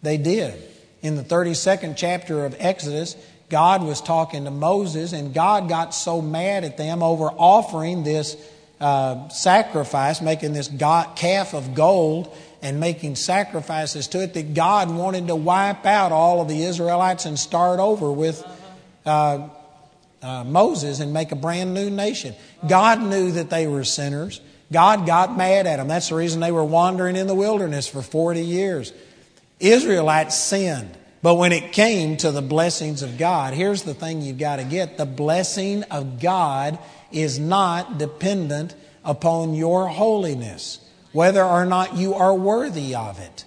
They 0.01 0.17
did. 0.17 0.61
In 1.01 1.15
the 1.15 1.23
32nd 1.23 1.95
chapter 1.97 2.45
of 2.45 2.55
Exodus, 2.59 3.15
God 3.49 3.83
was 3.83 4.01
talking 4.01 4.45
to 4.45 4.51
Moses, 4.51 5.13
and 5.13 5.33
God 5.33 5.67
got 5.67 5.93
so 5.93 6.21
mad 6.21 6.63
at 6.63 6.77
them 6.77 7.01
over 7.03 7.25
offering 7.25 8.03
this 8.03 8.37
uh, 8.79 9.27
sacrifice, 9.29 10.21
making 10.21 10.53
this 10.53 10.67
God, 10.67 11.15
calf 11.15 11.53
of 11.53 11.75
gold 11.75 12.35
and 12.63 12.79
making 12.79 13.15
sacrifices 13.15 14.07
to 14.09 14.23
it, 14.23 14.33
that 14.35 14.53
God 14.53 14.89
wanted 14.89 15.27
to 15.27 15.35
wipe 15.35 15.85
out 15.85 16.11
all 16.11 16.41
of 16.41 16.47
the 16.47 16.63
Israelites 16.63 17.25
and 17.25 17.37
start 17.37 17.79
over 17.79 18.11
with 18.11 18.43
uh, 19.05 19.49
uh, 20.21 20.43
Moses 20.43 20.99
and 20.99 21.13
make 21.13 21.31
a 21.31 21.35
brand 21.35 21.73
new 21.73 21.89
nation. 21.89 22.35
God 22.67 23.01
knew 23.01 23.31
that 23.31 23.49
they 23.49 23.67
were 23.67 23.83
sinners. 23.83 24.41
God 24.71 25.05
got 25.05 25.35
mad 25.35 25.67
at 25.67 25.77
them. 25.77 25.87
That's 25.87 26.09
the 26.09 26.15
reason 26.15 26.39
they 26.39 26.51
were 26.51 26.63
wandering 26.63 27.15
in 27.15 27.27
the 27.27 27.35
wilderness 27.35 27.87
for 27.87 28.01
40 28.01 28.41
years. 28.41 28.93
Israelites 29.59 30.37
sinned. 30.37 30.97
But 31.21 31.35
when 31.35 31.51
it 31.51 31.71
came 31.71 32.17
to 32.17 32.31
the 32.31 32.41
blessings 32.41 33.03
of 33.03 33.17
God, 33.17 33.53
here's 33.53 33.83
the 33.83 33.93
thing 33.93 34.21
you've 34.21 34.39
got 34.39 34.55
to 34.55 34.63
get 34.63 34.97
the 34.97 35.05
blessing 35.05 35.83
of 35.83 36.19
God 36.19 36.79
is 37.11 37.37
not 37.37 37.99
dependent 37.99 38.73
upon 39.03 39.53
your 39.53 39.87
holiness, 39.87 40.79
whether 41.11 41.43
or 41.43 41.65
not 41.65 41.95
you 41.95 42.15
are 42.15 42.33
worthy 42.33 42.95
of 42.95 43.19
it. 43.19 43.45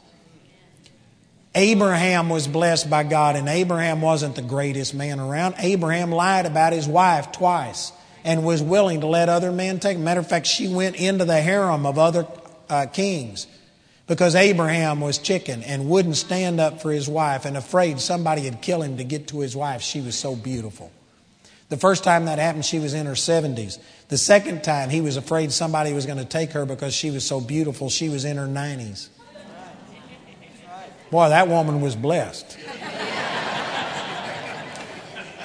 Abraham 1.54 2.28
was 2.28 2.48
blessed 2.48 2.90
by 2.90 3.04
God, 3.04 3.36
and 3.36 3.48
Abraham 3.48 4.00
wasn't 4.00 4.34
the 4.34 4.42
greatest 4.42 4.94
man 4.94 5.20
around. 5.20 5.54
Abraham 5.58 6.10
lied 6.10 6.46
about 6.46 6.72
his 6.72 6.88
wife 6.88 7.30
twice 7.30 7.92
and 8.24 8.44
was 8.44 8.62
willing 8.62 9.02
to 9.02 9.06
let 9.06 9.28
other 9.28 9.52
men 9.52 9.78
take. 9.78 9.98
Matter 9.98 10.20
of 10.20 10.28
fact, 10.28 10.46
she 10.46 10.66
went 10.66 10.96
into 10.96 11.24
the 11.24 11.40
harem 11.40 11.86
of 11.86 11.98
other 11.98 12.26
uh, 12.68 12.86
kings 12.86 13.46
because 14.06 14.34
Abraham 14.34 15.00
was 15.00 15.18
chicken 15.18 15.62
and 15.62 15.88
wouldn't 15.88 16.16
stand 16.16 16.60
up 16.60 16.82
for 16.82 16.90
his 16.90 17.08
wife 17.08 17.44
and 17.44 17.56
afraid 17.56 18.00
somebody 18.00 18.42
would 18.42 18.60
kill 18.60 18.82
him 18.82 18.96
to 18.96 19.04
get 19.04 19.28
to 19.28 19.40
his 19.40 19.54
wife. 19.54 19.82
She 19.82 20.00
was 20.00 20.16
so 20.16 20.34
beautiful. 20.34 20.90
The 21.68 21.76
first 21.76 22.04
time 22.04 22.26
that 22.26 22.38
happened, 22.38 22.64
she 22.64 22.78
was 22.78 22.94
in 22.94 23.06
her 23.06 23.12
70s. 23.12 23.78
The 24.08 24.18
second 24.18 24.64
time, 24.64 24.90
he 24.90 25.00
was 25.00 25.16
afraid 25.16 25.52
somebody 25.52 25.92
was 25.92 26.04
going 26.04 26.18
to 26.18 26.24
take 26.24 26.52
her 26.52 26.66
because 26.66 26.94
she 26.94 27.10
was 27.10 27.24
so 27.24 27.40
beautiful. 27.40 27.88
She 27.88 28.08
was 28.08 28.24
in 28.24 28.36
her 28.36 28.46
90s. 28.46 29.08
Boy, 31.10 31.28
that 31.28 31.48
woman 31.48 31.80
was 31.80 31.96
blessed. 31.96 32.58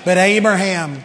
but 0.06 0.18
Abraham, 0.18 1.04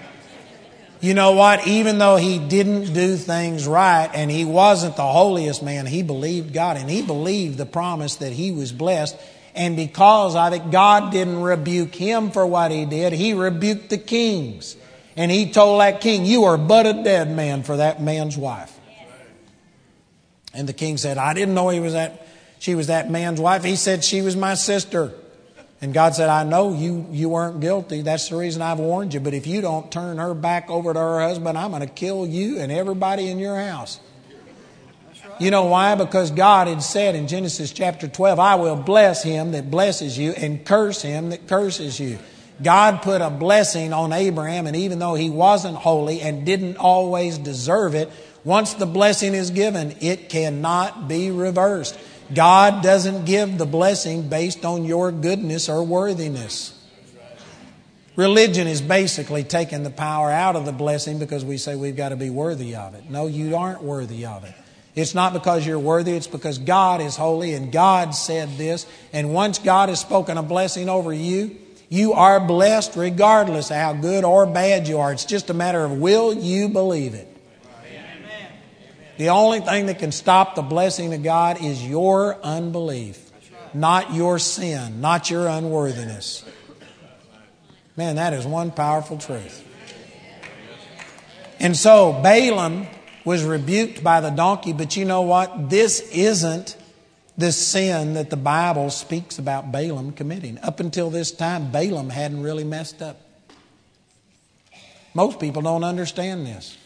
you 1.00 1.12
know 1.12 1.32
what? 1.32 1.66
Even 1.66 1.98
though 1.98 2.16
he 2.16 2.38
didn't 2.38 2.94
do 2.94 3.16
things 3.16 3.66
right 3.66 4.10
and 4.14 4.30
he 4.30 4.44
wasn't 4.44 4.96
the 4.96 5.02
holiest 5.02 5.62
man, 5.62 5.84
he 5.86 6.02
believed 6.02 6.54
God 6.54 6.76
and 6.76 6.88
he 6.88 7.02
believed 7.02 7.58
the 7.58 7.66
promise 7.66 8.16
that 8.16 8.32
he 8.32 8.52
was 8.52 8.72
blessed. 8.72 9.16
And 9.54 9.76
because 9.76 10.34
of 10.34 10.52
it, 10.52 10.70
God 10.70 11.12
didn't 11.12 11.42
rebuke 11.42 11.94
him 11.94 12.30
for 12.30 12.46
what 12.46 12.70
he 12.70 12.86
did. 12.86 13.12
He 13.12 13.34
rebuked 13.34 13.90
the 13.90 13.98
kings. 13.98 14.76
And 15.16 15.30
he 15.30 15.52
told 15.52 15.80
that 15.80 16.00
king, 16.00 16.24
You 16.24 16.44
are 16.44 16.56
but 16.56 16.86
a 16.86 17.02
dead 17.04 17.30
man 17.30 17.62
for 17.62 17.76
that 17.76 18.02
man's 18.02 18.36
wife. 18.36 18.74
And 20.54 20.68
the 20.68 20.72
king 20.72 20.96
said, 20.96 21.18
I 21.18 21.34
didn't 21.34 21.54
know 21.54 21.68
he 21.68 21.80
was 21.80 21.92
that 21.92 22.26
she 22.64 22.74
was 22.74 22.86
that 22.86 23.10
man's 23.10 23.42
wife. 23.42 23.62
He 23.62 23.76
said 23.76 24.02
she 24.02 24.22
was 24.22 24.36
my 24.36 24.54
sister. 24.54 25.12
And 25.82 25.92
God 25.92 26.14
said, 26.14 26.30
I 26.30 26.44
know 26.44 26.72
you, 26.72 27.06
you 27.10 27.28
weren't 27.28 27.60
guilty. 27.60 28.00
That's 28.00 28.30
the 28.30 28.36
reason 28.36 28.62
I've 28.62 28.78
warned 28.78 29.12
you. 29.12 29.20
But 29.20 29.34
if 29.34 29.46
you 29.46 29.60
don't 29.60 29.92
turn 29.92 30.16
her 30.16 30.32
back 30.32 30.70
over 30.70 30.94
to 30.94 30.98
her 30.98 31.20
husband, 31.20 31.58
I'm 31.58 31.72
going 31.72 31.82
to 31.82 31.92
kill 31.92 32.26
you 32.26 32.60
and 32.60 32.72
everybody 32.72 33.28
in 33.28 33.38
your 33.38 33.60
house. 33.60 34.00
You 35.38 35.50
know 35.50 35.66
why? 35.66 35.94
Because 35.94 36.30
God 36.30 36.66
had 36.66 36.82
said 36.82 37.14
in 37.14 37.28
Genesis 37.28 37.70
chapter 37.70 38.08
12, 38.08 38.38
I 38.38 38.54
will 38.54 38.76
bless 38.76 39.22
him 39.22 39.52
that 39.52 39.70
blesses 39.70 40.16
you 40.16 40.30
and 40.30 40.64
curse 40.64 41.02
him 41.02 41.28
that 41.30 41.46
curses 41.46 42.00
you. 42.00 42.18
God 42.62 43.02
put 43.02 43.20
a 43.20 43.28
blessing 43.28 43.92
on 43.92 44.14
Abraham, 44.14 44.66
and 44.66 44.74
even 44.74 45.00
though 45.00 45.16
he 45.16 45.28
wasn't 45.28 45.76
holy 45.76 46.22
and 46.22 46.46
didn't 46.46 46.78
always 46.78 47.36
deserve 47.36 47.94
it, 47.94 48.10
once 48.42 48.72
the 48.72 48.86
blessing 48.86 49.34
is 49.34 49.50
given, 49.50 49.96
it 50.00 50.30
cannot 50.30 51.08
be 51.08 51.30
reversed. 51.30 51.98
God 52.32 52.82
doesn't 52.82 53.26
give 53.26 53.58
the 53.58 53.66
blessing 53.66 54.28
based 54.28 54.64
on 54.64 54.84
your 54.84 55.12
goodness 55.12 55.68
or 55.68 55.82
worthiness. 55.84 56.80
Religion 58.16 58.68
is 58.68 58.80
basically 58.80 59.42
taking 59.42 59.82
the 59.82 59.90
power 59.90 60.30
out 60.30 60.54
of 60.54 60.64
the 60.64 60.72
blessing 60.72 61.18
because 61.18 61.44
we 61.44 61.58
say 61.58 61.74
we've 61.74 61.96
got 61.96 62.10
to 62.10 62.16
be 62.16 62.30
worthy 62.30 62.76
of 62.76 62.94
it. 62.94 63.10
No, 63.10 63.26
you 63.26 63.56
aren't 63.56 63.82
worthy 63.82 64.24
of 64.24 64.44
it. 64.44 64.54
It's 64.94 65.14
not 65.14 65.32
because 65.32 65.66
you're 65.66 65.80
worthy, 65.80 66.12
it's 66.12 66.28
because 66.28 66.58
God 66.58 67.00
is 67.00 67.16
holy 67.16 67.54
and 67.54 67.72
God 67.72 68.14
said 68.14 68.56
this. 68.56 68.86
And 69.12 69.34
once 69.34 69.58
God 69.58 69.88
has 69.88 70.00
spoken 70.00 70.38
a 70.38 70.42
blessing 70.42 70.88
over 70.88 71.12
you, 71.12 71.56
you 71.88 72.12
are 72.12 72.38
blessed 72.38 72.94
regardless 72.94 73.70
of 73.70 73.76
how 73.76 73.92
good 73.92 74.24
or 74.24 74.46
bad 74.46 74.86
you 74.86 74.98
are. 75.00 75.12
It's 75.12 75.24
just 75.24 75.50
a 75.50 75.54
matter 75.54 75.84
of 75.84 75.98
will 75.98 76.32
you 76.32 76.68
believe 76.68 77.14
it? 77.14 77.33
The 79.16 79.28
only 79.28 79.60
thing 79.60 79.86
that 79.86 79.98
can 79.98 80.12
stop 80.12 80.54
the 80.54 80.62
blessing 80.62 81.14
of 81.14 81.22
God 81.22 81.62
is 81.62 81.86
your 81.86 82.36
unbelief, 82.42 83.30
not 83.72 84.12
your 84.12 84.38
sin, 84.38 85.00
not 85.00 85.30
your 85.30 85.46
unworthiness. 85.46 86.44
Man, 87.96 88.16
that 88.16 88.32
is 88.32 88.44
one 88.44 88.72
powerful 88.72 89.18
truth. 89.18 89.64
And 91.60 91.76
so 91.76 92.12
Balaam 92.22 92.88
was 93.24 93.44
rebuked 93.44 94.02
by 94.02 94.20
the 94.20 94.30
donkey, 94.30 94.72
but 94.72 94.96
you 94.96 95.04
know 95.04 95.22
what? 95.22 95.70
This 95.70 96.00
isn't 96.10 96.76
the 97.38 97.52
sin 97.52 98.14
that 98.14 98.30
the 98.30 98.36
Bible 98.36 98.90
speaks 98.90 99.38
about 99.38 99.72
Balaam 99.72 100.12
committing. 100.12 100.58
Up 100.58 100.80
until 100.80 101.10
this 101.10 101.30
time, 101.30 101.70
Balaam 101.70 102.10
hadn't 102.10 102.42
really 102.42 102.64
messed 102.64 103.00
up. 103.00 103.20
Most 105.14 105.38
people 105.38 105.62
don't 105.62 105.84
understand 105.84 106.46
this. 106.46 106.76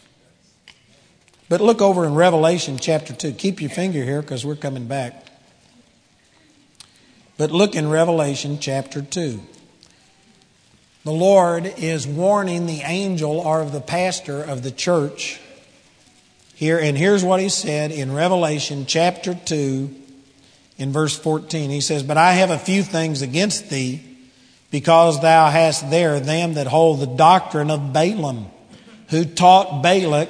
But 1.49 1.61
look 1.63 1.81
over 1.81 2.05
in 2.05 2.15
Revelation 2.15 2.79
chapter 2.79 3.15
2. 3.15 3.33
Keep 3.33 3.61
your 3.61 3.71
finger 3.71 4.05
here 4.05 4.21
because 4.21 4.45
we're 4.45 4.57
coming 4.57 4.87
back. 4.87 5.27
But 7.39 7.51
look 7.51 7.75
in 7.75 7.89
Revelation 7.89 8.59
chapter 8.59 9.01
2. 9.01 9.41
The 11.05 11.13
Lord 11.13 11.73
is 11.79 12.07
warning 12.07 12.67
the 12.67 12.83
angel 12.83 13.39
or 13.39 13.65
the 13.65 13.81
pastor 13.81 14.43
of 14.43 14.63
the 14.63 14.71
church 14.71 15.41
here. 16.55 16.79
And 16.79 16.99
here's 16.99 17.25
what 17.25 17.41
he 17.41 17.49
said 17.49 17.93
in 17.93 18.13
Revelation 18.13 18.85
chapter 18.85 19.35
2 19.35 19.95
in 20.77 20.93
verse 20.93 21.17
14. 21.17 21.71
He 21.71 21.81
says, 21.81 22.03
But 22.03 22.19
I 22.19 22.33
have 22.33 22.51
a 22.51 22.59
few 22.59 22.83
things 22.83 23.23
against 23.23 23.71
thee 23.71 24.03
because 24.71 25.23
thou 25.23 25.49
hast 25.49 25.89
there 25.89 26.21
them 26.21 26.55
that 26.55 26.67
hold 26.67 27.01
the 27.01 27.07
doctrine 27.07 27.71
of 27.71 27.95
Balaam, 27.95 28.49
who 29.09 29.25
taught 29.25 29.83
Balak 29.83 30.29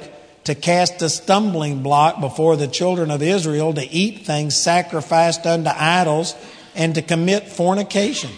to 0.49 0.55
cast 0.55 0.99
a 1.03 1.09
stumbling 1.09 1.83
block 1.83 2.19
before 2.19 2.55
the 2.55 2.67
children 2.67 3.11
of 3.11 3.21
Israel, 3.21 3.71
to 3.71 3.87
eat 3.87 4.25
things 4.25 4.57
sacrificed 4.57 5.45
unto 5.45 5.69
idols, 5.71 6.35
and 6.73 6.95
to 6.95 7.03
commit 7.03 7.47
fornication. 7.47 8.31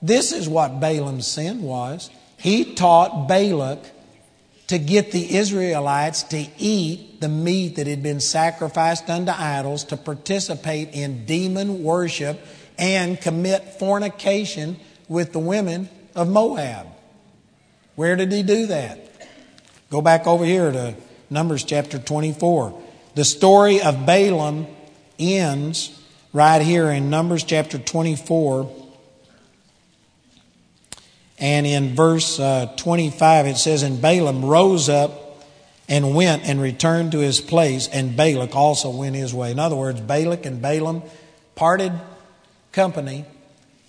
This 0.00 0.30
is 0.30 0.48
what 0.48 0.78
Balaam's 0.78 1.26
sin 1.26 1.62
was. 1.62 2.10
He 2.38 2.74
taught 2.74 3.26
Balak 3.26 3.84
to 4.68 4.78
get 4.78 5.10
the 5.10 5.36
Israelites 5.36 6.22
to 6.22 6.46
eat 6.58 7.20
the 7.20 7.28
meat 7.28 7.74
that 7.74 7.88
had 7.88 8.02
been 8.02 8.20
sacrificed 8.20 9.10
unto 9.10 9.32
idols, 9.32 9.82
to 9.84 9.96
participate 9.96 10.94
in 10.94 11.26
demon 11.26 11.82
worship, 11.82 12.40
and 12.78 13.20
commit 13.20 13.80
fornication 13.80 14.78
with 15.08 15.32
the 15.32 15.40
women 15.40 15.88
of 16.14 16.28
Moab. 16.28 16.86
Where 17.96 18.14
did 18.14 18.30
he 18.30 18.44
do 18.44 18.66
that? 18.66 19.09
Go 19.90 20.00
back 20.00 20.28
over 20.28 20.44
here 20.44 20.70
to 20.70 20.94
Numbers 21.30 21.64
chapter 21.64 21.98
24. 21.98 22.80
The 23.16 23.24
story 23.24 23.82
of 23.82 24.06
Balaam 24.06 24.68
ends 25.18 26.00
right 26.32 26.62
here 26.62 26.88
in 26.90 27.10
Numbers 27.10 27.42
chapter 27.42 27.76
24. 27.76 28.70
And 31.40 31.66
in 31.66 31.96
verse 31.96 32.38
uh, 32.38 32.72
25, 32.76 33.46
it 33.46 33.56
says, 33.56 33.82
And 33.82 34.00
Balaam 34.00 34.44
rose 34.44 34.88
up 34.88 35.44
and 35.88 36.14
went 36.14 36.44
and 36.44 36.60
returned 36.60 37.10
to 37.12 37.18
his 37.18 37.40
place, 37.40 37.88
and 37.88 38.16
Balak 38.16 38.54
also 38.54 38.90
went 38.90 39.16
his 39.16 39.34
way. 39.34 39.50
In 39.50 39.58
other 39.58 39.74
words, 39.74 40.00
Balak 40.00 40.46
and 40.46 40.62
Balaam 40.62 41.02
parted 41.56 41.92
company 42.70 43.24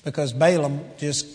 because 0.04 0.34
Balaam 0.34 0.82
just 0.98 1.28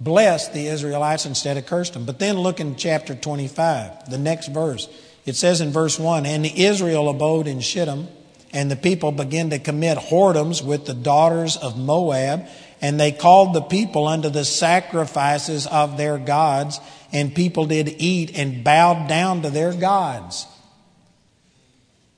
blessed 0.00 0.52
the 0.52 0.66
Israelites 0.66 1.26
instead 1.26 1.56
of 1.56 1.66
cursed 1.66 1.94
them. 1.94 2.04
But 2.04 2.18
then 2.18 2.38
look 2.38 2.60
in 2.60 2.76
chapter 2.76 3.14
25, 3.14 4.10
the 4.10 4.18
next 4.18 4.48
verse. 4.48 4.88
It 5.24 5.36
says 5.36 5.60
in 5.60 5.70
verse 5.70 5.98
1 5.98 6.26
And 6.26 6.46
Israel 6.46 7.08
abode 7.08 7.46
in 7.46 7.60
Shittim, 7.60 8.08
and 8.52 8.70
the 8.70 8.76
people 8.76 9.12
began 9.12 9.50
to 9.50 9.58
commit 9.58 9.98
whoredoms 9.98 10.64
with 10.64 10.86
the 10.86 10.94
daughters 10.94 11.56
of 11.56 11.78
Moab, 11.78 12.46
and 12.80 13.00
they 13.00 13.12
called 13.12 13.54
the 13.54 13.62
people 13.62 14.06
unto 14.06 14.28
the 14.28 14.44
sacrifices 14.44 15.66
of 15.66 15.96
their 15.96 16.18
gods, 16.18 16.78
and 17.12 17.34
people 17.34 17.66
did 17.66 17.88
eat 17.98 18.36
and 18.38 18.62
bowed 18.62 19.08
down 19.08 19.42
to 19.42 19.50
their 19.50 19.72
gods. 19.72 20.46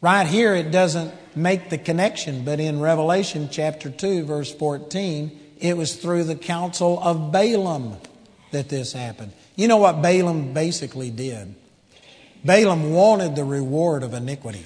Right 0.01 0.27
here, 0.27 0.55
it 0.55 0.71
doesn't 0.71 1.13
make 1.35 1.71
the 1.71 1.79
connection, 1.79 2.45
but 2.45 2.61
in 2.61 2.81
Revelation 2.81 3.49
chapter 3.51 3.91
2, 3.91 4.25
verse 4.25 4.53
14, 4.53 5.39
it 5.61 5.77
was 5.77 5.97
through 5.97 6.25
the 6.25 6.37
counsel 6.37 6.99
of 7.03 7.33
Balaam 7.33 7.97
that 8.53 8.69
this 8.69 8.93
happened. 8.93 9.33
You 9.57 9.69
know 9.69 9.77
what 9.77 10.03
Balaam 10.03 10.53
basically 10.53 11.11
did? 11.11 11.55
Balaam 12.45 12.93
wanted 12.93 13.37
the 13.37 13.45
reward 13.45 14.03
of 14.03 14.15
iniquity. 14.15 14.65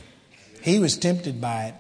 He 0.62 0.78
was 0.78 0.97
tempted 0.97 1.40
by 1.40 1.66
it. 1.66 1.74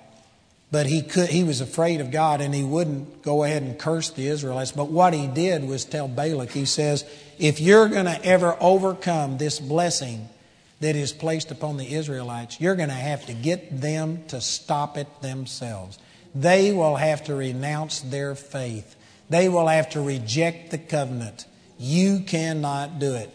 but 0.72 0.86
he 0.86 1.02
could 1.02 1.28
he 1.28 1.44
was 1.44 1.60
afraid 1.60 2.00
of 2.00 2.10
God 2.10 2.40
and 2.40 2.54
he 2.54 2.64
wouldn't 2.64 3.22
go 3.22 3.44
ahead 3.44 3.62
and 3.62 3.78
curse 3.78 4.10
the 4.10 4.26
Israelites. 4.26 4.72
But 4.72 4.90
what 4.90 5.12
he 5.12 5.28
did 5.28 5.64
was 5.68 5.84
tell 5.84 6.08
Balak, 6.08 6.50
he 6.50 6.64
says, 6.64 7.04
if 7.38 7.60
you're 7.60 7.88
going 7.88 8.06
to 8.06 8.24
ever 8.24 8.56
overcome 8.58 9.36
this 9.36 9.60
blessing 9.60 10.30
that 10.80 10.96
is 10.96 11.12
placed 11.12 11.50
upon 11.50 11.76
the 11.76 11.92
Israelites, 11.92 12.58
you're 12.58 12.74
going 12.74 12.88
to 12.88 12.94
have 12.94 13.26
to 13.26 13.34
get 13.34 13.82
them 13.82 14.24
to 14.28 14.40
stop 14.40 14.96
it 14.96 15.06
themselves. 15.20 15.98
They 16.34 16.72
will 16.72 16.96
have 16.96 17.24
to 17.24 17.34
renounce 17.34 18.00
their 18.00 18.34
faith. 18.34 18.96
They 19.32 19.48
will 19.48 19.66
have 19.66 19.90
to 19.90 20.02
reject 20.02 20.70
the 20.70 20.78
covenant. 20.78 21.46
You 21.78 22.20
cannot 22.20 22.98
do 22.98 23.14
it. 23.14 23.30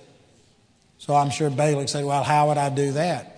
So 1.00 1.16
I'm 1.16 1.32
sure 1.32 1.50
Balak 1.50 1.90
said, 1.90 2.06
Well, 2.06 2.24
how 2.24 2.50
would 2.50 2.58
I 2.58 2.70
do 2.70 2.92
that? 2.94 3.34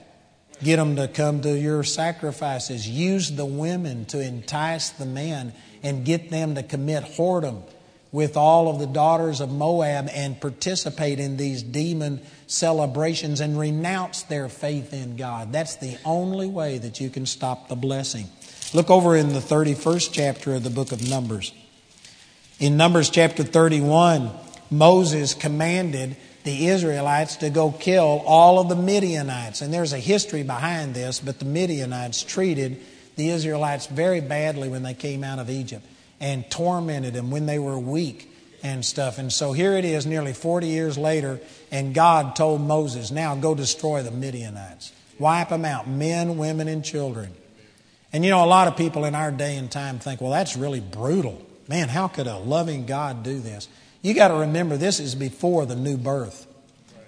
Get 0.62 0.76
them 0.76 0.98
to 0.98 1.08
come 1.08 1.42
to 1.42 1.58
your 1.58 1.86
sacrifices. 1.86 2.88
Use 2.88 3.32
the 3.32 3.46
women 3.46 4.04
to 4.08 4.20
entice 4.20 4.90
the 4.90 5.06
men 5.06 5.54
and 5.84 6.04
get 6.04 6.30
them 6.30 6.56
to 6.56 6.64
commit 6.64 7.06
whoredom 7.06 7.64
with 8.12 8.36
all 8.36 8.68
of 8.68 8.80
the 8.80 8.88
daughters 8.88 9.40
of 9.40 9.50
Moab 9.50 10.10
and 10.12 10.42
participate 10.42 11.20
in 11.20 11.38
these 11.38 11.64
demon 11.64 12.20
celebrations 12.48 13.40
and 13.40 13.58
renounce 13.58 14.24
their 14.24 14.50
faith 14.50 14.92
in 14.92 15.16
God. 15.16 15.54
That's 15.54 15.78
the 15.78 15.98
only 16.04 16.48
way 16.48 16.78
that 16.80 17.00
you 17.00 17.10
can 17.10 17.26
stop 17.26 17.70
the 17.70 17.76
blessing. 17.76 18.28
Look 18.74 18.90
over 18.90 19.16
in 19.16 19.30
the 19.30 19.40
31st 19.40 20.10
chapter 20.12 20.56
of 20.56 20.64
the 20.64 20.70
book 20.70 20.92
of 20.92 21.08
Numbers. 21.08 21.54
In 22.60 22.76
Numbers 22.76 23.10
chapter 23.10 23.44
31, 23.44 24.32
Moses 24.70 25.34
commanded 25.34 26.18
the 26.44 26.68
Israelites 26.68 27.38
to 27.38 27.50
go 27.50 27.72
kill 27.72 28.22
all 28.26 28.60
of 28.60 28.68
the 28.68 28.76
Midianites. 28.76 29.62
And 29.62 29.74
there's 29.74 29.94
a 29.94 29.98
history 29.98 30.44
behind 30.44 30.94
this, 30.94 31.22
but 31.22 31.40
the 31.40 31.46
Midianites 31.46 32.22
treated 32.22 32.82
the 33.16 33.30
Israelites 33.30 33.88
very 33.88 34.20
badly 34.20 34.68
when 34.68 34.84
they 34.84 34.94
came 34.94 35.24
out 35.24 35.40
of 35.40 35.50
Egypt 35.50 35.86
and 36.20 36.50
tormented 36.52 37.14
them 37.14 37.32
when 37.32 37.46
they 37.46 37.60
were 37.60 37.80
weak 37.80 38.30
and 38.62 38.84
stuff. 38.84 39.20
And 39.20 39.32
so 39.32 39.54
here 39.54 39.74
it 39.78 39.86
is, 39.86 40.06
nearly 40.06 40.34
40 40.34 40.68
years 40.68 40.98
later, 40.98 41.40
and 41.72 41.94
God 41.94 42.36
told 42.36 42.60
Moses, 42.60 43.10
Now 43.10 43.36
go 43.36 43.56
destroy 43.56 44.04
the 44.04 44.12
Midianites. 44.12 44.92
Wipe 45.18 45.48
them 45.48 45.64
out, 45.64 45.88
men, 45.88 46.38
women, 46.38 46.68
and 46.68 46.84
children. 46.84 47.32
And 48.12 48.26
you 48.26 48.32
know, 48.32 48.44
a 48.44 48.48
lot 48.48 48.68
of 48.68 48.76
people 48.76 49.06
in 49.06 49.16
our 49.16 49.32
day 49.32 49.56
and 49.56 49.72
time 49.72 50.00
think, 50.00 50.20
Well, 50.20 50.32
that's 50.32 50.58
really 50.58 50.82
brutal. 50.82 51.46
Man, 51.70 51.88
how 51.88 52.08
could 52.08 52.28
a 52.28 52.38
loving 52.38 52.86
God 52.86 53.24
do 53.24 53.40
this? 53.40 53.70
You 54.02 54.16
got 54.16 54.30
to 54.30 54.34
remember, 54.34 54.76
this 54.76 55.00
is 55.00 55.14
before 55.14 55.66
the 55.68 55.76
new 55.76 55.98
birth. 55.98 56.48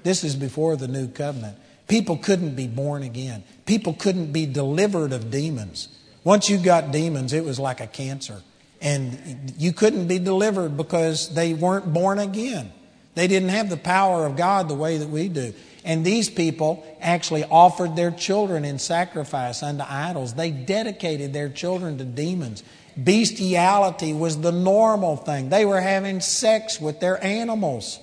This 0.04 0.24
is 0.24 0.36
before 0.36 0.76
the 0.76 0.88
new 0.88 1.08
covenant. 1.08 1.58
People 1.88 2.18
couldn't 2.18 2.56
be 2.56 2.68
born 2.68 3.02
again. 3.04 3.44
People 3.66 3.94
couldn't 3.94 4.32
be 4.32 4.46
delivered 4.46 5.14
of 5.14 5.32
demons. 5.32 5.90
Once 6.24 6.50
you 6.50 6.58
got 6.60 6.92
demons, 6.92 7.34
it 7.34 7.44
was 7.44 7.60
like 7.60 7.82
a 7.82 7.88
cancer. 7.88 8.42
And 8.82 9.54
you 9.58 9.74
couldn't 9.74 10.08
be 10.08 10.20
delivered 10.20 10.78
because 10.78 11.34
they 11.34 11.54
weren't 11.54 11.92
born 11.92 12.20
again. 12.20 12.72
They 13.16 13.28
didn't 13.28 13.50
have 13.50 13.70
the 13.70 13.78
power 13.78 14.26
of 14.26 14.38
God 14.38 14.70
the 14.70 14.76
way 14.76 14.98
that 14.98 15.10
we 15.10 15.28
do. 15.28 15.54
And 15.84 16.06
these 16.06 16.30
people 16.30 16.86
actually 17.02 17.44
offered 17.46 17.96
their 17.96 18.12
children 18.12 18.64
in 18.64 18.78
sacrifice 18.78 19.64
unto 19.64 19.84
idols. 19.88 20.36
They 20.36 20.52
dedicated 20.52 21.34
their 21.34 21.50
children 21.50 21.98
to 21.98 22.04
demons. 22.04 22.64
Bestiality 22.98 24.14
was 24.14 24.42
the 24.42 24.52
normal 24.52 25.16
thing. 25.16 25.50
They 25.50 25.66
were 25.66 25.80
having 25.80 26.20
sex 26.20 26.80
with 26.80 27.00
their 27.00 27.24
animals. 27.24 28.00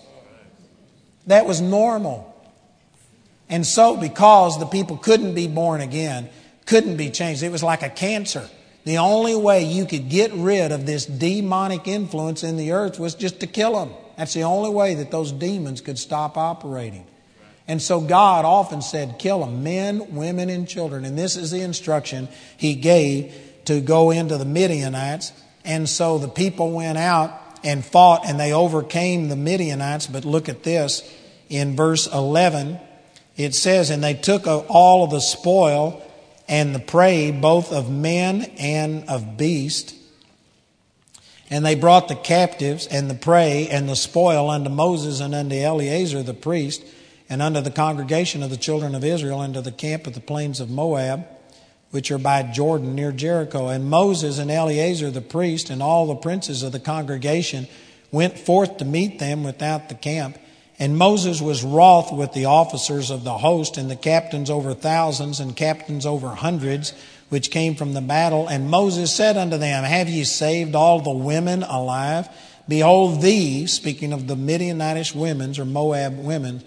That 1.27 1.47
was 1.47 1.61
normal. 1.61 2.35
And 3.51 3.67
so, 3.67 3.97
because 3.97 4.59
the 4.59 4.67
people 4.67 4.97
couldn't 4.97 5.35
be 5.35 5.49
born 5.49 5.81
again, 5.81 6.29
couldn't 6.67 6.97
be 6.97 7.11
changed, 7.11 7.43
it 7.43 7.53
was 7.53 7.63
like 7.63 7.83
a 7.83 7.91
cancer. 7.91 8.49
The 8.85 8.99
only 8.99 9.35
way 9.35 9.65
you 9.65 9.85
could 9.85 10.09
get 10.09 10.33
rid 10.33 10.73
of 10.73 10.87
this 10.87 11.05
demonic 11.05 11.87
influence 11.87 12.43
in 12.43 12.57
the 12.57 12.73
earth 12.73 12.99
was 12.99 13.15
just 13.15 13.41
to 13.41 13.47
kill 13.47 13.75
them. 13.75 13.95
That's 14.17 14.35
the 14.35 14.45
only 14.45 14.71
way 14.71 14.95
that 14.95 15.11
those 15.11 15.31
demons 15.33 15.81
could 15.81 15.99
stop 15.99 16.37
operating. 16.37 17.07
And 17.67 17.83
so 17.83 18.01
God 18.01 18.47
often 18.47 18.81
said, 18.81 19.19
kill 19.19 19.41
them, 19.41 19.63
men, 19.63 20.15
women, 20.15 20.49
and 20.49 20.67
children. 20.67 21.05
And 21.05 21.19
this 21.19 21.37
is 21.37 21.51
the 21.51 21.61
instruction 21.61 22.29
He 22.57 22.75
gave 22.75 23.35
to 23.67 23.81
go 23.81 24.11
into 24.11 24.39
the 24.39 24.45
Midianites. 24.45 25.33
And 25.65 25.89
so 25.89 26.19
the 26.19 26.29
people 26.29 26.73
went 26.73 26.99
out 26.99 27.33
and 27.63 27.85
fought 27.85 28.27
and 28.27 28.39
they 28.39 28.53
overcame 28.53 29.29
the 29.29 29.37
Midianites. 29.37 30.07
But 30.07 30.25
look 30.25 30.49
at 30.49 30.63
this 30.63 31.03
in 31.49 31.77
verse 31.77 32.07
11. 32.07 32.79
It 33.37 33.55
says, 33.55 33.91
And 33.91 34.03
they 34.03 34.15
took 34.15 34.47
all 34.47 35.05
of 35.05 35.11
the 35.11 35.21
spoil 35.21 36.03
and 36.49 36.75
the 36.75 36.81
prey, 36.81 37.31
both 37.31 37.73
of 37.73 37.91
men 37.91 38.43
and 38.59 39.09
of 39.09 39.37
beast. 39.37 39.95
And 41.51 41.65
they 41.65 41.75
brought 41.75 42.09
the 42.09 42.15
captives 42.15 42.87
and 42.87 43.09
the 43.09 43.15
prey 43.15 43.69
and 43.69 43.89
the 43.89 43.97
spoil 43.97 44.51
unto 44.51 44.71
Moses 44.71 45.21
and 45.21 45.35
unto 45.35 45.57
Eleazar 45.57 46.23
the 46.23 46.35
priest 46.35 46.85
and 47.29 47.41
unto 47.41 47.61
the 47.61 47.71
congregation 47.71 48.43
of 48.43 48.51
the 48.51 48.57
children 48.57 48.95
of 48.95 49.05
Israel 49.05 49.43
into 49.43 49.61
the 49.61 49.73
camp 49.73 50.07
of 50.07 50.15
the 50.15 50.21
plains 50.21 50.61
of 50.61 50.71
Moab 50.71 51.27
which 51.91 52.11
are 52.11 52.19
by 52.19 52.43
Jordan 52.43 52.95
near 52.95 53.13
Jericho. 53.13 53.69
And 53.69 53.89
Moses 53.89 54.39
and 54.39 54.51
Eleazar 54.51 55.11
the 55.11 55.21
priest 55.21 55.71
and 55.71 55.83
all 55.83 56.07
the 56.07 56.15
princes 56.15 56.63
of 56.63 56.73
the 56.73 56.81
congregation 56.81 57.67
went 58.11 58.39
forth 58.39 58.79
to 58.79 58.85
meet 58.85 59.19
them 59.19 59.45
without 59.45 59.89
the 59.89 59.95
camp. 59.95 60.39
And 60.79 60.97
Moses 60.97 61.41
was 61.41 61.65
wroth 61.65 62.13
with 62.13 62.33
the 62.33 62.45
officers 62.45 63.11
of 63.11 63.25
the 63.25 63.39
host 63.39 63.77
and 63.77 63.91
the 63.91 63.97
captains 63.97 64.49
over 64.49 64.75
thousands 64.75 65.41
and 65.41 65.57
captains 65.57 66.07
over 66.07 66.29
hundreds, 66.29 66.93
which 67.31 67.51
came 67.51 67.75
from 67.75 67.95
the 67.95 68.01
battle. 68.01 68.47
And 68.47 68.71
Moses 68.71 69.13
said 69.13 69.37
unto 69.37 69.59
them, 69.59 69.83
Have 69.83 70.09
ye 70.09 70.23
saved 70.25 70.77
all 70.77 71.01
the 71.01 71.11
women 71.11 71.65
alive? 71.65 72.29
Behold, 72.69 73.23
these, 73.23 73.73
speaking 73.73 74.13
of 74.13 74.29
the 74.29 74.37
Midianitish 74.37 75.15
women 75.15 75.59
or 75.59 75.65
Moab 75.65 76.19
women, 76.19 76.63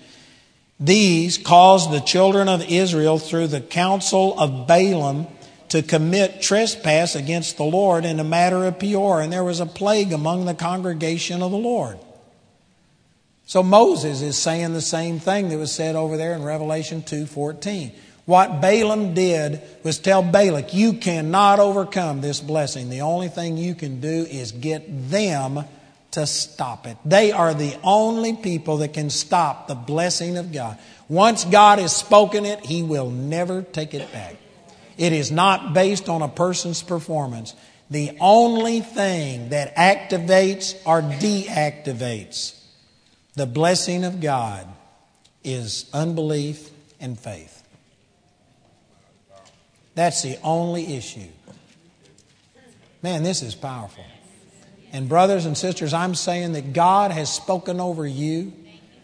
these 0.81 1.37
caused 1.37 1.91
the 1.91 1.99
children 1.99 2.49
of 2.49 2.69
Israel 2.69 3.19
through 3.19 3.47
the 3.47 3.61
counsel 3.61 4.37
of 4.39 4.67
Balaam 4.67 5.27
to 5.69 5.83
commit 5.83 6.41
trespass 6.41 7.15
against 7.15 7.55
the 7.55 7.63
Lord 7.63 8.03
in 8.03 8.17
the 8.17 8.23
matter 8.23 8.65
of 8.65 8.79
Peor, 8.79 9.21
and 9.21 9.31
there 9.31 9.43
was 9.43 9.59
a 9.59 9.65
plague 9.65 10.11
among 10.11 10.45
the 10.45 10.55
congregation 10.55 11.41
of 11.41 11.51
the 11.51 11.57
Lord. 11.57 11.97
So 13.45 13.61
Moses 13.61 14.21
is 14.21 14.37
saying 14.37 14.73
the 14.73 14.81
same 14.81 15.19
thing 15.19 15.49
that 15.49 15.57
was 15.57 15.71
said 15.71 15.95
over 15.95 16.17
there 16.17 16.33
in 16.33 16.43
Revelation 16.43 17.03
2:14. 17.03 17.91
What 18.25 18.59
Balaam 18.61 19.13
did 19.13 19.61
was 19.83 19.99
tell 19.99 20.23
Balak, 20.23 20.73
you 20.73 20.93
cannot 20.93 21.59
overcome 21.59 22.21
this 22.21 22.39
blessing. 22.39 22.89
The 22.89 23.01
only 23.01 23.27
thing 23.27 23.57
you 23.57 23.75
can 23.75 23.99
do 23.99 24.25
is 24.29 24.51
get 24.51 25.09
them 25.09 25.65
to 26.11 26.27
stop 26.27 26.87
it. 26.87 26.97
They 27.05 27.31
are 27.31 27.53
the 27.53 27.77
only 27.83 28.35
people 28.35 28.77
that 28.77 28.93
can 28.93 29.09
stop 29.09 29.67
the 29.67 29.75
blessing 29.75 30.37
of 30.37 30.51
God. 30.51 30.77
Once 31.07 31.45
God 31.45 31.79
has 31.79 31.95
spoken 31.95 32.45
it, 32.45 32.65
He 32.65 32.83
will 32.83 33.09
never 33.09 33.61
take 33.61 33.93
it 33.93 34.11
back. 34.11 34.35
It 34.97 35.13
is 35.13 35.31
not 35.31 35.73
based 35.73 36.09
on 36.09 36.21
a 36.21 36.27
person's 36.27 36.83
performance. 36.83 37.55
The 37.89 38.17
only 38.19 38.81
thing 38.81 39.49
that 39.49 39.75
activates 39.75 40.75
or 40.85 41.01
deactivates 41.01 42.57
the 43.35 43.45
blessing 43.45 44.03
of 44.03 44.19
God 44.19 44.67
is 45.43 45.89
unbelief 45.93 46.69
and 46.99 47.17
faith. 47.19 47.63
That's 49.95 50.21
the 50.21 50.37
only 50.43 50.95
issue. 50.95 51.29
Man, 53.01 53.23
this 53.23 53.41
is 53.41 53.55
powerful. 53.55 54.05
And, 54.93 55.07
brothers 55.07 55.45
and 55.45 55.57
sisters, 55.57 55.93
I'm 55.93 56.15
saying 56.15 56.53
that 56.53 56.73
God 56.73 57.11
has 57.11 57.33
spoken 57.33 57.79
over 57.79 58.05
you 58.05 58.53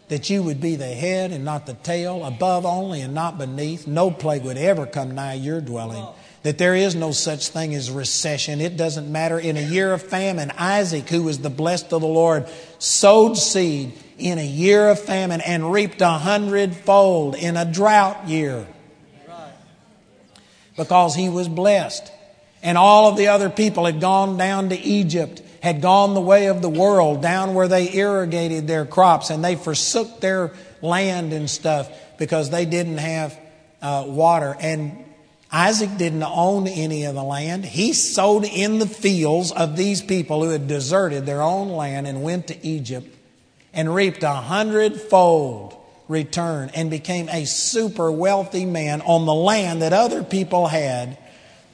that 0.10 0.30
you 0.30 0.42
would 0.42 0.62
be 0.62 0.76
the 0.76 0.88
head 0.88 1.32
and 1.32 1.44
not 1.44 1.66
the 1.66 1.74
tail, 1.74 2.24
above 2.24 2.66
only 2.66 3.02
and 3.02 3.14
not 3.14 3.38
beneath. 3.38 3.88
No 3.88 4.10
plague 4.10 4.44
would 4.44 4.58
ever 4.58 4.86
come 4.86 5.16
nigh 5.16 5.34
your 5.34 5.60
dwelling. 5.60 6.06
That 6.44 6.58
there 6.58 6.76
is 6.76 6.96
no 6.96 7.12
such 7.12 7.50
thing 7.50 7.76
as 7.76 7.92
recession. 7.92 8.62
It 8.62 8.78
doesn't 8.78 9.12
matter. 9.12 9.38
In 9.38 9.58
a 9.58 9.62
year 9.62 9.92
of 9.92 10.02
famine, 10.02 10.52
Isaac, 10.58 11.10
who 11.10 11.24
was 11.24 11.40
the 11.40 11.50
blessed 11.50 11.92
of 11.92 12.02
the 12.02 12.08
Lord, 12.08 12.48
sowed 12.80 13.38
seed 13.38 13.94
in 14.18 14.40
a 14.40 14.46
year 14.46 14.88
of 14.88 15.00
famine 15.00 15.42
and 15.42 15.72
reaped 15.72 16.02
a 16.02 16.10
hundredfold 16.10 17.36
in 17.36 17.58
a 17.58 17.66
drought 17.66 18.30
year 18.30 18.66
because 20.78 21.16
he 21.16 21.28
was 21.28 21.50
blessed. 21.50 22.12
And 22.64 22.78
all 22.78 23.10
of 23.10 23.18
the 23.18 23.28
other 23.28 23.50
people 23.50 23.86
had 23.86 24.00
gone 24.00 24.38
down 24.38 24.70
to 24.70 24.78
Egypt 24.78 25.42
had 25.62 25.82
gone 25.82 26.14
the 26.14 26.22
way 26.22 26.48
of 26.48 26.62
the 26.62 26.70
world, 26.70 27.22
down 27.22 27.54
where 27.54 27.68
they 27.68 27.94
irrigated 27.94 28.68
their 28.68 28.86
crops 28.86 29.30
and 29.30 29.44
they 29.44 29.56
forsook 29.56 30.20
their 30.22 30.52
land 30.82 31.34
and 31.34 31.50
stuff 31.50 31.90
because 32.18 32.50
they 32.50 32.66
didn't 32.66 32.98
have 32.98 33.38
uh, 33.82 34.04
water. 34.08 34.56
And 34.60 35.04
Isaac 35.52 35.98
didn't 35.98 36.24
own 36.24 36.68
any 36.68 37.06
of 37.06 37.16
the 37.16 37.24
land. 37.24 37.66
He 37.66 37.94
sowed 37.94 38.44
in 38.44 38.80
the 38.80 38.88
fields 38.88 39.52
of 39.52 39.78
these 39.78 40.02
people 40.02 40.44
who 40.44 40.50
had 40.50 40.68
deserted 40.68 41.26
their 41.26 41.42
own 41.42 41.70
land 41.70 42.08
and 42.08 42.22
went 42.22 42.48
to 42.48 42.68
Egypt 42.68 43.08
and 43.74 43.94
reaped 43.94 44.24
a 44.24 44.34
hundredfold 44.34 45.76
return 46.08 46.72
and 46.74 46.90
became 46.90 47.30
a 47.30 47.46
super 47.46 48.12
wealthy 48.12 48.66
man 48.66 49.02
on 49.02 49.26
the 49.26 49.34
land 49.34 49.82
that 49.82 49.94
other 49.94 50.24
people 50.24 50.68
had 50.68 51.18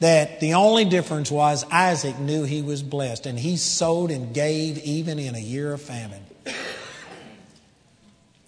that 0.04 0.38
the 0.38 0.52
only 0.52 0.84
difference 0.84 1.30
was 1.30 1.64
Isaac 1.70 2.18
knew 2.18 2.44
he 2.44 2.60
was 2.60 2.82
blessed 2.82 3.24
and 3.24 3.38
he 3.38 3.56
sowed 3.56 4.10
and 4.10 4.34
gave 4.34 4.76
even 4.84 5.18
in 5.18 5.34
a 5.34 5.40
year 5.40 5.72
of 5.72 5.80
famine. 5.80 6.22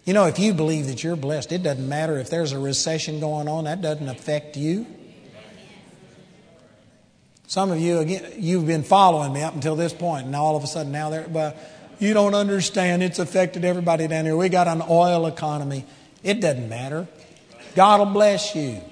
You 0.05 0.13
know, 0.13 0.27
if 0.27 0.39
you 0.39 0.53
believe 0.53 0.89
that 0.89 1.03
you're 1.03 1.17
blessed, 1.17 1.53
it 1.53 1.63
doesn't 1.63 1.89
matter 1.89 2.19
if 2.19 2.29
there's 2.29 2.53
a 2.53 2.59
recession 2.59 3.21
going 3.21 3.49
on, 3.49 3.65
that 3.65 3.81
doesn't 3.81 4.07
affect 4.07 4.59
you. 4.59 4.87
Some 7.47 7.71
of 7.71 7.81
you, 7.81 8.01
again, 8.01 8.35
you've 8.37 8.67
been 8.67 8.83
following 8.83 9.33
me 9.33 9.41
up 9.41 9.55
until 9.55 9.77
this 9.77 9.95
point, 9.95 10.27
and 10.27 10.37
all 10.37 10.57
of 10.57 10.63
a 10.63 10.67
sudden 10.67 10.93
now 10.93 11.09
they're, 11.09 11.27
well, 11.27 11.57
you 11.99 12.13
don't 12.13 12.35
understand. 12.35 13.03
It's 13.03 13.19
affected 13.19 13.65
everybody 13.65 14.07
down 14.09 14.27
here. 14.27 14.37
We 14.37 14.51
got 14.51 14.69
an 14.69 14.83
oil 14.87 15.25
economy. 15.27 15.87
It 16.23 16.43
doesn't 16.43 16.69
matter. 16.69 17.09
God 17.75 18.01
will 18.01 18.13
bless 18.13 18.55
you. 18.55 18.83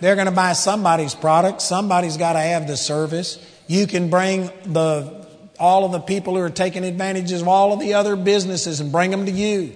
They're 0.00 0.14
going 0.14 0.26
to 0.26 0.32
buy 0.32 0.52
somebody's 0.52 1.14
product. 1.14 1.62
Somebody's 1.62 2.16
got 2.16 2.34
to 2.34 2.40
have 2.40 2.66
the 2.66 2.76
service. 2.76 3.38
You 3.66 3.86
can 3.86 4.10
bring 4.10 4.50
the 4.64 5.26
all 5.58 5.86
of 5.86 5.92
the 5.92 6.00
people 6.00 6.34
who 6.34 6.40
are 6.40 6.50
taking 6.50 6.84
advantages 6.84 7.40
of 7.40 7.48
all 7.48 7.72
of 7.72 7.80
the 7.80 7.94
other 7.94 8.14
businesses 8.14 8.80
and 8.80 8.92
bring 8.92 9.10
them 9.10 9.24
to 9.24 9.32
you. 9.32 9.74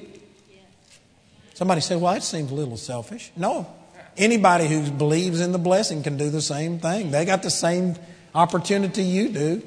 Somebody 1.55 1.81
said, 1.81 2.01
"Well, 2.01 2.15
that 2.15 2.23
seems 2.23 2.51
a 2.51 2.55
little 2.55 2.77
selfish." 2.77 3.33
No. 3.37 3.67
Anybody 4.17 4.67
who 4.67 4.91
believes 4.91 5.41
in 5.41 5.53
the 5.53 5.59
blessing 5.59 6.03
can 6.03 6.17
do 6.17 6.29
the 6.31 6.43
same 6.43 6.79
thing. 6.79 7.11
They 7.11 7.25
got 7.25 7.43
the 7.43 7.51
same 7.51 7.97
opportunity 8.35 9.03
you 9.03 9.29
do. 9.31 9.63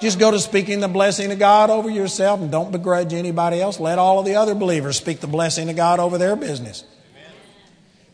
Just 0.00 0.18
go 0.18 0.30
to 0.30 0.38
speaking 0.38 0.80
the 0.80 0.88
blessing 0.88 1.32
of 1.32 1.38
God 1.38 1.70
over 1.70 1.88
yourself 1.88 2.40
and 2.40 2.50
don't 2.50 2.70
begrudge 2.70 3.12
anybody 3.14 3.60
else. 3.60 3.80
Let 3.80 3.98
all 3.98 4.18
of 4.18 4.26
the 4.26 4.36
other 4.36 4.54
believers 4.54 4.96
speak 4.96 5.20
the 5.20 5.26
blessing 5.26 5.70
of 5.70 5.76
God 5.76 6.00
over 6.00 6.18
their 6.18 6.36
business. 6.36 6.84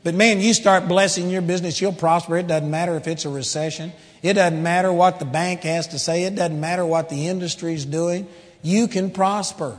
But 0.05 0.15
man, 0.15 0.41
you 0.41 0.53
start 0.53 0.89
blessing 0.89 1.31
your 1.31 1.43
business, 1.43 1.81
you'll 1.81 1.93
prosper. 1.93 2.37
It 2.37 2.49
doesn't 2.49 2.71
matter 2.71 2.97
if 2.97 3.07
it's 3.07 3.25
a 3.25 3.29
recession. 3.29 3.93
It 4.23 4.35
doesn't 4.35 4.63
matter 4.63 4.93
what 4.93 5.19
the 5.19 5.25
bank 5.25 5.63
has 5.63 5.89
to 5.89 5.99
say. 5.99 6.25
It 6.25 6.35
doesn't 6.35 6.59
matter 6.59 6.85
what 6.85 7.09
the 7.09 7.29
industry 7.29 7.75
is 7.75 7.85
doing. 7.85 8.27
You 8.63 8.89
can 8.89 9.11
prosper. 9.11 9.79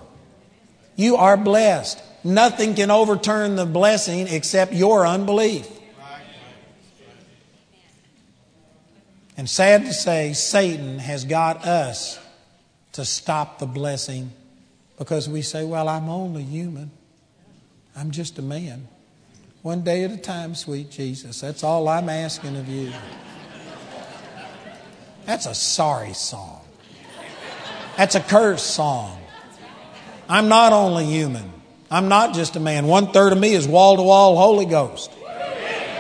You 0.95 1.17
are 1.17 1.35
blessed. 1.37 2.01
Nothing 2.23 2.75
can 2.75 2.89
overturn 2.91 3.55
the 3.55 3.65
blessing 3.65 4.27
except 4.27 4.73
your 4.73 5.05
unbelief. 5.05 5.67
And 9.35 9.49
sad 9.49 9.85
to 9.85 9.93
say, 9.93 10.33
Satan 10.33 10.99
has 10.99 11.25
got 11.25 11.65
us 11.65 12.19
to 12.93 13.03
stop 13.03 13.59
the 13.59 13.65
blessing 13.65 14.31
because 14.97 15.27
we 15.27 15.41
say, 15.41 15.65
Well, 15.65 15.89
I'm 15.89 16.07
only 16.07 16.43
human. 16.43 16.91
I'm 17.95 18.11
just 18.11 18.37
a 18.37 18.41
man. 18.41 18.87
One 19.63 19.81
day 19.81 20.03
at 20.03 20.11
a 20.11 20.17
time, 20.17 20.55
sweet 20.55 20.91
Jesus. 20.91 21.39
That's 21.39 21.63
all 21.63 21.87
I'm 21.87 22.09
asking 22.09 22.57
of 22.57 22.67
you. 22.67 22.91
That's 25.25 25.45
a 25.45 25.55
sorry 25.55 26.11
song. 26.11 26.59
That's 27.95 28.15
a 28.15 28.19
curse 28.19 28.61
song. 28.61 29.21
I'm 30.27 30.49
not 30.49 30.73
only 30.73 31.05
human. 31.05 31.49
I'm 31.89 32.09
not 32.09 32.33
just 32.33 32.57
a 32.57 32.59
man. 32.59 32.87
One 32.87 33.13
third 33.13 33.31
of 33.31 33.39
me 33.39 33.53
is 33.53 33.65
wall 33.65 33.95
to 33.95 34.03
wall 34.03 34.35
Holy 34.35 34.65
Ghost. 34.65 35.09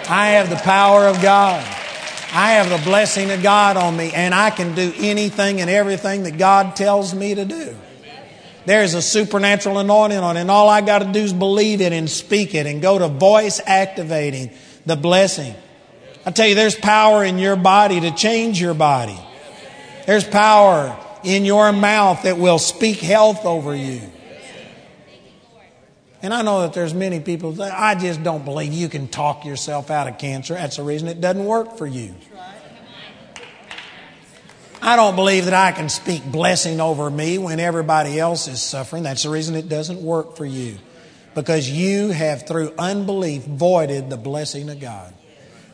I 0.09 0.31
have 0.31 0.49
the 0.49 0.57
power 0.57 1.07
of 1.07 1.21
God. 1.21 1.63
I 2.33 2.53
have 2.53 2.69
the 2.69 2.83
blessing 2.83 3.31
of 3.31 3.41
God 3.41 3.77
on 3.77 3.95
me, 3.95 4.11
and 4.13 4.35
I 4.35 4.49
can 4.49 4.75
do 4.75 4.91
anything 4.97 5.61
and 5.61 5.69
everything 5.69 6.23
that 6.23 6.37
God 6.37 6.75
tells 6.75 7.15
me 7.15 7.35
to 7.35 7.45
do. 7.45 7.77
There's 8.65 8.93
a 8.93 9.01
supernatural 9.01 9.79
anointing 9.79 10.19
on 10.19 10.37
it, 10.37 10.41
and 10.41 10.51
all 10.51 10.69
I 10.69 10.81
got 10.81 10.99
to 10.99 11.11
do 11.11 11.19
is 11.19 11.33
believe 11.33 11.81
it 11.81 11.91
and 11.91 12.09
speak 12.09 12.55
it 12.55 12.65
and 12.65 12.81
go 12.81 12.97
to 12.97 13.07
voice 13.09 13.59
activating 13.65 14.51
the 14.85 14.95
blessing. 14.95 15.53
I 16.25 16.31
tell 16.31 16.47
you, 16.47 16.55
there's 16.55 16.75
power 16.75 17.23
in 17.23 17.37
your 17.37 17.57
body 17.57 17.99
to 18.01 18.11
change 18.11 18.61
your 18.61 18.73
body. 18.73 19.19
There's 20.05 20.23
power 20.23 20.97
in 21.23 21.43
your 21.45 21.71
mouth 21.73 22.23
that 22.23 22.37
will 22.37 22.59
speak 22.59 22.99
health 22.99 23.45
over 23.45 23.75
you. 23.75 24.01
And 26.21 26.33
I 26.33 26.41
know 26.41 26.61
that 26.61 26.71
there's 26.71 26.93
many 26.93 27.19
people 27.19 27.51
that 27.53 27.77
I 27.77 27.95
just 27.95 28.23
don't 28.23 28.45
believe 28.45 28.71
you 28.71 28.87
can 28.87 29.09
talk 29.09 29.43
yourself 29.43 29.91
out 29.91 30.07
of 30.07 30.17
cancer. 30.17 30.53
That's 30.53 30.77
the 30.77 30.83
reason 30.83 31.09
it 31.09 31.19
doesn't 31.19 31.43
work 31.43 31.77
for 31.77 31.85
you. 31.85 32.15
I 34.85 34.97
don't 34.97 35.15
believe 35.15 35.45
that 35.45 35.53
I 35.53 35.71
can 35.71 35.87
speak 35.87 36.29
blessing 36.29 36.81
over 36.81 37.09
me 37.09 37.37
when 37.37 37.61
everybody 37.61 38.19
else 38.19 38.49
is 38.49 38.61
suffering. 38.61 39.03
That's 39.03 39.23
the 39.23 39.29
reason 39.29 39.55
it 39.55 39.69
doesn't 39.69 40.01
work 40.01 40.35
for 40.35 40.45
you. 40.45 40.77
Because 41.33 41.69
you 41.69 42.09
have, 42.09 42.45
through 42.45 42.73
unbelief, 42.77 43.45
voided 43.45 44.09
the 44.09 44.17
blessing 44.17 44.69
of 44.69 44.81
God. 44.81 45.13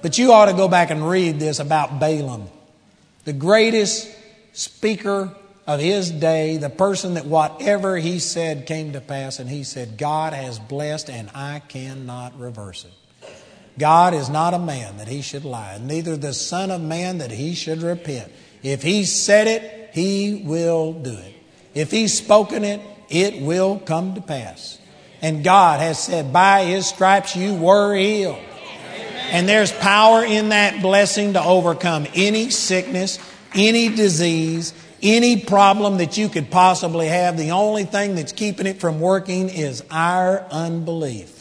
But 0.03 0.19
you 0.19 0.31
ought 0.31 0.45
to 0.45 0.53
go 0.53 0.67
back 0.67 0.91
and 0.91 1.09
read 1.09 1.39
this 1.39 1.57
about 1.57 1.99
Balaam, 1.99 2.49
the 3.25 3.33
greatest 3.33 4.07
speaker 4.53 5.35
of 5.65 5.79
his 5.79 6.11
day, 6.11 6.57
the 6.57 6.69
person 6.69 7.15
that 7.15 7.25
whatever 7.25 7.97
he 7.97 8.19
said 8.19 8.67
came 8.67 8.93
to 8.93 9.01
pass, 9.01 9.39
and 9.39 9.49
he 9.49 9.63
said, 9.63 9.97
God 9.97 10.33
has 10.33 10.59
blessed 10.59 11.09
and 11.09 11.31
I 11.33 11.63
cannot 11.67 12.39
reverse 12.39 12.85
it. 12.85 12.93
God 13.79 14.13
is 14.13 14.29
not 14.29 14.53
a 14.53 14.59
man 14.59 14.97
that 14.97 15.07
he 15.07 15.23
should 15.23 15.45
lie, 15.45 15.79
neither 15.81 16.15
the 16.15 16.33
Son 16.33 16.69
of 16.69 16.79
Man 16.79 17.17
that 17.17 17.31
he 17.31 17.55
should 17.55 17.81
repent. 17.81 18.31
If 18.63 18.81
He 18.81 19.05
said 19.05 19.47
it, 19.47 19.89
He 19.93 20.43
will 20.45 20.93
do 20.93 21.13
it. 21.13 21.33
If 21.73 21.91
He's 21.91 22.17
spoken 22.17 22.63
it, 22.63 22.81
it 23.09 23.41
will 23.41 23.79
come 23.79 24.15
to 24.15 24.21
pass. 24.21 24.79
And 25.21 25.43
God 25.43 25.79
has 25.79 26.01
said, 26.01 26.31
By 26.31 26.65
His 26.65 26.87
stripes 26.87 27.35
you 27.35 27.55
were 27.55 27.95
healed. 27.95 28.39
And 29.31 29.47
there's 29.47 29.71
power 29.71 30.23
in 30.23 30.49
that 30.49 30.81
blessing 30.81 31.33
to 31.33 31.43
overcome 31.43 32.07
any 32.15 32.49
sickness, 32.49 33.19
any 33.53 33.89
disease, 33.89 34.73
any 35.01 35.39
problem 35.41 35.97
that 35.97 36.17
you 36.17 36.29
could 36.29 36.49
possibly 36.49 37.07
have. 37.07 37.37
The 37.37 37.51
only 37.51 37.83
thing 37.83 38.15
that's 38.15 38.31
keeping 38.31 38.65
it 38.65 38.79
from 38.79 38.99
working 38.99 39.49
is 39.49 39.83
our 39.91 40.45
unbelief. 40.51 41.38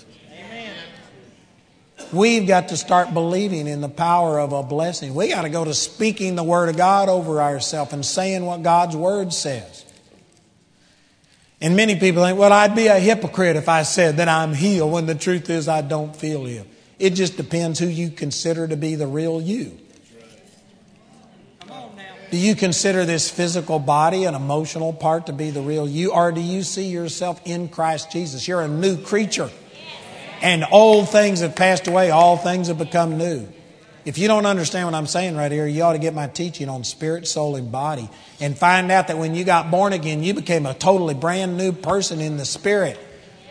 We've 2.13 2.47
got 2.47 2.69
to 2.69 2.77
start 2.77 3.13
believing 3.13 3.67
in 3.67 3.81
the 3.81 3.89
power 3.89 4.39
of 4.39 4.53
a 4.53 4.63
blessing. 4.63 5.15
We 5.15 5.29
got 5.29 5.43
to 5.43 5.51
go 5.51 5.65
to 5.65 5.75
speaking 5.75 6.37
the 6.37 6.43
Word 6.43 6.71
of 6.71 6.77
God 6.77 7.09
over 7.09 7.43
ourselves 7.43 7.93
and 7.93 8.05
saying 8.05 8.45
what 8.45 8.63
God's 8.63 8.97
Word 8.97 9.33
says. 9.33 9.85
And 11.61 11.77
many 11.77 11.97
people 11.97 12.23
think, 12.23 12.39
well, 12.39 12.53
I'd 12.53 12.75
be 12.75 12.87
a 12.87 12.99
hypocrite 12.99 13.57
if 13.57 13.69
I 13.69 13.83
said 13.83 14.19
that 14.19 14.29
I'm 14.29 14.55
healed 14.55 14.93
when 14.93 15.07
the 15.07 15.15
truth 15.15 15.51
is 15.51 15.69
I 15.69 15.83
don't 15.83 16.15
feel 16.15 16.45
healed. 16.45 16.69
It 16.99 17.11
just 17.11 17.37
depends 17.37 17.79
who 17.79 17.87
you 17.87 18.11
consider 18.11 18.67
to 18.67 18.77
be 18.77 18.95
the 18.95 19.07
real 19.07 19.41
you. 19.41 19.79
Do 22.31 22.37
you 22.37 22.55
consider 22.55 23.05
this 23.05 23.31
physical 23.31 23.79
body 23.79 24.25
and 24.25 24.37
emotional 24.37 24.93
part 24.93 25.27
to 25.27 25.33
be 25.33 25.51
the 25.51 25.63
real 25.63 25.89
you, 25.89 26.13
or 26.13 26.31
do 26.31 26.43
you 26.43 26.63
see 26.63 26.89
yourself 26.89 27.41
in 27.45 27.69
Christ 27.69 28.13
Jesus? 28.13 28.47
You're 28.47 28.61
a 28.61 28.69
new 28.69 29.03
creature 29.03 29.51
and 30.41 30.65
old 30.71 31.09
things 31.09 31.41
have 31.41 31.57
passed 31.57 31.87
away, 31.87 32.11
all 32.11 32.37
things 32.37 32.69
have 32.69 32.79
become 32.79 33.19
new. 33.19 33.49
If 34.05 34.17
you 34.17 34.27
don't 34.27 34.47
understand 34.47 34.87
what 34.87 34.95
I'm 34.95 35.07
saying 35.07 35.37
right 35.37 35.53
here, 35.53 35.67
you 35.67 35.83
ought 35.83 35.93
to 35.93 35.99
get 35.99 36.15
my 36.15 36.29
teaching 36.29 36.69
on 36.69 36.83
spirit, 36.85 37.27
soul, 37.27 37.57
and 37.57 37.71
body 37.71 38.09
and 38.41 38.57
find 38.57 38.91
out 38.91 39.09
that 39.09 39.19
when 39.19 39.35
you 39.35 39.45
got 39.45 39.71
born 39.71 39.93
again, 39.93 40.23
you 40.23 40.33
became 40.33 40.65
a 40.65 40.73
totally 40.73 41.15
brand 41.15 41.57
new 41.57 41.73
person 41.73 42.21
in 42.21 42.37
the 42.37 42.45
spirit. 42.45 42.99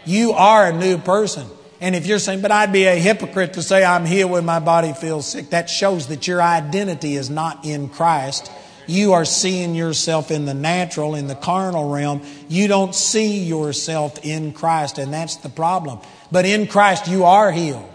You 0.05 0.31
are 0.31 0.67
a 0.67 0.73
new 0.73 0.97
person. 0.97 1.47
And 1.79 1.95
if 1.95 2.07
you're 2.07 2.17
saying, 2.17 2.41
but 2.41 2.51
I'd 2.51 2.73
be 2.73 2.85
a 2.85 2.95
hypocrite 2.95 3.53
to 3.53 3.61
say 3.61 3.85
I'm 3.85 4.05
healed 4.05 4.31
when 4.31 4.45
my 4.45 4.59
body 4.59 4.93
feels 4.93 5.27
sick, 5.27 5.51
that 5.51 5.69
shows 5.69 6.07
that 6.07 6.27
your 6.27 6.41
identity 6.41 7.15
is 7.15 7.29
not 7.29 7.63
in 7.65 7.89
Christ. 7.89 8.51
You 8.87 9.13
are 9.13 9.25
seeing 9.25 9.75
yourself 9.75 10.31
in 10.31 10.45
the 10.45 10.53
natural, 10.53 11.13
in 11.13 11.27
the 11.27 11.35
carnal 11.35 11.89
realm. 11.89 12.23
You 12.47 12.67
don't 12.67 12.95
see 12.95 13.43
yourself 13.43 14.25
in 14.25 14.53
Christ, 14.53 14.97
and 14.97 15.13
that's 15.13 15.35
the 15.35 15.49
problem. 15.49 15.99
But 16.31 16.45
in 16.45 16.67
Christ, 16.67 17.07
you 17.07 17.23
are 17.23 17.51
healed. 17.51 17.89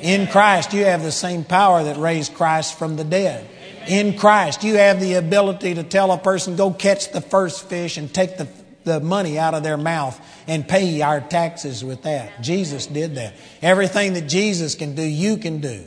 In 0.00 0.26
Christ, 0.26 0.72
you 0.72 0.84
have 0.84 1.02
the 1.02 1.12
same 1.12 1.44
power 1.44 1.84
that 1.84 1.96
raised 1.96 2.34
Christ 2.34 2.78
from 2.78 2.96
the 2.96 3.04
dead. 3.04 3.48
In 3.88 4.18
Christ, 4.18 4.64
you 4.64 4.76
have 4.76 5.00
the 5.00 5.14
ability 5.14 5.74
to 5.74 5.82
tell 5.82 6.10
a 6.12 6.18
person, 6.18 6.56
go 6.56 6.72
catch 6.72 7.12
the 7.12 7.20
first 7.20 7.68
fish 7.68 7.96
and 7.96 8.12
take 8.12 8.36
the, 8.36 8.48
the 8.84 9.00
money 9.00 9.38
out 9.38 9.54
of 9.54 9.62
their 9.62 9.76
mouth 9.76 10.20
and 10.46 10.66
pay 10.66 11.00
our 11.02 11.20
taxes 11.20 11.84
with 11.84 12.02
that. 12.02 12.42
Jesus 12.42 12.86
did 12.86 13.14
that. 13.14 13.34
Everything 13.62 14.14
that 14.14 14.28
Jesus 14.28 14.74
can 14.74 14.94
do, 14.94 15.02
you 15.02 15.36
can 15.36 15.60
do. 15.60 15.84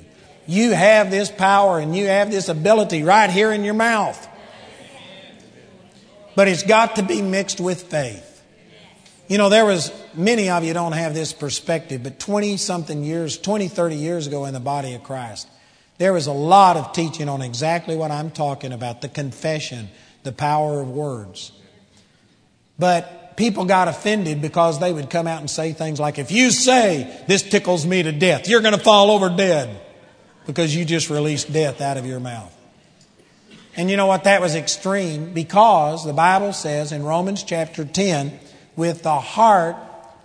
You 0.47 0.71
have 0.71 1.11
this 1.11 1.29
power 1.29 1.77
and 1.77 1.95
you 1.95 2.07
have 2.07 2.31
this 2.31 2.49
ability 2.49 3.03
right 3.03 3.29
here 3.29 3.51
in 3.51 3.63
your 3.63 3.75
mouth. 3.75 4.27
But 6.35 6.47
it's 6.47 6.63
got 6.63 6.95
to 6.95 7.03
be 7.03 7.21
mixed 7.21 7.59
with 7.59 7.83
faith. 7.83 8.43
You 9.27 9.37
know, 9.37 9.49
there 9.49 9.65
was, 9.65 9.91
many 10.15 10.49
of 10.49 10.63
you 10.63 10.73
don't 10.73 10.91
have 10.91 11.13
this 11.13 11.33
perspective, 11.33 12.03
but 12.03 12.19
20 12.19 12.57
something 12.57 13.03
years, 13.03 13.37
20, 13.37 13.67
30 13.67 13.95
years 13.95 14.27
ago 14.27 14.45
in 14.45 14.53
the 14.53 14.59
body 14.59 14.93
of 14.93 15.03
Christ, 15.03 15.47
there 15.97 16.13
was 16.13 16.27
a 16.27 16.33
lot 16.33 16.77
of 16.77 16.93
teaching 16.93 17.27
on 17.27 17.41
exactly 17.41 17.95
what 17.95 18.11
I'm 18.11 18.31
talking 18.31 18.71
about 18.71 19.01
the 19.01 19.09
confession, 19.09 19.89
the 20.23 20.31
power 20.31 20.81
of 20.81 20.89
words. 20.89 21.51
But 22.77 23.35
people 23.35 23.65
got 23.65 23.87
offended 23.87 24.41
because 24.41 24.79
they 24.79 24.93
would 24.93 25.09
come 25.09 25.27
out 25.27 25.39
and 25.39 25.49
say 25.49 25.73
things 25.73 25.99
like, 25.99 26.17
if 26.17 26.31
you 26.31 26.51
say, 26.51 27.23
this 27.27 27.43
tickles 27.43 27.85
me 27.85 28.03
to 28.03 28.11
death, 28.11 28.47
you're 28.47 28.61
going 28.61 28.77
to 28.77 28.83
fall 28.83 29.11
over 29.11 29.29
dead 29.29 29.81
because 30.45 30.75
you 30.75 30.85
just 30.85 31.09
released 31.09 31.51
death 31.51 31.81
out 31.81 31.97
of 31.97 32.05
your 32.05 32.19
mouth. 32.19 32.55
And 33.75 33.89
you 33.89 33.97
know 33.97 34.07
what? 34.07 34.23
That 34.23 34.41
was 34.41 34.55
extreme 34.55 35.33
because 35.33 36.05
the 36.05 36.13
Bible 36.13 36.53
says 36.53 36.91
in 36.91 37.03
Romans 37.03 37.43
chapter 37.43 37.85
10, 37.85 38.39
with 38.75 39.03
the 39.03 39.19
heart 39.19 39.75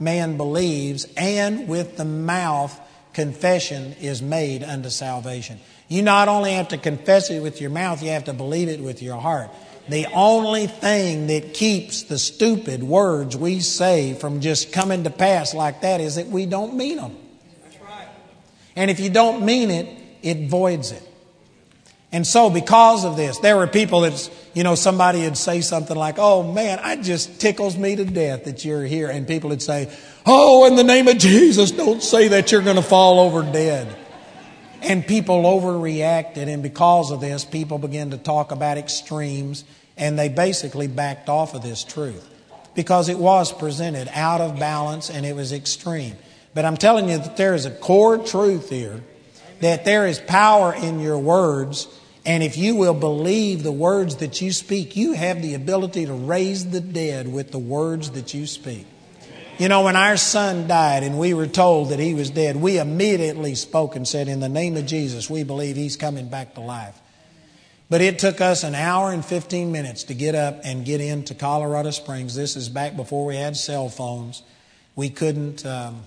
man 0.04 0.36
believes, 0.36 1.06
and 1.16 1.66
with 1.66 1.96
the 1.96 2.04
mouth 2.04 2.78
confession 3.14 3.94
is 4.00 4.20
made 4.20 4.62
unto 4.62 4.90
salvation. 4.90 5.58
You 5.88 6.02
not 6.02 6.28
only 6.28 6.52
have 6.52 6.68
to 6.68 6.78
confess 6.78 7.30
it 7.30 7.42
with 7.42 7.60
your 7.60 7.70
mouth, 7.70 8.02
you 8.02 8.10
have 8.10 8.24
to 8.24 8.32
believe 8.32 8.68
it 8.68 8.80
with 8.80 9.02
your 9.02 9.20
heart. 9.20 9.50
The 9.88 10.06
only 10.14 10.66
thing 10.66 11.26
that 11.26 11.52
keeps 11.52 12.04
the 12.04 12.18
stupid 12.18 12.82
words 12.82 13.36
we 13.36 13.60
say 13.60 14.14
from 14.14 14.40
just 14.40 14.72
coming 14.72 15.04
to 15.04 15.10
pass 15.10 15.52
like 15.54 15.82
that 15.82 16.00
is 16.00 16.14
that 16.16 16.26
we 16.28 16.46
don't 16.46 16.74
mean 16.74 16.96
them. 16.96 17.16
Right. 17.82 18.08
And 18.76 18.90
if 18.90 18.98
you 18.98 19.10
don't 19.10 19.44
mean 19.44 19.70
it, 19.70 19.88
it 20.22 20.48
voids 20.48 20.90
it. 20.90 21.02
And 22.14 22.24
so, 22.24 22.48
because 22.48 23.04
of 23.04 23.16
this, 23.16 23.38
there 23.38 23.56
were 23.56 23.66
people 23.66 24.02
that, 24.02 24.30
you 24.54 24.62
know, 24.62 24.76
somebody 24.76 25.22
would 25.22 25.36
say 25.36 25.60
something 25.60 25.96
like, 25.96 26.14
Oh 26.16 26.44
man, 26.44 26.78
it 26.84 27.02
just 27.02 27.40
tickles 27.40 27.76
me 27.76 27.96
to 27.96 28.04
death 28.04 28.44
that 28.44 28.64
you're 28.64 28.84
here. 28.84 29.10
And 29.10 29.26
people 29.26 29.50
would 29.50 29.60
say, 29.60 29.92
Oh, 30.24 30.64
in 30.64 30.76
the 30.76 30.84
name 30.84 31.08
of 31.08 31.18
Jesus, 31.18 31.72
don't 31.72 32.00
say 32.00 32.28
that 32.28 32.52
you're 32.52 32.62
going 32.62 32.76
to 32.76 32.82
fall 32.82 33.18
over 33.18 33.42
dead. 33.42 33.96
And 34.80 35.04
people 35.04 35.42
overreacted. 35.42 36.46
And 36.46 36.62
because 36.62 37.10
of 37.10 37.20
this, 37.20 37.44
people 37.44 37.78
began 37.78 38.10
to 38.10 38.16
talk 38.16 38.52
about 38.52 38.78
extremes. 38.78 39.64
And 39.96 40.16
they 40.16 40.28
basically 40.28 40.86
backed 40.86 41.28
off 41.28 41.52
of 41.52 41.62
this 41.62 41.82
truth 41.82 42.30
because 42.76 43.08
it 43.08 43.18
was 43.18 43.52
presented 43.52 44.08
out 44.12 44.40
of 44.40 44.56
balance 44.60 45.10
and 45.10 45.26
it 45.26 45.34
was 45.34 45.52
extreme. 45.52 46.14
But 46.54 46.64
I'm 46.64 46.76
telling 46.76 47.08
you 47.08 47.18
that 47.18 47.36
there 47.36 47.54
is 47.54 47.66
a 47.66 47.72
core 47.72 48.18
truth 48.18 48.70
here 48.70 49.02
that 49.60 49.84
there 49.84 50.06
is 50.06 50.18
power 50.18 50.74
in 50.74 51.00
your 51.00 51.18
words 51.18 51.88
and 52.26 52.42
if 52.42 52.56
you 52.56 52.74
will 52.74 52.94
believe 52.94 53.62
the 53.62 53.72
words 53.72 54.16
that 54.16 54.40
you 54.40 54.52
speak, 54.52 54.96
you 54.96 55.12
have 55.12 55.42
the 55.42 55.54
ability 55.54 56.06
to 56.06 56.14
raise 56.14 56.70
the 56.70 56.80
dead 56.80 57.30
with 57.30 57.50
the 57.50 57.58
words 57.58 58.12
that 58.12 58.32
you 58.32 58.46
speak. 58.46 58.86
You 59.58 59.68
know, 59.68 59.84
when 59.84 59.94
our 59.94 60.16
son 60.16 60.66
died 60.66 61.04
and 61.04 61.18
we 61.18 61.32
were 61.34 61.46
told 61.46 61.90
that 61.90 62.00
he 62.00 62.14
was 62.14 62.30
dead, 62.30 62.56
we 62.56 62.78
immediately 62.78 63.54
spoke 63.54 63.94
and 63.94 64.08
said, 64.08 64.26
In 64.26 64.40
the 64.40 64.48
name 64.48 64.76
of 64.76 64.86
Jesus, 64.86 65.30
we 65.30 65.44
believe 65.44 65.76
he's 65.76 65.96
coming 65.96 66.28
back 66.28 66.54
to 66.54 66.60
life. 66.60 66.98
But 67.88 68.00
it 68.00 68.18
took 68.18 68.40
us 68.40 68.64
an 68.64 68.74
hour 68.74 69.12
and 69.12 69.24
15 69.24 69.70
minutes 69.70 70.04
to 70.04 70.14
get 70.14 70.34
up 70.34 70.60
and 70.64 70.84
get 70.84 71.00
into 71.00 71.34
Colorado 71.34 71.90
Springs. 71.90 72.34
This 72.34 72.56
is 72.56 72.68
back 72.68 72.96
before 72.96 73.26
we 73.26 73.36
had 73.36 73.56
cell 73.56 73.88
phones. 73.88 74.42
We 74.96 75.10
couldn't. 75.10 75.64
Um, 75.64 76.00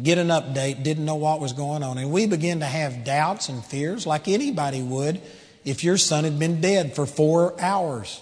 get 0.00 0.18
an 0.18 0.28
update, 0.28 0.82
didn't 0.82 1.04
know 1.04 1.16
what 1.16 1.40
was 1.40 1.52
going 1.52 1.82
on. 1.82 1.98
And 1.98 2.12
we 2.12 2.26
began 2.26 2.60
to 2.60 2.66
have 2.66 3.04
doubts 3.04 3.48
and 3.48 3.64
fears 3.64 4.06
like 4.06 4.28
anybody 4.28 4.82
would 4.82 5.20
if 5.64 5.84
your 5.84 5.96
son 5.96 6.24
had 6.24 6.38
been 6.38 6.60
dead 6.60 6.94
for 6.94 7.06
four 7.06 7.60
hours. 7.60 8.20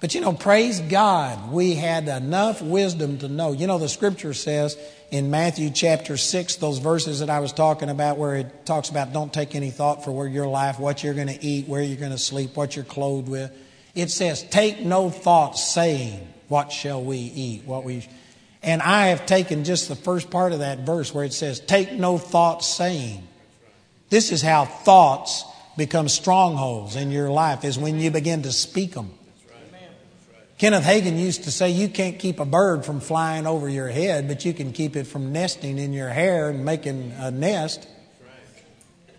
But 0.00 0.14
you 0.14 0.20
know, 0.20 0.34
praise 0.34 0.80
God, 0.80 1.50
we 1.50 1.74
had 1.74 2.08
enough 2.08 2.60
wisdom 2.60 3.18
to 3.18 3.28
know. 3.28 3.52
You 3.52 3.66
know, 3.66 3.78
the 3.78 3.88
scripture 3.88 4.34
says 4.34 4.76
in 5.10 5.30
Matthew 5.30 5.70
chapter 5.70 6.18
6, 6.18 6.56
those 6.56 6.78
verses 6.78 7.20
that 7.20 7.30
I 7.30 7.40
was 7.40 7.52
talking 7.54 7.88
about, 7.88 8.18
where 8.18 8.36
it 8.36 8.66
talks 8.66 8.90
about 8.90 9.14
don't 9.14 9.32
take 9.32 9.54
any 9.54 9.70
thought 9.70 10.04
for 10.04 10.12
where 10.12 10.28
your 10.28 10.46
life, 10.46 10.78
what 10.78 11.02
you're 11.02 11.14
going 11.14 11.28
to 11.28 11.42
eat, 11.42 11.68
where 11.68 11.80
you're 11.80 11.96
going 11.96 12.10
to 12.10 12.18
sleep, 12.18 12.54
what 12.54 12.76
you're 12.76 12.84
clothed 12.84 13.28
with. 13.28 13.50
It 13.94 14.10
says, 14.10 14.42
take 14.42 14.80
no 14.80 15.08
thought 15.08 15.56
saying, 15.56 16.28
what 16.48 16.70
shall 16.70 17.02
we 17.02 17.16
eat, 17.16 17.64
what 17.64 17.84
we 17.84 18.06
and 18.64 18.82
I 18.82 19.08
have 19.08 19.26
taken 19.26 19.64
just 19.64 19.88
the 19.88 19.96
first 19.96 20.30
part 20.30 20.52
of 20.52 20.60
that 20.60 20.80
verse 20.80 21.14
where 21.14 21.24
it 21.24 21.32
says, 21.32 21.60
Take 21.60 21.92
no 21.92 22.18
thought 22.18 22.64
saying. 22.64 23.26
This 24.10 24.32
is 24.32 24.42
how 24.42 24.64
thoughts 24.64 25.44
become 25.76 26.08
strongholds 26.08 26.96
in 26.96 27.10
your 27.10 27.30
life, 27.30 27.64
is 27.64 27.78
when 27.78 28.00
you 28.00 28.10
begin 28.10 28.42
to 28.42 28.52
speak 28.52 28.92
them. 28.92 29.12
Kenneth 30.56 30.84
Hagin 30.84 31.18
used 31.18 31.44
to 31.44 31.50
say, 31.50 31.70
You 31.70 31.88
can't 31.88 32.18
keep 32.18 32.40
a 32.40 32.44
bird 32.44 32.84
from 32.84 33.00
flying 33.00 33.46
over 33.46 33.68
your 33.68 33.88
head, 33.88 34.28
but 34.28 34.44
you 34.44 34.54
can 34.54 34.72
keep 34.72 34.96
it 34.96 35.04
from 35.04 35.32
nesting 35.32 35.78
in 35.78 35.92
your 35.92 36.08
hair 36.08 36.48
and 36.48 36.64
making 36.64 37.12
a 37.18 37.30
nest. 37.30 37.88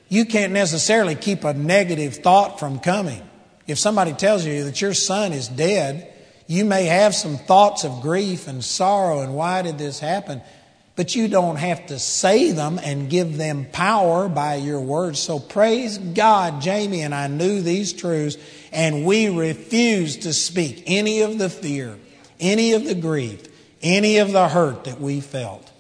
You 0.08 0.26
can't 0.26 0.54
necessarily 0.54 1.16
keep 1.16 1.44
a 1.44 1.54
negative 1.54 2.16
thought 2.16 2.60
from 2.60 2.80
coming. 2.80 3.22
If 3.68 3.80
somebody 3.80 4.14
tells 4.14 4.46
you 4.46 4.64
that 4.66 4.80
your 4.80 4.94
son 4.94 5.34
is 5.34 5.48
dead, 5.48 6.15
you 6.48 6.66
may 6.66 6.86
have 6.86 7.16
some 7.16 7.38
thoughts 7.38 7.84
of 7.84 8.02
grief 8.02 8.48
and 8.48 8.64
sorrow 8.64 9.22
and 9.22 9.36
why 9.36 9.62
did 9.62 9.78
this 9.78 10.00
happen, 10.00 10.42
but 10.96 11.16
you 11.16 11.28
don't 11.28 11.56
have 11.58 11.88
to 11.88 12.00
say 12.00 12.52
them 12.52 12.80
and 12.82 13.10
give 13.10 13.36
them 13.36 13.66
power 13.72 14.30
by 14.30 14.56
your 14.56 14.80
words. 14.80 15.20
So 15.20 15.40
praise 15.40 15.98
God, 15.98 16.62
Jamie 16.62 17.02
and 17.02 17.16
I 17.16 17.28
knew 17.28 17.62
these 17.62 17.94
truths, 17.94 18.38
and 18.72 19.06
we 19.06 19.28
refused 19.28 20.22
to 20.22 20.34
speak 20.34 20.84
any 20.86 21.22
of 21.22 21.38
the 21.38 21.50
fear, 21.50 21.98
any 22.40 22.74
of 22.74 22.86
the 22.86 22.96
grief, 22.96 23.44
any 23.82 24.18
of 24.20 24.32
the 24.32 24.48
hurt 24.48 24.86
that 24.86 25.02
we 25.02 25.22
felt. 25.22 25.72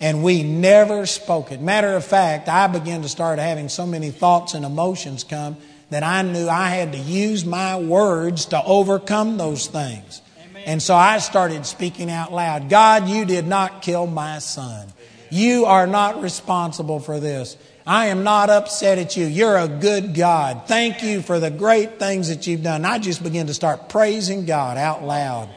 And 0.00 0.24
we 0.24 0.42
never 0.42 1.06
spoke 1.06 1.52
it. 1.52 1.60
Matter 1.60 1.94
of 1.94 2.04
fact, 2.04 2.48
I 2.48 2.66
began 2.66 3.02
to 3.02 3.08
start 3.08 3.38
having 3.38 3.68
so 3.68 3.86
many 3.86 4.10
thoughts 4.10 4.54
and 4.54 4.64
emotions 4.64 5.22
come 5.22 5.56
that 5.92 6.02
I 6.02 6.22
knew 6.22 6.48
I 6.48 6.68
had 6.68 6.92
to 6.92 6.98
use 6.98 7.44
my 7.44 7.78
words 7.78 8.46
to 8.46 8.62
overcome 8.62 9.36
those 9.36 9.66
things. 9.66 10.22
Amen. 10.50 10.62
And 10.66 10.82
so 10.82 10.94
I 10.94 11.18
started 11.18 11.66
speaking 11.66 12.10
out 12.10 12.32
loud 12.32 12.68
God, 12.68 13.08
you 13.08 13.24
did 13.24 13.46
not 13.46 13.82
kill 13.82 14.06
my 14.06 14.38
son. 14.38 14.92
You 15.30 15.64
are 15.64 15.86
not 15.86 16.22
responsible 16.22 17.00
for 17.00 17.18
this. 17.18 17.56
I 17.86 18.06
am 18.06 18.22
not 18.22 18.48
upset 18.50 18.98
at 18.98 19.16
you. 19.16 19.26
You're 19.26 19.56
a 19.56 19.66
good 19.66 20.14
God. 20.14 20.62
Thank 20.66 21.02
you 21.02 21.20
for 21.20 21.40
the 21.40 21.50
great 21.50 21.98
things 21.98 22.28
that 22.28 22.46
you've 22.46 22.62
done. 22.62 22.84
I 22.84 22.98
just 22.98 23.22
began 23.22 23.46
to 23.48 23.54
start 23.54 23.88
praising 23.88 24.46
God 24.46 24.76
out 24.76 25.02
loud 25.02 25.48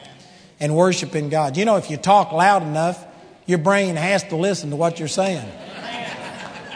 and 0.58 0.74
worshiping 0.74 1.28
God. 1.28 1.56
You 1.56 1.64
know, 1.64 1.76
if 1.76 1.90
you 1.90 1.96
talk 1.96 2.32
loud 2.32 2.62
enough, 2.62 3.04
your 3.46 3.58
brain 3.58 3.96
has 3.96 4.24
to 4.24 4.36
listen 4.36 4.70
to 4.70 4.76
what 4.76 4.98
you're 4.98 5.08
saying. 5.08 5.46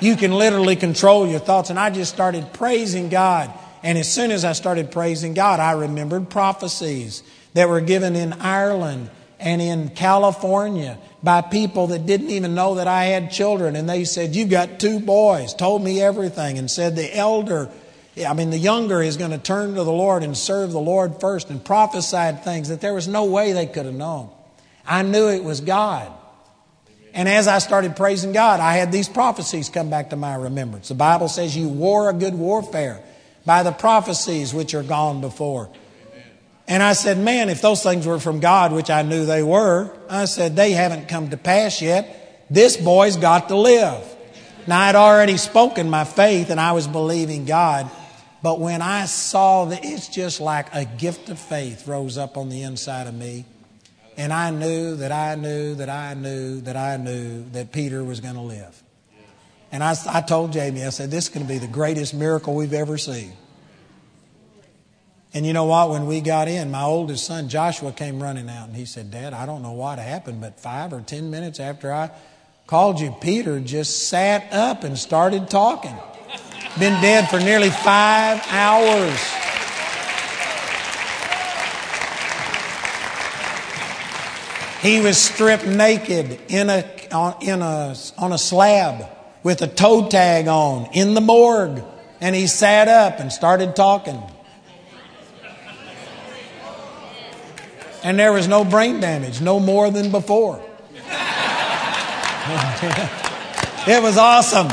You 0.00 0.16
can 0.16 0.32
literally 0.32 0.76
control 0.76 1.26
your 1.26 1.40
thoughts. 1.40 1.70
And 1.70 1.78
I 1.78 1.90
just 1.90 2.12
started 2.12 2.52
praising 2.52 3.08
God. 3.08 3.52
And 3.82 3.96
as 3.96 4.12
soon 4.12 4.30
as 4.30 4.44
I 4.44 4.52
started 4.52 4.90
praising 4.90 5.34
God, 5.34 5.60
I 5.60 5.72
remembered 5.72 6.28
prophecies 6.30 7.22
that 7.54 7.68
were 7.68 7.80
given 7.80 8.16
in 8.16 8.34
Ireland 8.34 9.10
and 9.38 9.62
in 9.62 9.88
California 9.90 10.98
by 11.22 11.40
people 11.40 11.88
that 11.88 12.06
didn't 12.06 12.30
even 12.30 12.54
know 12.54 12.76
that 12.76 12.86
I 12.86 13.06
had 13.06 13.30
children. 13.30 13.76
And 13.76 13.88
they 13.88 14.04
said, 14.04 14.34
You've 14.36 14.50
got 14.50 14.80
two 14.80 15.00
boys, 15.00 15.54
told 15.54 15.82
me 15.82 16.00
everything, 16.00 16.58
and 16.58 16.70
said 16.70 16.96
the 16.96 17.14
elder, 17.16 17.70
I 18.26 18.34
mean, 18.34 18.50
the 18.50 18.58
younger 18.58 19.02
is 19.02 19.16
going 19.16 19.30
to 19.30 19.38
turn 19.38 19.74
to 19.74 19.84
the 19.84 19.92
Lord 19.92 20.22
and 20.22 20.36
serve 20.36 20.72
the 20.72 20.80
Lord 20.80 21.20
first, 21.20 21.48
and 21.50 21.64
prophesied 21.64 22.44
things 22.44 22.68
that 22.68 22.80
there 22.80 22.94
was 22.94 23.08
no 23.08 23.24
way 23.24 23.52
they 23.52 23.66
could 23.66 23.86
have 23.86 23.94
known. 23.94 24.30
I 24.86 25.02
knew 25.02 25.28
it 25.28 25.44
was 25.44 25.60
God. 25.60 26.12
And 27.12 27.28
as 27.28 27.48
I 27.48 27.58
started 27.58 27.96
praising 27.96 28.32
God, 28.32 28.60
I 28.60 28.74
had 28.74 28.92
these 28.92 29.08
prophecies 29.08 29.68
come 29.68 29.90
back 29.90 30.10
to 30.10 30.16
my 30.16 30.34
remembrance. 30.34 30.88
The 30.88 30.94
Bible 30.94 31.28
says, 31.28 31.56
You 31.56 31.68
war 31.68 32.08
a 32.08 32.12
good 32.12 32.34
warfare 32.34 33.02
by 33.44 33.62
the 33.62 33.72
prophecies 33.72 34.54
which 34.54 34.74
are 34.74 34.82
gone 34.82 35.20
before. 35.20 35.70
And 36.68 36.82
I 36.82 36.92
said, 36.92 37.18
Man, 37.18 37.48
if 37.48 37.60
those 37.62 37.82
things 37.82 38.06
were 38.06 38.20
from 38.20 38.38
God, 38.38 38.72
which 38.72 38.90
I 38.90 39.02
knew 39.02 39.26
they 39.26 39.42
were, 39.42 39.90
I 40.08 40.26
said, 40.26 40.54
They 40.54 40.70
haven't 40.70 41.08
come 41.08 41.30
to 41.30 41.36
pass 41.36 41.82
yet. 41.82 42.46
This 42.48 42.76
boy's 42.76 43.16
got 43.16 43.48
to 43.48 43.56
live. 43.56 44.04
Now, 44.66 44.80
I'd 44.80 44.94
already 44.94 45.36
spoken 45.36 45.90
my 45.90 46.04
faith 46.04 46.50
and 46.50 46.60
I 46.60 46.72
was 46.72 46.86
believing 46.86 47.44
God. 47.44 47.90
But 48.42 48.60
when 48.60 48.82
I 48.82 49.06
saw 49.06 49.66
that, 49.66 49.84
it's 49.84 50.08
just 50.08 50.40
like 50.40 50.74
a 50.74 50.84
gift 50.84 51.28
of 51.28 51.38
faith 51.38 51.86
rose 51.86 52.16
up 52.16 52.36
on 52.36 52.48
the 52.48 52.62
inside 52.62 53.06
of 53.06 53.14
me. 53.14 53.44
And 54.20 54.34
I 54.34 54.50
knew 54.50 54.96
that 54.96 55.12
I 55.12 55.34
knew 55.34 55.76
that 55.76 55.88
I 55.88 56.12
knew 56.12 56.60
that 56.60 56.76
I 56.76 56.98
knew 56.98 57.48
that 57.52 57.72
Peter 57.72 58.04
was 58.04 58.20
going 58.20 58.34
to 58.34 58.42
live. 58.42 58.82
And 59.72 59.82
I, 59.82 59.94
I 60.06 60.20
told 60.20 60.52
Jamie, 60.52 60.84
I 60.84 60.90
said, 60.90 61.10
this 61.10 61.24
is 61.24 61.30
going 61.30 61.46
to 61.46 61.50
be 61.50 61.56
the 61.56 61.66
greatest 61.66 62.12
miracle 62.12 62.54
we've 62.54 62.74
ever 62.74 62.98
seen. 62.98 63.32
And 65.32 65.46
you 65.46 65.54
know 65.54 65.64
what? 65.64 65.88
When 65.88 66.04
we 66.04 66.20
got 66.20 66.48
in, 66.48 66.70
my 66.70 66.82
oldest 66.82 67.24
son, 67.24 67.48
Joshua, 67.48 67.92
came 67.92 68.22
running 68.22 68.50
out 68.50 68.68
and 68.68 68.76
he 68.76 68.84
said, 68.84 69.10
Dad, 69.10 69.32
I 69.32 69.46
don't 69.46 69.62
know 69.62 69.72
what 69.72 69.98
happened, 69.98 70.42
but 70.42 70.60
five 70.60 70.92
or 70.92 71.00
ten 71.00 71.30
minutes 71.30 71.58
after 71.58 71.90
I 71.90 72.10
called 72.66 73.00
you, 73.00 73.16
Peter 73.22 73.58
just 73.58 74.08
sat 74.08 74.52
up 74.52 74.84
and 74.84 74.98
started 74.98 75.48
talking. 75.48 75.96
Been 76.78 77.00
dead 77.00 77.30
for 77.30 77.40
nearly 77.40 77.70
five 77.70 78.44
hours. 78.50 79.49
He 84.82 85.00
was 85.00 85.18
stripped 85.18 85.66
naked 85.66 86.40
in 86.48 86.70
a, 86.70 86.84
in 87.42 87.60
a, 87.60 87.94
on 88.16 88.32
a 88.32 88.38
slab 88.38 89.06
with 89.42 89.60
a 89.62 89.66
toe 89.66 90.08
tag 90.08 90.48
on 90.48 90.88
in 90.92 91.14
the 91.14 91.20
morgue. 91.20 91.82
And 92.20 92.34
he 92.34 92.46
sat 92.46 92.88
up 92.88 93.20
and 93.20 93.32
started 93.32 93.76
talking. 93.76 94.22
And 98.02 98.18
there 98.18 98.32
was 98.32 98.48
no 98.48 98.64
brain 98.64 99.00
damage, 99.00 99.42
no 99.42 99.60
more 99.60 99.90
than 99.90 100.10
before. 100.10 100.62
it 103.86 104.02
was 104.02 104.16
awesome. 104.16 104.68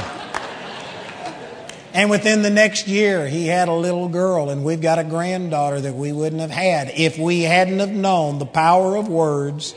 And 1.94 2.10
within 2.10 2.42
the 2.44 2.50
next 2.50 2.88
year, 2.88 3.28
he 3.28 3.48
had 3.48 3.68
a 3.68 3.74
little 3.74 4.08
girl, 4.08 4.50
and 4.50 4.64
we've 4.64 4.82
got 4.82 5.00
a 5.00 5.04
granddaughter 5.04 5.82
that 5.82 5.96
we 5.96 6.14
wouldn't 6.14 6.42
have 6.42 6.52
had 6.52 6.92
if 6.96 7.18
we 7.18 7.42
hadn't 7.42 7.80
have 7.80 7.90
known 7.90 8.40
the 8.40 8.46
power 8.46 8.96
of 8.96 9.10
words, 9.10 9.74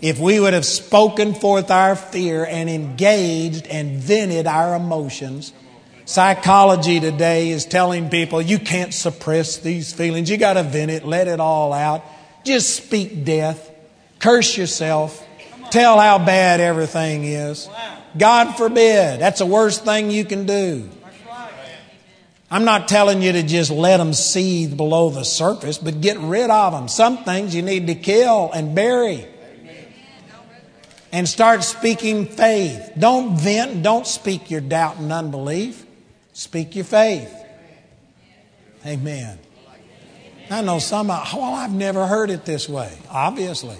if 0.00 0.18
we 0.18 0.38
would 0.38 0.52
have 0.52 0.66
spoken 0.66 1.34
forth 1.34 1.70
our 1.70 1.96
fear 1.96 2.44
and 2.44 2.68
engaged 2.68 3.66
and 3.66 3.98
vented 3.98 4.46
our 4.46 4.74
emotions. 4.74 5.52
Psychology 6.04 7.00
today 7.00 7.50
is 7.50 7.64
telling 7.64 8.08
people 8.08 8.40
you 8.40 8.58
can't 8.58 8.94
suppress 8.94 9.58
these 9.58 9.92
feelings. 9.92 10.30
You 10.30 10.36
got 10.36 10.54
to 10.54 10.62
vent 10.62 10.90
it, 10.90 11.04
let 11.04 11.26
it 11.28 11.40
all 11.40 11.72
out. 11.72 12.04
Just 12.44 12.76
speak 12.76 13.24
death, 13.24 13.70
curse 14.18 14.56
yourself, 14.56 15.26
tell 15.70 15.98
how 15.98 16.18
bad 16.18 16.60
everything 16.60 17.24
is. 17.24 17.68
God 18.16 18.52
forbid. 18.52 19.20
That's 19.20 19.40
the 19.40 19.46
worst 19.46 19.84
thing 19.84 20.10
you 20.10 20.24
can 20.24 20.46
do. 20.46 20.88
I'm 22.48 22.64
not 22.64 22.86
telling 22.86 23.22
you 23.22 23.32
to 23.32 23.42
just 23.42 23.72
let 23.72 23.96
them 23.96 24.12
seethe 24.12 24.76
below 24.76 25.10
the 25.10 25.24
surface, 25.24 25.78
but 25.78 26.00
get 26.00 26.16
rid 26.18 26.48
of 26.48 26.72
them. 26.72 26.86
Some 26.86 27.24
things 27.24 27.54
you 27.54 27.62
need 27.62 27.88
to 27.88 27.96
kill 27.96 28.52
and 28.52 28.74
bury. 28.74 29.26
And 31.16 31.26
start 31.26 31.64
speaking 31.64 32.26
faith. 32.26 32.92
Don't 32.98 33.38
vent, 33.40 33.82
don't 33.82 34.06
speak 34.06 34.50
your 34.50 34.60
doubt 34.60 34.98
and 34.98 35.10
unbelief. 35.10 35.86
Speak 36.34 36.76
your 36.76 36.84
faith. 36.84 37.34
Amen. 38.84 39.38
I 40.50 40.60
know 40.60 40.78
some, 40.78 41.08
well, 41.08 41.54
I've 41.54 41.72
never 41.72 42.06
heard 42.06 42.28
it 42.28 42.44
this 42.44 42.68
way, 42.68 42.98
obviously. 43.08 43.78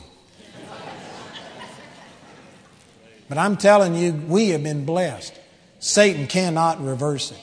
But 3.29 3.37
I'm 3.37 3.59
telling 3.59 3.95
you, 3.95 4.15
we 4.15 4.49
have 4.49 4.63
been 4.63 4.87
blessed. 4.87 5.39
Satan 5.79 6.29
cannot 6.29 6.83
reverse 6.83 7.33
it. 7.33 7.41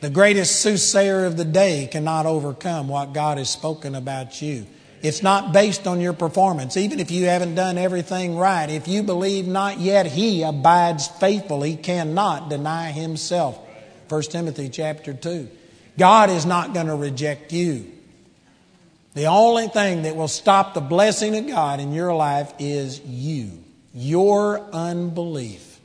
The 0.00 0.10
greatest 0.10 0.60
soothsayer 0.60 1.24
of 1.24 1.36
the 1.36 1.44
day 1.44 1.88
cannot 1.90 2.24
overcome 2.24 2.86
what 2.86 3.12
God 3.12 3.38
has 3.38 3.50
spoken 3.50 3.96
about 3.96 4.40
you. 4.40 4.68
It's 5.02 5.22
not 5.22 5.52
based 5.52 5.86
on 5.86 6.00
your 6.00 6.12
performance. 6.12 6.76
Even 6.76 6.98
if 6.98 7.10
you 7.10 7.26
haven't 7.26 7.54
done 7.54 7.78
everything 7.78 8.36
right, 8.36 8.68
if 8.68 8.88
you 8.88 9.02
believe 9.02 9.46
not 9.46 9.78
yet, 9.78 10.06
he 10.06 10.42
abides 10.42 11.06
faithful. 11.06 11.62
He 11.62 11.76
cannot 11.76 12.50
deny 12.50 12.90
himself. 12.90 13.58
1 14.08 14.22
Timothy 14.22 14.68
chapter 14.68 15.12
2. 15.12 15.48
God 15.96 16.30
is 16.30 16.46
not 16.46 16.74
going 16.74 16.86
to 16.86 16.96
reject 16.96 17.52
you. 17.52 17.92
The 19.14 19.26
only 19.26 19.68
thing 19.68 20.02
that 20.02 20.16
will 20.16 20.28
stop 20.28 20.74
the 20.74 20.80
blessing 20.80 21.36
of 21.36 21.46
God 21.46 21.80
in 21.80 21.92
your 21.92 22.14
life 22.14 22.52
is 22.58 23.00
you, 23.00 23.64
your 23.94 24.60
unbelief. 24.72 25.80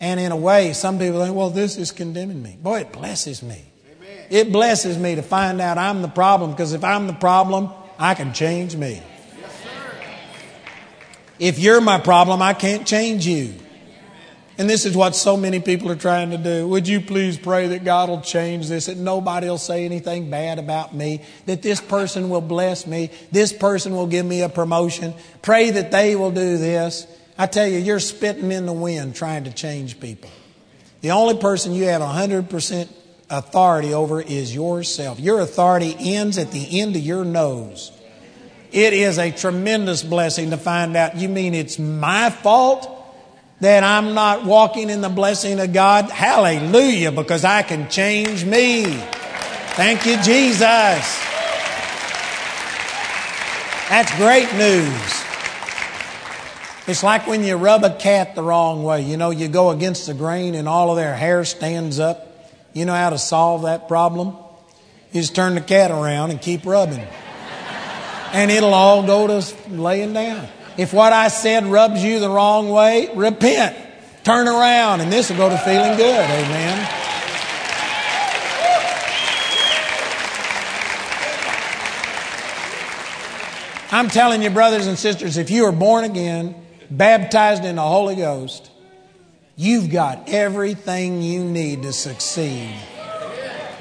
And 0.00 0.20
in 0.20 0.30
a 0.30 0.36
way, 0.36 0.74
some 0.74 0.98
people 0.98 1.24
think, 1.24 1.34
well, 1.34 1.50
this 1.50 1.76
is 1.76 1.90
condemning 1.90 2.42
me. 2.42 2.56
Boy, 2.62 2.80
it 2.80 2.92
blesses 2.92 3.42
me. 3.42 3.67
It 4.30 4.52
blesses 4.52 4.98
me 4.98 5.14
to 5.14 5.22
find 5.22 5.60
out 5.60 5.78
I'm 5.78 6.02
the 6.02 6.08
problem 6.08 6.50
because 6.50 6.72
if 6.72 6.84
I'm 6.84 7.06
the 7.06 7.14
problem, 7.14 7.70
I 7.98 8.14
can 8.14 8.32
change 8.32 8.76
me. 8.76 9.02
If 11.38 11.58
you're 11.58 11.80
my 11.80 11.98
problem, 11.98 12.42
I 12.42 12.52
can't 12.52 12.86
change 12.86 13.26
you. 13.26 13.54
And 14.58 14.68
this 14.68 14.84
is 14.84 14.96
what 14.96 15.14
so 15.14 15.36
many 15.36 15.60
people 15.60 15.88
are 15.88 15.96
trying 15.96 16.32
to 16.32 16.36
do. 16.36 16.66
Would 16.66 16.88
you 16.88 17.00
please 17.00 17.38
pray 17.38 17.68
that 17.68 17.84
God 17.84 18.08
will 18.08 18.20
change 18.20 18.68
this, 18.68 18.86
that 18.86 18.96
nobody 18.96 19.48
will 19.48 19.56
say 19.56 19.84
anything 19.84 20.30
bad 20.30 20.58
about 20.58 20.92
me, 20.92 21.22
that 21.46 21.62
this 21.62 21.80
person 21.80 22.28
will 22.28 22.40
bless 22.40 22.84
me, 22.84 23.10
this 23.30 23.52
person 23.52 23.94
will 23.94 24.08
give 24.08 24.26
me 24.26 24.42
a 24.42 24.48
promotion. 24.48 25.14
Pray 25.42 25.70
that 25.70 25.92
they 25.92 26.16
will 26.16 26.32
do 26.32 26.58
this. 26.58 27.06
I 27.38 27.46
tell 27.46 27.68
you, 27.68 27.78
you're 27.78 28.00
spitting 28.00 28.50
in 28.50 28.66
the 28.66 28.72
wind 28.72 29.14
trying 29.14 29.44
to 29.44 29.52
change 29.52 30.00
people. 30.00 30.30
The 31.02 31.12
only 31.12 31.36
person 31.36 31.72
you 31.72 31.84
have 31.84 32.02
100% 32.02 32.88
authority 33.30 33.94
over 33.94 34.20
is 34.20 34.54
yourself. 34.54 35.20
Your 35.20 35.40
authority 35.40 35.94
ends 35.98 36.38
at 36.38 36.50
the 36.50 36.80
end 36.80 36.96
of 36.96 37.02
your 37.02 37.24
nose. 37.24 37.92
It 38.72 38.92
is 38.92 39.18
a 39.18 39.30
tremendous 39.30 40.02
blessing 40.02 40.50
to 40.50 40.56
find 40.56 40.96
out 40.96 41.16
you 41.16 41.28
mean 41.28 41.54
it's 41.54 41.78
my 41.78 42.30
fault 42.30 42.94
that 43.60 43.82
I'm 43.82 44.14
not 44.14 44.44
walking 44.44 44.90
in 44.90 45.00
the 45.00 45.08
blessing 45.08 45.58
of 45.58 45.72
God? 45.72 46.10
Hallelujah, 46.10 47.10
because 47.12 47.44
I 47.44 47.62
can 47.62 47.88
change 47.88 48.44
me. 48.44 48.84
Thank 48.84 50.06
you, 50.06 50.16
Jesus. 50.22 51.24
That's 53.88 54.14
great 54.16 54.52
news. 54.54 55.24
It's 56.86 57.02
like 57.02 57.26
when 57.26 57.42
you 57.44 57.56
rub 57.56 57.84
a 57.84 57.94
cat 57.94 58.34
the 58.34 58.42
wrong 58.42 58.82
way. 58.82 59.02
You 59.02 59.16
know, 59.16 59.30
you 59.30 59.48
go 59.48 59.70
against 59.70 60.06
the 60.06 60.14
grain 60.14 60.54
and 60.54 60.68
all 60.68 60.90
of 60.90 60.96
their 60.96 61.14
hair 61.14 61.44
stands 61.44 61.98
up. 61.98 62.27
You 62.78 62.84
know 62.84 62.94
how 62.94 63.10
to 63.10 63.18
solve 63.18 63.62
that 63.62 63.88
problem? 63.88 64.36
You 65.10 65.20
just 65.20 65.34
turn 65.34 65.56
the 65.56 65.60
cat 65.60 65.90
around 65.90 66.30
and 66.30 66.40
keep 66.40 66.64
rubbing. 66.64 67.04
And 68.32 68.52
it'll 68.52 68.72
all 68.72 69.04
go 69.04 69.26
to 69.26 69.56
laying 69.68 70.12
down. 70.12 70.46
If 70.76 70.92
what 70.92 71.12
I 71.12 71.26
said 71.26 71.66
rubs 71.66 72.04
you 72.04 72.20
the 72.20 72.30
wrong 72.30 72.68
way, 72.68 73.10
repent. 73.16 73.76
Turn 74.22 74.46
around, 74.46 75.00
and 75.00 75.10
this 75.12 75.28
will 75.28 75.38
go 75.38 75.48
to 75.48 75.58
feeling 75.58 75.96
good. 75.96 76.24
Amen. 76.24 76.88
I'm 83.90 84.08
telling 84.08 84.40
you, 84.40 84.50
brothers 84.50 84.86
and 84.86 84.96
sisters, 84.96 85.36
if 85.36 85.50
you 85.50 85.64
are 85.64 85.72
born 85.72 86.04
again, 86.04 86.54
baptized 86.88 87.64
in 87.64 87.74
the 87.74 87.82
Holy 87.82 88.14
Ghost, 88.14 88.67
you've 89.58 89.90
got 89.90 90.28
everything 90.28 91.20
you 91.20 91.42
need 91.42 91.82
to 91.82 91.92
succeed. 91.92 92.72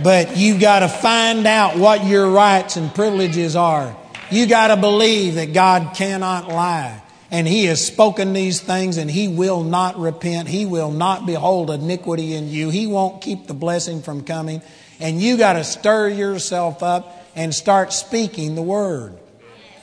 But 0.03 0.35
you've 0.35 0.59
got 0.59 0.79
to 0.79 0.89
find 0.89 1.45
out 1.45 1.77
what 1.77 2.03
your 2.03 2.29
rights 2.31 2.77
and 2.77 2.93
privileges 2.93 3.55
are. 3.55 3.95
You've 4.31 4.49
got 4.49 4.67
to 4.67 4.77
believe 4.77 5.35
that 5.35 5.53
God 5.53 5.95
cannot 5.95 6.47
lie. 6.47 7.01
And 7.29 7.47
He 7.47 7.65
has 7.65 7.85
spoken 7.85 8.33
these 8.33 8.59
things 8.59 8.97
and 8.97 9.09
He 9.09 9.27
will 9.27 9.63
not 9.63 9.99
repent. 9.99 10.47
He 10.47 10.65
will 10.65 10.91
not 10.91 11.27
behold 11.27 11.69
iniquity 11.69 12.33
in 12.33 12.49
you. 12.49 12.69
He 12.71 12.87
won't 12.87 13.21
keep 13.21 13.45
the 13.45 13.53
blessing 13.53 14.01
from 14.01 14.23
coming. 14.23 14.63
And 14.99 15.21
you've 15.21 15.39
got 15.39 15.53
to 15.53 15.63
stir 15.63 16.09
yourself 16.09 16.81
up 16.81 17.23
and 17.35 17.53
start 17.53 17.93
speaking 17.93 18.55
the 18.55 18.63
word. 18.63 19.15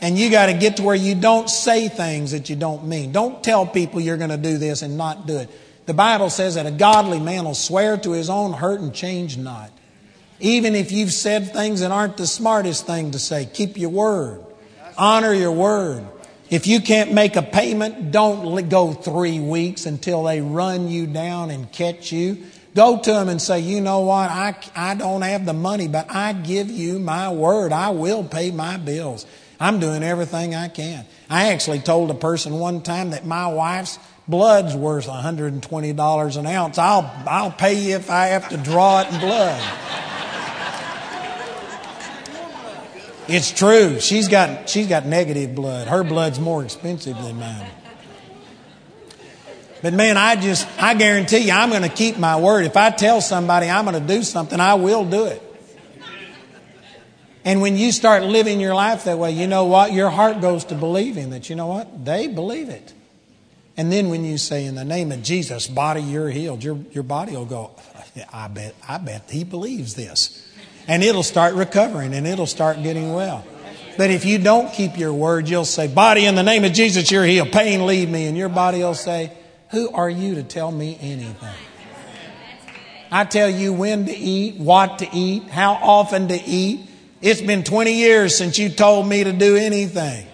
And 0.01 0.19
you 0.19 0.29
got 0.31 0.47
to 0.47 0.55
get 0.55 0.79
to 0.79 0.83
where 0.83 0.97
you 0.97 1.15
don't 1.15 1.49
say 1.49 1.89
things 1.89 2.33
that 2.33 2.51
you 2.51 2.57
don't 2.57 2.85
mean. 2.87 3.13
Don't 3.13 3.45
tell 3.45 3.65
people 3.65 4.01
you're 4.01 4.17
going 4.17 4.31
to 4.31 4.37
do 4.37 4.59
this 4.59 4.83
and 4.83 4.99
not 4.99 5.27
do 5.27 5.39
it. 5.39 5.51
The 5.87 5.95
Bible 5.95 6.31
says 6.31 6.55
that 6.55 6.67
a 6.67 6.71
godly 6.71 7.21
man 7.21 7.45
will 7.45 7.55
swear 7.55 7.97
to 7.99 8.13
his 8.13 8.31
own 8.31 8.53
hurt 8.53 8.81
and 8.81 8.95
change 8.95 9.37
not. 9.37 9.71
Even 10.41 10.75
if 10.75 10.93
you've 10.93 11.13
said 11.13 11.53
things 11.53 11.81
that 11.81 11.91
aren't 11.91 12.17
the 12.17 12.27
smartest 12.27 12.87
thing 12.87 13.11
to 13.13 13.19
say, 13.19 13.47
keep 13.47 13.77
your 13.77 13.91
word. 13.91 14.45
Honor 14.97 15.33
your 15.33 15.53
word. 15.53 16.07
If 16.51 16.67
you 16.67 16.81
can't 16.81 17.13
make 17.13 17.37
a 17.37 17.43
payment, 17.43 18.11
don't 18.11 18.69
go 18.69 18.93
three 18.93 19.41
weeks 19.41 19.87
until 19.87 20.25
they 20.25 20.41
run 20.41 20.89
you 20.89 21.07
down 21.07 21.51
and 21.51 21.71
catch 21.71 22.13
you. 22.13 22.45
Go 22.75 22.99
to 22.99 23.13
them 23.13 23.29
and 23.29 23.41
say, 23.41 23.61
you 23.61 23.81
know 23.81 24.01
what, 24.01 24.31
I, 24.31 24.57
I 24.75 24.95
don't 24.95 25.23
have 25.23 25.47
the 25.47 25.53
money, 25.53 25.87
but 25.87 26.11
I 26.11 26.33
give 26.33 26.71
you 26.71 26.99
my 26.99 27.31
word. 27.31 27.73
I 27.73 27.91
will 27.91 28.25
pay 28.25 28.51
my 28.51 28.77
bills. 28.77 29.27
I'm 29.61 29.81
doing 29.81 30.03
everything 30.03 30.55
I 30.55 30.69
can. 30.69 31.07
I 31.31 31.53
actually 31.53 31.81
told 31.81 32.11
a 32.11 32.15
person 32.15 32.59
one 32.59 32.83
time 32.83 33.11
that 33.11 33.25
my 33.25 33.47
wife's 33.49 33.99
blood's 34.27 34.75
worth 34.75 35.07
$120 35.07 36.37
an 36.37 36.47
ounce. 36.47 36.79
I'll, 36.79 37.11
I'll 37.27 37.53
pay 37.53 37.75
you 37.75 37.97
if 37.97 38.11
I 38.11 38.27
have 38.27 38.49
to 38.51 38.57
draw 38.57 39.03
it 39.03 39.13
in 39.13 39.21
blood. 39.21 39.63
It's 43.27 43.51
true. 43.53 44.01
She's 44.01 44.29
got, 44.29 44.69
she's 44.69 44.87
got 44.87 45.07
negative 45.07 45.55
blood. 45.55 45.89
Her 45.89 46.05
blood's 46.05 46.39
more 46.39 46.63
expensive 46.63 47.17
than 47.23 47.39
mine. 47.39 47.71
But 49.81 49.93
man, 49.95 50.17
I 50.17 50.37
just, 50.37 50.67
I 50.83 50.95
guarantee 50.95 51.39
you, 51.39 51.53
I'm 51.53 51.71
going 51.71 51.83
to 51.83 51.89
keep 51.89 52.19
my 52.19 52.41
word. 52.41 52.65
If 52.65 52.77
I 52.77 52.91
tell 52.91 53.21
somebody 53.21 53.69
I'm 53.69 53.85
going 53.85 54.01
to 54.01 54.15
do 54.15 54.23
something, 54.23 54.59
I 54.59 54.75
will 54.75 55.05
do 55.05 55.27
it. 55.27 55.43
And 57.45 57.61
when 57.61 57.77
you 57.77 57.93
start 57.93 58.23
living 58.23 58.59
your 58.59 58.75
life 58.75 59.05
that 59.05 59.19
way, 59.19 59.33
you 59.33 59.47
know 59.47 59.67
what? 59.67 59.93
Your 59.93 60.09
heart 60.09 60.41
goes 60.41 60.65
to 60.67 60.75
believing 60.75 61.31
that, 61.31 61.51
you 61.51 61.57
know 61.57 61.67
what? 61.67 62.05
They 62.05 62.27
believe 62.27 62.71
it. 62.71 62.93
And 63.77 63.93
then 63.93 64.09
when 64.09 64.25
you 64.25 64.39
say, 64.39 64.65
in 64.65 64.77
the 64.77 64.85
name 64.85 65.13
of 65.13 65.23
Jesus, 65.23 65.67
body, 65.67 66.01
you're 66.01 66.31
healed, 66.31 66.63
your, 66.63 66.79
your 66.93 67.03
body 67.03 67.33
will 67.33 67.45
go, 67.45 67.73
I 68.33 68.49
bet, 68.49 68.75
I 68.89 68.99
bet 68.99 69.31
he 69.31 69.45
believes 69.45 69.95
this. 69.95 70.49
And 70.87 71.03
it'll 71.03 71.23
start 71.23 71.55
recovering 71.55 72.15
and 72.15 72.27
it'll 72.27 72.47
start 72.47 72.83
getting 72.83 73.13
well. 73.13 73.45
But 73.97 74.11
if 74.11 74.25
you 74.25 74.39
don't 74.39 74.73
keep 74.73 74.99
your 74.99 75.13
word, 75.13 75.49
you'll 75.49 75.65
say, 75.65 75.87
Body, 75.89 76.27
in 76.27 76.35
the 76.35 76.43
name 76.43 76.65
of 76.65 76.73
Jesus, 76.73 77.11
you're 77.11 77.25
healed. 77.25 77.53
Pain, 77.53 77.87
leave 77.87 78.09
me. 78.09 78.27
And 78.27 78.37
your 78.37 78.49
body 78.49 78.79
will 78.79 78.95
say, 78.95 79.33
Who 79.71 79.91
are 79.91 80.11
you 80.11 80.35
to 80.37 80.43
tell 80.43 80.71
me 80.71 80.99
anything? 81.01 81.55
I 83.11 83.25
tell 83.25 83.49
you 83.49 83.73
when 83.73 84.07
to 84.07 84.13
eat, 84.13 84.57
what 84.57 84.99
to 84.99 85.09
eat, 85.13 85.45
how 85.45 85.75
often 85.75 86.29
to 86.29 86.35
eat. 86.45 86.81
It's 87.25 87.41
been 87.41 87.65
20 87.65 87.95
years 87.95 88.37
since 88.37 88.59
you 88.59 88.69
told 88.69 89.09
me 89.09 89.25
to 89.25 89.33
do 89.33 89.57
anything. 89.57 90.27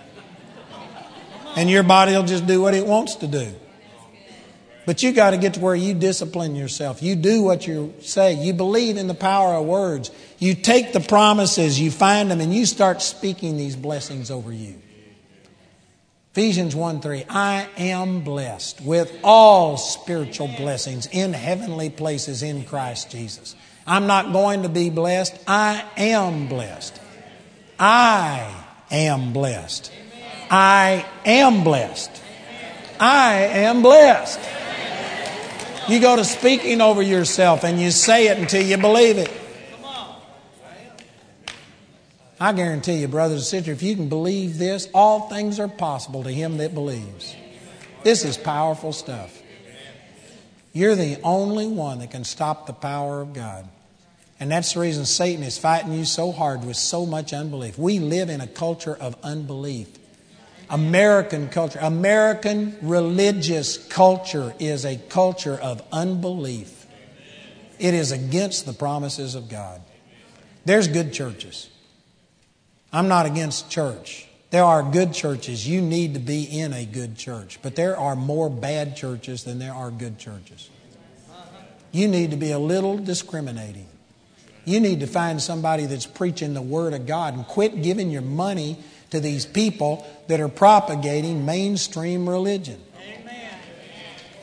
And 1.55 1.71
your 1.71 1.85
body 1.85 2.15
will 2.15 2.25
just 2.25 2.49
do 2.49 2.61
what 2.61 2.75
it 2.75 2.85
wants 2.85 3.15
to 3.17 3.29
do. 3.29 3.55
But 4.87 5.01
you 5.01 5.13
got 5.13 5.31
to 5.31 5.37
get 5.37 5.55
to 5.55 5.61
where 5.61 5.77
you 5.77 5.95
discipline 5.95 6.57
yourself. 6.57 7.01
You 7.01 7.15
do 7.15 7.43
what 7.43 7.65
you 7.65 7.95
say. 8.01 8.33
You 8.33 8.55
believe 8.55 8.97
in 8.97 9.07
the 9.07 9.15
power 9.15 9.55
of 9.55 9.67
words. 9.67 10.11
You 10.41 10.57
take 10.57 10.93
the 10.93 10.99
promises, 10.99 11.79
you 11.79 11.93
find 11.93 12.29
them, 12.29 12.41
and 12.41 12.53
you 12.53 12.67
start 12.67 13.03
speaking 13.03 13.57
these 13.57 13.77
blessings 13.77 14.29
over 14.29 14.53
you. 14.53 14.75
Ephesians 16.33 16.75
1 16.75 17.03
3, 17.03 17.25
I 17.29 17.69
am 17.77 18.23
blessed 18.23 18.81
with 18.81 19.17
all 19.23 19.77
spiritual 19.77 20.49
blessings 20.49 21.07
in 21.07 21.35
heavenly 21.35 21.89
places 21.89 22.43
in 22.43 22.65
Christ 22.65 23.13
Jesus. 23.13 23.55
I'm 23.91 24.07
not 24.07 24.33
going 24.33 24.63
to 24.63 24.69
be 24.69 24.89
blessed, 24.89 25.37
I 25.49 25.85
am 25.97 26.47
blessed. 26.47 27.01
I 27.77 28.55
am 28.89 29.33
blessed. 29.33 29.91
I 30.49 31.05
am 31.27 31.65
blessed. 31.65 32.23
I 33.01 33.33
am 33.35 33.83
blessed. 33.83 34.39
You 35.89 36.01
go 36.01 36.15
to 36.15 36.25
speaking 36.25 36.81
over 36.81 37.03
yourself 37.03 37.65
and 37.65 37.81
you 37.81 37.91
say 37.91 38.29
it 38.29 38.39
until 38.39 38.63
you 38.63 38.77
believe 38.79 39.19
it. 39.19 39.33
I 42.39 42.53
guarantee 42.53 42.99
you, 42.99 43.09
brothers 43.09 43.39
and 43.39 43.45
sisters, 43.45 43.77
if 43.77 43.83
you 43.83 43.97
can 43.97 44.09
believe 44.09 44.57
this, 44.57 44.89
all 44.95 45.29
things 45.29 45.59
are 45.59 45.67
possible 45.67 46.23
to 46.23 46.31
him 46.31 46.59
that 46.59 46.75
believes. 46.75 47.35
This 48.05 48.25
is 48.25 48.39
powerful 48.39 48.93
stuff. 48.93 49.37
You're 50.73 50.95
the 50.95 51.21
only 51.25 51.67
one 51.67 51.99
that 51.99 52.13
can 52.13 52.23
stop 52.23 52.69
the 52.69 52.73
power 52.73 53.21
of 53.21 53.33
God. 53.33 53.69
And 54.41 54.51
that's 54.51 54.73
the 54.73 54.81
reason 54.81 55.05
Satan 55.05 55.45
is 55.45 55.59
fighting 55.59 55.93
you 55.93 56.07
so 56.07 56.33
hard 56.33 56.65
with 56.65 56.77
so 56.77 57.05
much 57.05 57.35
unbelief. 57.35 57.79
We 57.79 57.99
live 57.99 58.31
in 58.31 58.41
a 58.41 58.47
culture 58.47 58.97
of 58.97 59.15
unbelief. 59.23 59.89
American 60.71 61.49
culture, 61.49 61.79
American 61.83 62.79
religious 62.81 63.77
culture 63.89 64.55
is 64.59 64.87
a 64.87 64.97
culture 64.97 65.59
of 65.61 65.83
unbelief. 65.93 66.87
It 67.79 67.93
is 67.93 68.13
against 68.13 68.65
the 68.65 68.73
promises 68.73 69.35
of 69.35 69.51
God. 69.51 69.83
There's 70.65 70.89
good 70.89 71.13
churches. 71.13 71.69
I'm 72.93 73.09
not 73.09 73.27
against 73.27 73.71
church. 73.71 74.27
There 74.51 74.65
are 74.65 74.83
good 74.83 75.13
churches. 75.13 75.69
You 75.69 75.81
need 75.81 76.15
to 76.15 76.21
be 76.21 76.45
in 76.45 76.73
a 76.73 76.85
good 76.85 77.17
church. 77.17 77.59
But 77.63 77.77
there 77.77 77.97
are 77.97 78.17
more 78.17 78.49
bad 78.49 78.97
churches 78.97 79.45
than 79.45 79.59
there 79.59 79.75
are 79.75 79.91
good 79.91 80.19
churches. 80.19 80.71
You 81.93 82.09
need 82.09 82.31
to 82.31 82.37
be 82.37 82.53
a 82.53 82.59
little 82.59 82.97
discriminating. 82.97 83.87
You 84.71 84.79
need 84.79 85.01
to 85.01 85.09
find 85.09 85.43
somebody 85.43 85.87
that's 85.87 86.07
preaching 86.07 86.55
the 86.55 86.63
Word 86.63 86.95
of 86.95 87.05
God 87.05 87.35
and 87.35 87.45
quit 87.45 87.83
giving 87.83 88.09
your 88.09 88.23
money 88.23 88.79
to 89.11 89.19
these 89.19 89.45
people 89.45 90.07
that 90.29 90.39
are 90.39 90.49
propagating 90.49 91.45
mainstream 91.45 92.29
religion. 92.29 92.81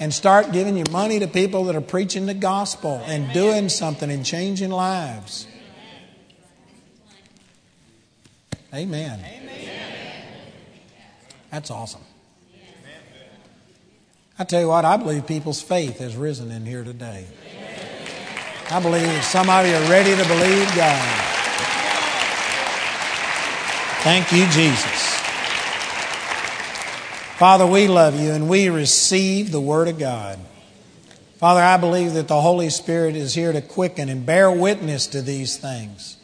And 0.01 0.13
start 0.13 0.51
giving 0.51 0.75
your 0.75 0.91
money 0.91 1.19
to 1.19 1.27
people 1.27 1.63
that 1.63 1.77
are 1.77 1.81
preaching 1.81 2.25
the 2.25 2.33
gospel 2.33 3.01
and 3.05 3.31
doing 3.33 3.69
something 3.69 4.11
and 4.11 4.25
changing 4.25 4.69
lives. 4.69 5.47
Amen. 8.73 9.21
Amen. 9.25 10.25
That's 11.49 11.71
awesome. 11.71 12.01
I 14.37 14.43
tell 14.43 14.59
you 14.59 14.67
what, 14.67 14.83
I 14.83 14.97
believe 14.97 15.25
people's 15.25 15.61
faith 15.61 15.99
has 15.99 16.17
risen 16.17 16.51
in 16.51 16.65
here 16.65 16.83
today. 16.83 17.25
I 18.69 18.81
believe 18.81 19.23
somebody 19.23 19.73
are 19.73 19.89
ready 19.89 20.11
to 20.11 20.27
believe 20.27 20.75
God. 20.75 21.37
Thank 24.03 24.31
you, 24.33 24.45
Jesus. 24.47 25.15
Father, 27.37 27.65
we 27.65 27.87
love 27.87 28.19
you 28.19 28.31
and 28.31 28.49
we 28.49 28.67
receive 28.67 29.51
the 29.51 29.61
Word 29.61 29.87
of 29.87 29.97
God. 29.97 30.37
Father, 31.37 31.61
I 31.61 31.77
believe 31.77 32.13
that 32.13 32.27
the 32.27 32.41
Holy 32.41 32.69
Spirit 32.69 33.15
is 33.15 33.33
here 33.33 33.53
to 33.53 33.61
quicken 33.61 34.09
and 34.09 34.25
bear 34.25 34.51
witness 34.51 35.07
to 35.07 35.21
these 35.21 35.55
things 35.55 36.17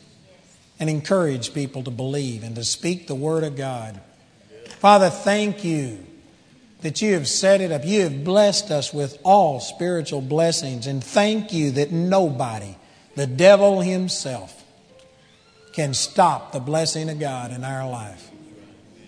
and 0.79 0.89
encourage 0.89 1.53
people 1.53 1.81
to 1.83 1.91
believe 1.91 2.43
and 2.43 2.55
to 2.55 2.65
speak 2.65 3.07
the 3.07 3.15
Word 3.15 3.45
of 3.45 3.55
God. 3.55 4.01
Father, 4.79 5.09
thank 5.09 5.63
you 5.63 6.05
that 6.83 7.01
you 7.01 7.13
have 7.13 7.27
set 7.27 7.61
it 7.61 7.71
up. 7.71 7.85
You 7.85 8.01
have 8.01 8.23
blessed 8.23 8.69
us 8.69 8.93
with 8.93 9.17
all 9.23 9.59
spiritual 9.59 10.21
blessings, 10.21 10.85
and 10.85 11.03
thank 11.03 11.51
you 11.51 11.71
that 11.71 11.91
nobody, 11.91 12.75
the 13.15 13.25
devil 13.25 13.81
himself, 13.81 14.63
can 15.71 15.93
stop 15.93 16.51
the 16.51 16.59
blessing 16.59 17.09
of 17.09 17.19
God 17.19 17.51
in 17.51 17.63
our 17.63 17.89
life. 17.89 18.29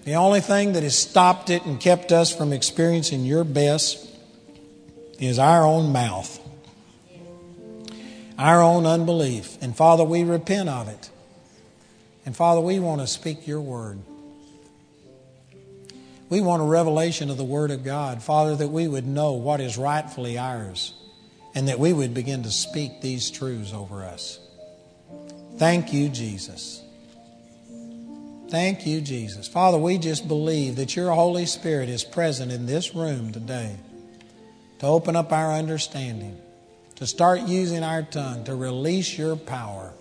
The 0.06 0.14
only 0.14 0.40
thing 0.40 0.74
that 0.74 0.84
has 0.84 0.98
stopped 0.98 1.50
it 1.50 1.66
and 1.66 1.80
kept 1.80 2.12
us 2.12 2.34
from 2.34 2.54
experiencing 2.54 3.26
your 3.26 3.44
best 3.44 4.10
is 5.20 5.38
our 5.38 5.66
own 5.66 5.92
mouth, 5.92 6.40
our 8.40 8.64
own 8.64 8.86
unbelief. 8.86 9.58
And 9.62 9.76
Father, 9.76 10.04
we 10.04 10.24
repent 10.24 10.70
of 10.70 10.88
it. 10.88 11.10
And 12.26 12.36
Father, 12.36 12.62
we 12.62 12.80
want 12.80 13.02
to 13.02 13.08
speak 13.08 13.48
your 13.48 13.62
word. 13.62 14.00
We 16.30 16.42
want 16.42 16.62
a 16.62 16.66
revelation 16.66 17.30
of 17.30 17.38
the 17.38 17.44
Word 17.44 17.72
of 17.72 17.84
God, 17.84 18.24
Father, 18.24 18.56
that 18.56 18.70
we 18.70 18.88
would 18.88 19.06
know 19.06 19.34
what 19.34 19.62
is 19.62 19.78
rightfully 19.78 20.38
ours 20.38 20.94
and 21.54 21.68
that 21.68 21.80
we 21.80 21.94
would 21.94 22.14
begin 22.14 22.44
to 22.44 22.52
speak 22.52 23.02
these 23.02 23.30
truths 23.30 23.74
over 23.74 24.04
us. 24.04 24.40
Thank 25.58 25.94
you, 25.94 26.10
Jesus. 26.10 26.82
Thank 28.50 28.86
you, 28.86 29.02
Jesus. 29.02 29.48
Father, 29.48 29.78
we 29.78 29.98
just 29.98 30.28
believe 30.28 30.76
that 30.76 30.96
your 30.96 31.12
Holy 31.12 31.46
Spirit 31.46 31.90
is 31.90 32.04
present 32.04 32.52
in 32.52 32.66
this 32.66 32.94
room 32.94 33.32
today 33.32 33.76
to 34.80 34.86
open 34.86 35.16
up 35.16 35.32
our 35.32 35.54
understanding, 35.54 36.38
to 36.96 37.08
start 37.08 37.42
using 37.42 37.84
our 37.84 38.04
tongue, 38.04 38.44
to 38.46 38.56
release 38.56 39.18
your 39.18 39.36
power. 39.36 39.94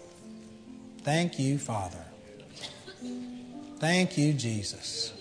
Thank 1.03 1.39
you, 1.39 1.59
Father. 1.59 2.05
Thank 3.79 4.19
you, 4.19 4.33
Jesus. 4.33 5.13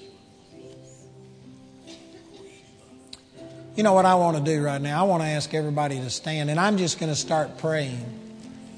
You 3.76 3.82
know 3.82 3.94
what 3.94 4.06
I 4.06 4.14
want 4.16 4.38
to 4.38 4.44
do 4.44 4.62
right 4.62 4.80
now? 4.80 5.04
I 5.04 5.08
want 5.08 5.24
to 5.24 5.28
ask 5.28 5.52
everybody 5.56 5.98
to 6.00 6.12
stand, 6.12 6.52
and 6.52 6.60
I'm 6.60 6.78
just 6.78 7.00
going 7.00 7.12
to 7.12 7.16
start 7.16 7.58
praying 7.58 8.06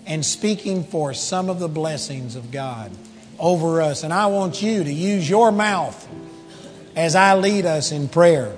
and 0.05 0.25
speaking 0.25 0.85
for 0.85 1.13
some 1.13 1.49
of 1.49 1.59
the 1.59 1.67
blessings 1.67 2.37
of 2.37 2.49
God 2.49 2.91
over 3.37 3.81
us. 3.81 4.03
And 4.03 4.13
I 4.13 4.27
want 4.27 4.61
you 4.61 4.85
to 4.85 4.93
use 4.93 5.29
your 5.29 5.51
mouth 5.51 6.07
as 6.95 7.13
I 7.13 7.35
lead 7.35 7.65
us 7.65 7.91
in 7.91 8.07
prayer. 8.07 8.55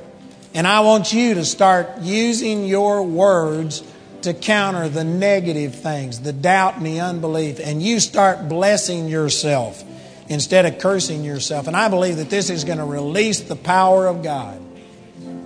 And 0.54 0.68
I 0.68 0.82
want 0.82 1.12
you 1.12 1.34
to 1.36 1.46
start 1.46 2.02
using 2.02 2.66
your 2.66 3.02
words 3.02 3.84
to 4.22 4.36
counter 4.36 4.90
the 4.90 5.04
negative 5.04 5.74
things, 5.74 6.22
the 6.22 6.34
doubt 6.34 6.78
and 6.78 6.86
the 6.86 7.00
unbelief. 7.00 7.60
And 7.60 7.82
you 7.82 8.00
start 8.00 8.48
blessing 8.48 9.08
yourself 9.08 9.84
instead 10.30 10.68
of 10.68 10.78
cursing 10.78 11.24
yourself. 11.24 11.66
And 11.66 11.76
I 11.76 11.88
believe 11.88 12.18
that 12.18 12.30
this 12.30 12.52
is 12.52 12.64
going 12.64 12.78
to 12.78 12.86
release 12.86 13.40
the 13.40 13.56
power 13.56 14.06
of 14.06 14.22
God 14.22 14.62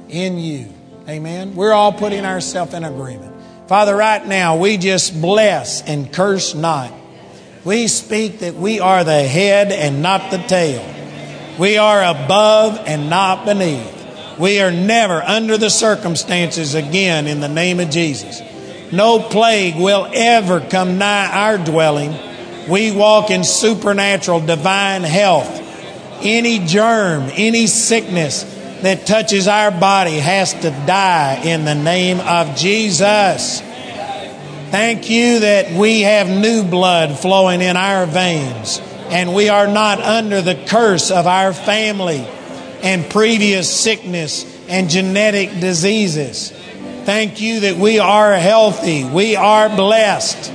in 0.09 0.37
you. 0.37 0.73
Amen. 1.07 1.55
We're 1.55 1.73
all 1.73 1.91
putting 1.91 2.25
ourselves 2.25 2.73
in 2.73 2.83
agreement. 2.83 3.35
Father, 3.67 3.95
right 3.95 4.25
now, 4.25 4.57
we 4.57 4.77
just 4.77 5.19
bless 5.19 5.81
and 5.81 6.11
curse 6.11 6.53
not. 6.53 6.91
We 7.63 7.87
speak 7.87 8.39
that 8.39 8.55
we 8.55 8.79
are 8.79 9.03
the 9.03 9.23
head 9.23 9.71
and 9.71 10.01
not 10.01 10.31
the 10.31 10.37
tail. 10.37 10.85
We 11.59 11.77
are 11.77 12.03
above 12.03 12.79
and 12.85 13.09
not 13.09 13.45
beneath. 13.45 13.97
We 14.39 14.61
are 14.61 14.71
never 14.71 15.21
under 15.21 15.57
the 15.57 15.69
circumstances 15.69 16.75
again 16.75 17.27
in 17.27 17.39
the 17.39 17.49
name 17.49 17.79
of 17.79 17.89
Jesus. 17.89 18.41
No 18.91 19.19
plague 19.19 19.75
will 19.75 20.09
ever 20.13 20.59
come 20.59 20.97
nigh 20.97 21.29
our 21.31 21.57
dwelling 21.57 22.13
we 22.67 22.91
walk 22.91 23.31
in 23.31 23.43
supernatural 23.43 24.39
divine 24.41 25.03
health. 25.03 25.59
Any 26.23 26.59
germ, 26.59 27.29
any 27.33 27.67
sickness 27.67 28.43
that 28.81 29.05
touches 29.05 29.47
our 29.47 29.71
body 29.71 30.17
has 30.17 30.53
to 30.53 30.71
die 30.85 31.41
in 31.43 31.65
the 31.65 31.75
name 31.75 32.19
of 32.19 32.55
Jesus. 32.55 33.61
Thank 34.71 35.09
you 35.09 35.41
that 35.41 35.71
we 35.71 36.01
have 36.01 36.29
new 36.29 36.63
blood 36.63 37.19
flowing 37.19 37.61
in 37.61 37.77
our 37.77 38.05
veins 38.05 38.79
and 39.09 39.35
we 39.35 39.49
are 39.49 39.67
not 39.67 39.99
under 39.99 40.41
the 40.41 40.55
curse 40.67 41.11
of 41.11 41.27
our 41.27 41.53
family 41.53 42.25
and 42.81 43.07
previous 43.09 43.69
sickness 43.69 44.45
and 44.69 44.89
genetic 44.89 45.59
diseases. 45.59 46.51
Thank 47.03 47.41
you 47.41 47.61
that 47.61 47.75
we 47.75 47.99
are 47.99 48.33
healthy. 48.35 49.03
We 49.03 49.35
are 49.35 49.67
blessed. 49.69 50.51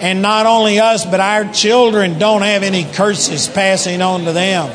And 0.00 0.22
not 0.22 0.46
only 0.46 0.78
us, 0.78 1.04
but 1.04 1.20
our 1.20 1.52
children 1.52 2.18
don't 2.18 2.42
have 2.42 2.62
any 2.62 2.84
curses 2.84 3.48
passing 3.48 4.00
on 4.02 4.24
to 4.24 4.32
them. 4.32 4.70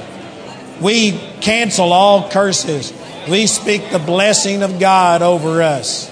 We 0.81 1.11
cancel 1.41 1.91
all 1.91 2.29
curses. 2.29 2.93
We 3.29 3.47
speak 3.47 3.89
the 3.91 3.99
blessing 3.99 4.63
of 4.63 4.79
God 4.79 5.21
over 5.21 5.61
us. 5.61 6.09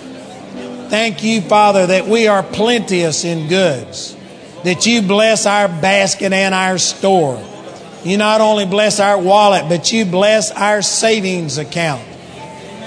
Thank 0.89 1.23
you, 1.23 1.41
Father, 1.41 1.87
that 1.87 2.07
we 2.07 2.27
are 2.27 2.43
plenteous 2.43 3.25
in 3.25 3.47
goods, 3.47 4.15
that 4.63 4.85
you 4.85 5.01
bless 5.01 5.45
our 5.45 5.67
basket 5.67 6.31
and 6.31 6.53
our 6.53 6.77
store. 6.77 7.43
You 8.03 8.17
not 8.17 8.39
only 8.39 8.65
bless 8.65 8.99
our 8.99 9.19
wallet, 9.19 9.67
but 9.67 9.91
you 9.91 10.05
bless 10.05 10.51
our 10.51 10.81
savings 10.81 11.57
account. 11.57 12.03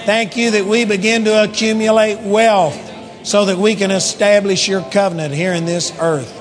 Thank 0.04 0.36
you 0.36 0.52
that 0.52 0.64
we 0.64 0.84
begin 0.84 1.24
to 1.24 1.42
accumulate 1.42 2.20
wealth 2.20 2.78
so 3.26 3.46
that 3.46 3.58
we 3.58 3.74
can 3.74 3.90
establish 3.90 4.68
your 4.68 4.82
covenant 4.82 5.34
here 5.34 5.52
in 5.52 5.64
this 5.64 5.92
earth. 6.00 6.37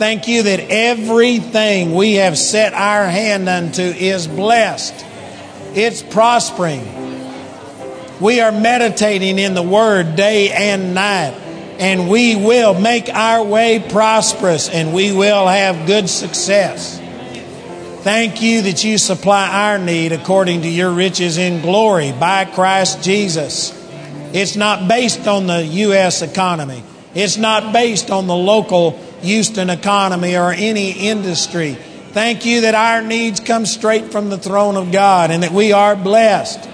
Thank 0.00 0.28
you 0.28 0.44
that 0.44 0.60
everything 0.70 1.94
we 1.94 2.14
have 2.14 2.38
set 2.38 2.72
our 2.72 3.04
hand 3.04 3.50
unto 3.50 3.82
is 3.82 4.26
blessed. 4.26 4.94
It's 5.74 6.00
prospering. 6.00 6.80
We 8.18 8.40
are 8.40 8.50
meditating 8.50 9.38
in 9.38 9.52
the 9.52 9.62
Word 9.62 10.16
day 10.16 10.52
and 10.52 10.94
night, 10.94 11.34
and 11.78 12.08
we 12.08 12.34
will 12.34 12.72
make 12.80 13.10
our 13.10 13.44
way 13.44 13.78
prosperous 13.90 14.70
and 14.70 14.94
we 14.94 15.12
will 15.12 15.46
have 15.46 15.86
good 15.86 16.08
success. 16.08 16.98
Thank 18.02 18.40
you 18.40 18.62
that 18.62 18.82
you 18.82 18.96
supply 18.96 19.50
our 19.50 19.78
need 19.78 20.12
according 20.12 20.62
to 20.62 20.68
your 20.70 20.92
riches 20.92 21.36
in 21.36 21.60
glory 21.60 22.12
by 22.12 22.46
Christ 22.46 23.02
Jesus. 23.02 23.70
It's 24.32 24.56
not 24.56 24.88
based 24.88 25.28
on 25.28 25.46
the 25.46 25.62
U.S. 25.62 26.22
economy. 26.22 26.84
It's 27.14 27.36
not 27.36 27.74
based 27.74 28.10
on 28.10 28.28
the 28.28 28.36
local 28.36 28.98
Houston 29.22 29.70
economy 29.70 30.36
or 30.36 30.52
any 30.52 30.92
industry. 30.92 31.74
Thank 31.74 32.44
you 32.44 32.62
that 32.62 32.74
our 32.74 33.02
needs 33.02 33.40
come 33.40 33.66
straight 33.66 34.10
from 34.10 34.30
the 34.30 34.38
throne 34.38 34.76
of 34.76 34.90
God 34.90 35.30
and 35.30 35.42
that 35.42 35.52
we 35.52 35.72
are 35.72 35.94
blessed. 35.94 36.68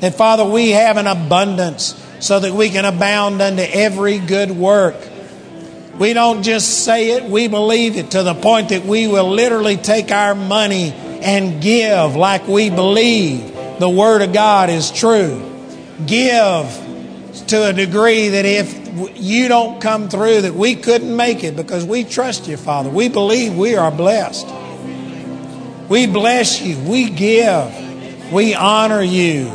That, 0.00 0.14
Father, 0.14 0.44
we 0.44 0.70
have 0.70 0.96
an 0.96 1.06
abundance 1.06 2.02
so 2.20 2.40
that 2.40 2.52
we 2.52 2.70
can 2.70 2.84
abound 2.84 3.42
unto 3.42 3.62
every 3.62 4.18
good 4.18 4.50
work. 4.50 4.96
We 5.98 6.12
don't 6.12 6.44
just 6.44 6.84
say 6.84 7.10
it, 7.10 7.24
we 7.24 7.48
believe 7.48 7.96
it 7.96 8.12
to 8.12 8.22
the 8.22 8.34
point 8.34 8.68
that 8.68 8.84
we 8.84 9.08
will 9.08 9.28
literally 9.28 9.76
take 9.76 10.12
our 10.12 10.34
money 10.34 10.92
and 10.92 11.60
give 11.60 12.14
like 12.14 12.46
we 12.46 12.70
believe 12.70 13.52
the 13.80 13.90
Word 13.90 14.22
of 14.22 14.32
God 14.32 14.70
is 14.70 14.90
true. 14.90 15.44
Give 16.06 16.66
to 17.48 17.68
a 17.68 17.72
degree 17.72 18.28
that 18.28 18.44
if 18.44 18.87
you 19.14 19.48
don't 19.48 19.80
come 19.80 20.08
through, 20.08 20.42
that 20.42 20.54
we 20.54 20.74
couldn't 20.74 21.14
make 21.14 21.44
it 21.44 21.56
because 21.56 21.84
we 21.84 22.04
trust 22.04 22.48
you, 22.48 22.56
Father. 22.56 22.90
We 22.90 23.08
believe 23.08 23.56
we 23.56 23.76
are 23.76 23.90
blessed. 23.90 24.46
We 25.88 26.06
bless 26.06 26.60
you. 26.60 26.78
We 26.78 27.10
give. 27.10 28.32
We 28.32 28.54
honor 28.54 29.02
you. 29.02 29.52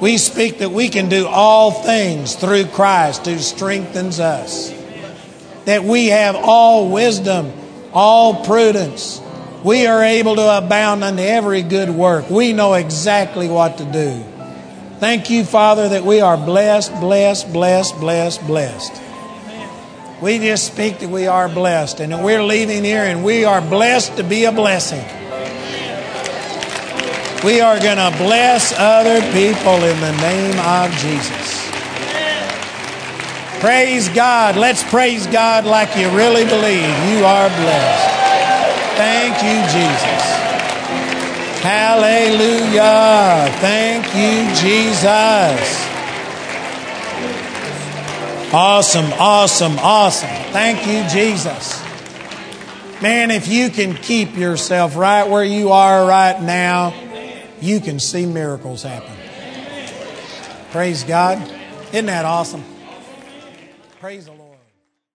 We 0.00 0.18
speak 0.18 0.58
that 0.58 0.70
we 0.70 0.88
can 0.88 1.08
do 1.08 1.26
all 1.26 1.70
things 1.70 2.34
through 2.34 2.66
Christ 2.66 3.26
who 3.26 3.38
strengthens 3.38 4.20
us 4.20 4.72
that 5.68 5.84
we 5.84 6.06
have 6.06 6.34
all 6.34 6.88
wisdom, 6.88 7.52
all 7.92 8.42
prudence. 8.46 9.20
We 9.62 9.86
are 9.86 10.02
able 10.02 10.36
to 10.36 10.56
abound 10.56 11.04
unto 11.04 11.20
every 11.20 11.60
good 11.60 11.90
work. 11.90 12.30
We 12.30 12.54
know 12.54 12.72
exactly 12.72 13.48
what 13.48 13.76
to 13.76 13.84
do. 13.84 14.24
Thank 14.98 15.30
you, 15.30 15.44
Father, 15.44 15.90
that 15.90 16.04
we 16.04 16.20
are 16.20 16.36
blessed, 16.36 16.92
blessed, 17.00 17.52
blessed, 17.52 18.00
blessed, 18.00 18.44
blessed. 18.48 19.00
We 20.20 20.40
just 20.40 20.66
speak 20.66 20.98
that 20.98 21.08
we 21.08 21.28
are 21.28 21.48
blessed 21.48 22.00
and 22.00 22.10
that 22.10 22.24
we're 22.24 22.42
leaving 22.42 22.82
here 22.82 23.04
and 23.04 23.22
we 23.22 23.44
are 23.44 23.60
blessed 23.60 24.16
to 24.16 24.24
be 24.24 24.44
a 24.44 24.50
blessing. 24.50 25.04
We 27.44 27.60
are 27.60 27.78
going 27.78 27.98
to 27.98 28.18
bless 28.18 28.74
other 28.76 29.20
people 29.32 29.78
in 29.84 30.00
the 30.00 30.12
name 30.20 30.58
of 30.58 30.90
Jesus. 30.98 31.70
Praise 33.60 34.08
God. 34.08 34.56
Let's 34.56 34.82
praise 34.82 35.28
God 35.28 35.64
like 35.64 35.96
you 35.96 36.10
really 36.10 36.44
believe 36.44 36.88
you 37.08 37.24
are 37.24 37.48
blessed. 37.48 38.08
Thank 38.96 39.36
you, 39.44 39.62
Jesus. 39.70 40.47
Hallelujah. 41.68 43.52
Thank 43.60 44.06
you, 44.14 44.54
Jesus. 44.54 45.84
Awesome, 48.54 49.12
awesome, 49.18 49.78
awesome. 49.78 50.30
Thank 50.50 50.86
you, 50.86 51.06
Jesus. 51.10 51.78
Man, 53.02 53.30
if 53.30 53.48
you 53.48 53.68
can 53.68 53.92
keep 53.92 54.34
yourself 54.34 54.96
right 54.96 55.28
where 55.28 55.44
you 55.44 55.72
are 55.72 56.08
right 56.08 56.40
now, 56.40 56.94
you 57.60 57.80
can 57.80 58.00
see 58.00 58.24
miracles 58.24 58.82
happen. 58.82 59.14
Praise 60.70 61.04
God. 61.04 61.36
Isn't 61.92 62.06
that 62.06 62.24
awesome? 62.24 62.64
Praise 64.00 64.24
the 64.24 64.32